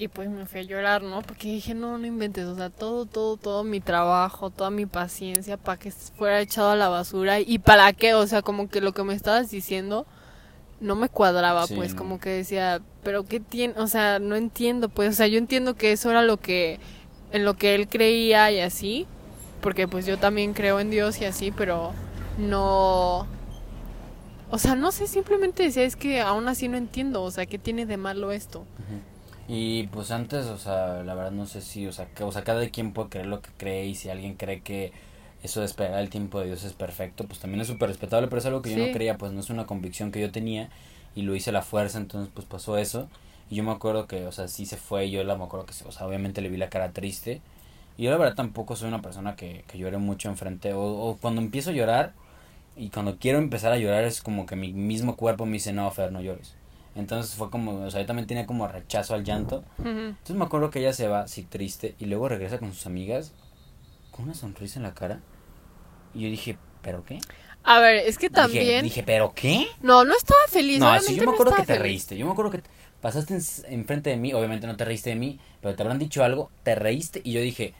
y 0.00 0.08
pues 0.08 0.30
me 0.30 0.46
fui 0.46 0.60
a 0.60 0.62
llorar, 0.62 1.02
¿no? 1.02 1.20
Porque 1.20 1.48
dije, 1.48 1.74
no, 1.74 1.98
no 1.98 2.06
inventes. 2.06 2.46
O 2.46 2.56
sea, 2.56 2.70
todo, 2.70 3.04
todo, 3.04 3.36
todo 3.36 3.64
mi 3.64 3.80
trabajo, 3.80 4.48
toda 4.48 4.70
mi 4.70 4.86
paciencia 4.86 5.58
para 5.58 5.78
que 5.78 5.90
fuera 5.90 6.40
echado 6.40 6.70
a 6.70 6.74
la 6.76 6.88
basura. 6.88 7.38
¿Y 7.38 7.58
para 7.58 7.92
qué? 7.92 8.14
O 8.14 8.26
sea, 8.26 8.40
como 8.40 8.70
que 8.70 8.80
lo 8.80 8.92
que 8.94 9.04
me 9.04 9.12
estabas 9.12 9.50
diciendo 9.50 10.06
no 10.80 10.96
me 10.96 11.10
cuadraba, 11.10 11.66
Sí, 11.66 11.74
pues 11.74 11.92
no. 11.92 11.98
como 11.98 12.18
que 12.18 12.30
decía, 12.30 12.80
pero 13.02 13.24
¿qué 13.26 13.40
tiene? 13.40 13.74
O 13.76 13.88
sea, 13.88 14.18
no 14.20 14.36
entiendo, 14.36 14.88
pues. 14.88 15.10
O 15.10 15.12
sea, 15.12 15.26
yo 15.26 15.36
entiendo 15.36 15.74
que 15.74 15.92
eso 15.92 16.10
era 16.10 16.22
lo 16.22 16.38
que, 16.38 16.80
en 17.32 17.44
lo 17.44 17.58
que 17.58 17.74
él 17.74 17.86
creía 17.86 18.50
y 18.50 18.60
así. 18.60 19.06
Porque 19.60 19.86
pues 19.86 20.06
yo 20.06 20.16
también 20.16 20.54
creo 20.54 20.80
en 20.80 20.88
Dios 20.88 21.20
y 21.20 21.26
así, 21.26 21.50
pero 21.50 21.92
no... 22.38 23.26
O 24.50 24.58
sea, 24.58 24.74
no 24.76 24.92
sé, 24.92 25.06
simplemente 25.06 25.62
decía, 25.62 25.84
es 25.84 25.94
que 25.94 26.22
aún 26.22 26.48
así 26.48 26.68
no 26.68 26.78
entiendo, 26.78 27.22
o 27.22 27.30
sea, 27.30 27.44
¿qué 27.44 27.58
tiene 27.58 27.84
de 27.84 27.98
malo 27.98 28.32
esto? 28.32 28.64
Y 29.52 29.88
pues 29.88 30.12
antes, 30.12 30.46
o 30.46 30.58
sea, 30.58 31.02
la 31.02 31.14
verdad 31.14 31.32
no 31.32 31.44
sé 31.46 31.60
si, 31.60 31.86
o 31.86 31.92
sea, 31.92 32.06
que, 32.06 32.22
o 32.22 32.30
sea, 32.30 32.44
cada 32.44 32.68
quien 32.70 32.92
puede 32.92 33.08
creer 33.08 33.26
lo 33.26 33.42
que 33.42 33.50
cree 33.56 33.86
y 33.86 33.94
si 33.96 34.08
alguien 34.08 34.34
cree 34.36 34.60
que 34.62 34.92
eso 35.42 35.60
de 35.60 35.66
esperar 35.66 35.98
el 36.00 36.08
tiempo 36.10 36.38
de 36.38 36.46
Dios 36.46 36.62
es 36.64 36.72
perfecto, 36.72 37.24
pues 37.26 37.40
también 37.40 37.60
es 37.60 37.66
súper 37.66 37.88
respetable, 37.88 38.28
pero 38.28 38.38
es 38.38 38.46
algo 38.46 38.62
que 38.62 38.70
yo 38.70 38.78
no 38.86 38.92
creía, 38.92 39.18
pues 39.18 39.32
no 39.32 39.40
es 39.40 39.50
una 39.50 39.66
convicción 39.66 40.12
que 40.12 40.20
yo 40.20 40.30
tenía 40.30 40.70
y 41.16 41.22
lo 41.22 41.34
hice 41.34 41.50
a 41.50 41.52
la 41.52 41.62
fuerza, 41.62 41.98
entonces 41.98 42.30
pues 42.32 42.46
pasó 42.46 42.78
eso. 42.78 43.08
Y 43.50 43.56
yo 43.56 43.64
me 43.64 43.72
acuerdo 43.72 44.06
que, 44.06 44.26
o 44.26 44.32
sea, 44.32 44.46
sí 44.46 44.66
se 44.66 44.76
fue 44.76 45.06
y 45.06 45.10
yo 45.10 45.24
la 45.24 45.36
me 45.36 45.44
acuerdo 45.44 45.66
que, 45.66 45.72
o 45.84 45.90
sea, 45.92 46.06
obviamente 46.06 46.40
le 46.42 46.48
vi 46.50 46.56
la 46.56 46.70
cara 46.70 46.92
triste. 46.92 47.40
Y 47.98 48.04
yo 48.04 48.10
la 48.12 48.18
verdad 48.18 48.36
tampoco 48.36 48.76
soy 48.76 48.88
una 48.88 49.02
persona 49.02 49.34
que, 49.36 49.64
que 49.66 49.78
llore 49.78 49.98
mucho 49.98 50.28
enfrente, 50.28 50.74
o, 50.74 50.82
o 50.82 51.16
cuando 51.16 51.40
empiezo 51.40 51.70
a 51.70 51.72
llorar 51.72 52.12
y 52.76 52.90
cuando 52.90 53.18
quiero 53.18 53.38
empezar 53.38 53.72
a 53.72 53.78
llorar 53.78 54.04
es 54.04 54.22
como 54.22 54.46
que 54.46 54.56
mi 54.56 54.72
mismo 54.72 55.16
cuerpo 55.16 55.46
me 55.46 55.54
dice, 55.54 55.72
no, 55.72 55.90
Fer, 55.90 56.12
no 56.12 56.20
llores. 56.22 56.54
Entonces 57.00 57.34
fue 57.34 57.50
como, 57.50 57.84
o 57.84 57.90
sea, 57.90 58.00
yo 58.00 58.06
también 58.06 58.26
tenía 58.28 58.46
como 58.46 58.68
rechazo 58.68 59.14
al 59.14 59.24
llanto. 59.24 59.64
Entonces 59.78 60.36
me 60.36 60.44
acuerdo 60.44 60.70
que 60.70 60.78
ella 60.80 60.92
se 60.92 61.08
va 61.08 61.22
así 61.22 61.42
triste 61.42 61.94
y 61.98 62.06
luego 62.06 62.28
regresa 62.28 62.58
con 62.58 62.72
sus 62.72 62.86
amigas 62.86 63.32
con 64.10 64.26
una 64.26 64.34
sonrisa 64.34 64.78
en 64.78 64.84
la 64.84 64.94
cara. 64.94 65.20
Y 66.14 66.20
yo 66.22 66.28
dije, 66.28 66.56
¿pero 66.82 67.04
qué? 67.04 67.18
A 67.62 67.78
ver, 67.80 67.96
es 67.96 68.16
que 68.18 68.28
Dije- 68.28 68.34
también... 68.34 68.84
Dije, 68.84 69.02
¿pero 69.02 69.32
qué? 69.34 69.66
No, 69.82 70.04
no 70.04 70.14
estaba 70.16 70.40
feliz. 70.48 70.78
No, 70.78 70.98
sí, 71.00 71.14
yo 71.14 71.20
me 71.22 71.26
no 71.26 71.32
acuerdo 71.32 71.52
que 71.54 71.62
estaba 71.62 71.66
te 71.66 71.72
feliz. 71.74 71.82
reíste. 71.82 72.16
Yo 72.16 72.26
me 72.26 72.32
acuerdo 72.32 72.50
que 72.50 72.62
pasaste 73.00 73.34
en- 73.34 73.72
enfrente 73.80 74.10
de 74.10 74.16
mí. 74.16 74.32
Obviamente 74.32 74.66
no 74.66 74.76
te 74.76 74.84
reíste 74.84 75.10
de 75.10 75.16
mí, 75.16 75.38
pero 75.60 75.74
te 75.74 75.82
habrán 75.82 75.98
dicho 75.98 76.24
algo. 76.24 76.50
Te 76.62 76.74
reíste 76.74 77.20
y 77.24 77.32
yo 77.32 77.40
dije, 77.40 77.74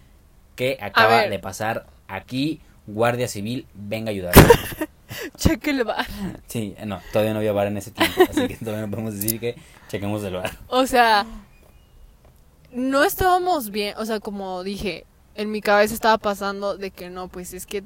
¿qué 0.56 0.78
acaba 0.80 1.22
de 1.30 1.38
pasar 1.38 1.86
aquí? 2.08 2.60
Guardia 2.86 3.26
Civil, 3.28 3.66
venga 3.74 4.08
a 4.10 4.12
ayudar. 4.12 4.34
Cheque 5.36 5.70
el 5.70 5.84
bar. 5.84 6.06
sí, 6.46 6.74
no, 6.86 7.00
todavía 7.12 7.32
no 7.32 7.38
había 7.38 7.52
bar 7.52 7.68
en 7.68 7.76
ese 7.76 7.90
tiempo. 7.90 8.22
Así 8.28 8.48
que 8.48 8.56
todavía 8.64 8.86
no 8.86 8.90
podemos 8.90 9.14
decir 9.14 9.40
que 9.40 9.56
chequemos 9.88 10.22
el 10.24 10.34
bar. 10.34 10.50
O 10.68 10.86
sea, 10.86 11.26
no 12.72 13.02
estábamos 13.02 13.70
bien, 13.70 13.94
o 13.98 14.04
sea, 14.04 14.20
como 14.20 14.62
dije, 14.62 15.04
en 15.34 15.50
mi 15.50 15.61
cabeza 15.61 15.94
estaba 15.94 16.18
pasando 16.18 16.76
de 16.76 16.90
que 16.90 17.11
no, 17.11 17.28
pues 17.28 17.54
es 17.54 17.66
que 17.66 17.84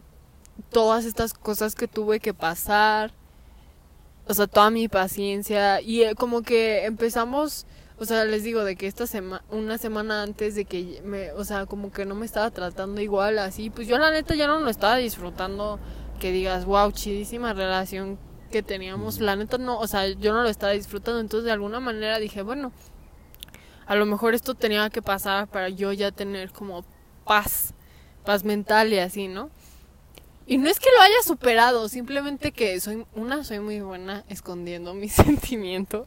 todas 0.70 1.04
estas 1.04 1.34
cosas 1.34 1.74
que 1.74 1.88
tuve 1.88 2.20
que 2.20 2.34
pasar, 2.34 3.12
o 4.26 4.34
sea, 4.34 4.46
toda 4.46 4.70
mi 4.70 4.88
paciencia 4.88 5.80
y 5.80 6.02
eh, 6.02 6.14
como 6.14 6.42
que 6.42 6.84
empezamos, 6.84 7.66
o 7.98 8.04
sea, 8.04 8.24
les 8.24 8.42
digo 8.42 8.64
de 8.64 8.76
que 8.76 8.86
esta 8.86 9.06
semana, 9.06 9.44
una 9.50 9.78
semana 9.78 10.22
antes 10.22 10.54
de 10.54 10.64
que 10.64 11.02
me, 11.04 11.32
o 11.32 11.44
sea, 11.44 11.66
como 11.66 11.92
que 11.92 12.06
no 12.06 12.14
me 12.14 12.26
estaba 12.26 12.50
tratando 12.50 13.00
igual 13.00 13.38
así, 13.38 13.70
pues 13.70 13.88
yo 13.88 13.98
la 13.98 14.10
neta 14.10 14.34
ya 14.34 14.46
no 14.46 14.60
lo 14.60 14.70
estaba 14.70 14.96
disfrutando, 14.96 15.78
que 16.20 16.32
digas, 16.32 16.64
wow, 16.64 16.90
chidísima 16.92 17.52
relación 17.54 18.18
que 18.50 18.62
teníamos, 18.62 19.20
la 19.20 19.36
neta 19.36 19.58
no, 19.58 19.78
o 19.78 19.86
sea, 19.86 20.08
yo 20.08 20.32
no 20.32 20.42
lo 20.42 20.48
estaba 20.48 20.72
disfrutando, 20.72 21.20
entonces 21.20 21.44
de 21.44 21.52
alguna 21.52 21.80
manera 21.80 22.18
dije, 22.18 22.42
bueno, 22.42 22.72
a 23.86 23.94
lo 23.96 24.06
mejor 24.06 24.34
esto 24.34 24.54
tenía 24.54 24.88
que 24.90 25.02
pasar 25.02 25.46
para 25.48 25.68
yo 25.68 25.92
ya 25.92 26.10
tener 26.10 26.50
como 26.52 26.84
paz, 27.24 27.74
paz 28.24 28.44
mental 28.44 28.92
y 28.92 28.98
así, 28.98 29.28
¿no? 29.28 29.50
Y 30.46 30.58
no 30.58 30.68
es 30.68 30.78
que 30.78 30.88
lo 30.96 31.02
haya 31.02 31.22
superado, 31.24 31.88
simplemente 31.88 32.52
que 32.52 32.78
soy, 32.80 33.06
una, 33.14 33.44
soy 33.44 33.60
muy 33.60 33.80
buena 33.80 34.24
escondiendo 34.28 34.92
mis 34.96 35.12
sentimientos. 35.14 36.06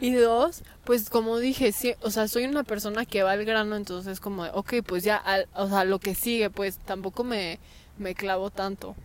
Y 0.00 0.14
dos, 0.14 0.62
pues 0.84 1.10
como 1.10 1.38
dije, 1.38 1.72
sí, 1.72 1.94
o 2.02 2.10
sea, 2.10 2.28
soy 2.28 2.44
una 2.46 2.64
persona 2.64 3.04
que 3.04 3.22
va 3.22 3.32
al 3.32 3.44
grano, 3.44 3.76
entonces 3.76 4.20
como, 4.20 4.44
ok, 4.44 4.76
pues 4.86 5.04
ya, 5.04 5.16
al- 5.16 5.48
o 5.54 5.68
sea, 5.68 5.84
lo 5.84 5.98
que 5.98 6.14
sigue, 6.14 6.50
pues 6.50 6.78
tampoco 6.78 7.24
me, 7.24 7.58
me 7.98 8.14
clavo 8.14 8.50
tanto. 8.50 8.96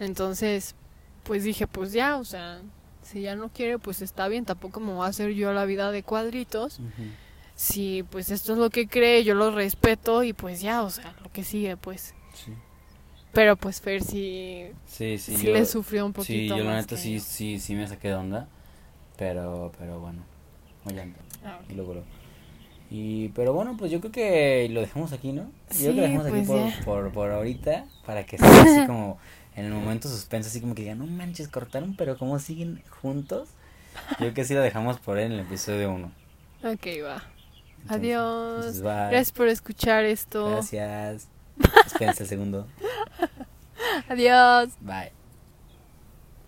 Entonces, 0.00 0.74
pues 1.24 1.44
dije, 1.44 1.66
pues 1.66 1.92
ya, 1.92 2.16
o 2.18 2.24
sea, 2.24 2.60
si 3.02 3.22
ya 3.22 3.36
no 3.36 3.48
quiere, 3.48 3.78
pues 3.78 4.02
está 4.02 4.28
bien, 4.28 4.44
tampoco 4.44 4.80
me 4.80 4.92
voy 4.92 5.04
a 5.04 5.08
hacer 5.08 5.32
yo 5.32 5.52
la 5.52 5.64
vida 5.64 5.90
de 5.90 6.02
cuadritos. 6.02 6.78
Ujú. 6.80 7.08
Si 7.54 8.04
pues 8.10 8.30
esto 8.30 8.52
es 8.52 8.58
lo 8.58 8.70
que 8.70 8.86
cree, 8.86 9.24
yo 9.24 9.34
lo 9.34 9.50
respeto 9.50 10.22
y 10.22 10.32
pues 10.32 10.60
ya, 10.60 10.82
o 10.82 10.90
sea, 10.90 11.14
lo 11.22 11.30
que 11.32 11.42
sigue, 11.42 11.76
pues. 11.76 12.14
Sí. 12.34 12.52
Pero 13.32 13.56
pues 13.56 13.80
Fer 13.80 14.02
sí, 14.02 14.68
Sí, 14.86 15.18
sí. 15.18 15.36
sí, 15.36 15.46
yo- 15.46 15.52
le 15.52 15.64
sufrió 15.66 16.06
un 16.06 16.12
Sí, 16.12 16.16
poquito 16.16 16.56
yo 16.56 16.64
la 16.64 16.76
neta 16.76 16.96
sí, 16.96 17.18
yo. 17.18 17.24
sí, 17.24 17.58
sí 17.58 17.74
me 17.74 17.86
saqué 17.86 18.08
de 18.08 18.14
onda. 18.14 18.48
Pero, 19.16 19.72
pero 19.78 19.98
bueno. 20.00 20.22
Oye, 20.84 21.12
Ah, 21.44 21.58
y 21.68 21.74
luego 21.74 21.96
Y, 22.90 23.28
pero 23.30 23.52
bueno, 23.52 23.76
pues 23.76 23.90
yo 23.90 24.00
creo 24.00 24.12
que 24.12 24.68
lo 24.70 24.80
dejamos 24.80 25.12
aquí, 25.12 25.32
¿no? 25.32 25.42
Yo 25.42 25.50
creo 25.68 25.78
que 25.78 25.86
lo 25.88 25.92
Sí, 25.94 26.00
dejamos 26.00 26.26
aquí 26.26 26.42
pues 26.46 26.74
por, 26.84 26.84
por, 26.84 27.12
por 27.12 27.30
ahorita, 27.32 27.84
para 28.06 28.24
que 28.24 28.38
sea 28.38 28.62
así 28.62 28.86
como 28.86 29.18
en 29.58 29.66
el 29.66 29.72
momento 29.72 30.08
suspenso, 30.08 30.48
así 30.48 30.60
como 30.60 30.74
que 30.74 30.82
digan, 30.82 30.98
no 30.98 31.06
manches, 31.06 31.48
cortaron, 31.48 31.96
pero 31.96 32.16
¿cómo 32.16 32.38
siguen 32.38 32.82
juntos? 33.00 33.48
Yo 34.10 34.16
creo 34.18 34.34
que 34.34 34.44
sí 34.44 34.54
lo 34.54 34.60
dejamos 34.60 35.00
por 35.00 35.18
ahí 35.18 35.24
en 35.24 35.32
el 35.32 35.40
episodio 35.40 35.92
1. 35.92 36.12
Ok, 36.64 36.86
va. 37.04 37.22
Adiós. 37.88 38.56
Entonces. 38.56 38.82
Gracias 38.82 39.32
por 39.32 39.48
escuchar 39.48 40.04
esto. 40.04 40.50
Gracias. 40.50 41.28
Espérense 41.86 42.22
el 42.22 42.28
segundo. 42.28 42.66
Adiós. 44.08 44.70
Bye. 44.80 45.17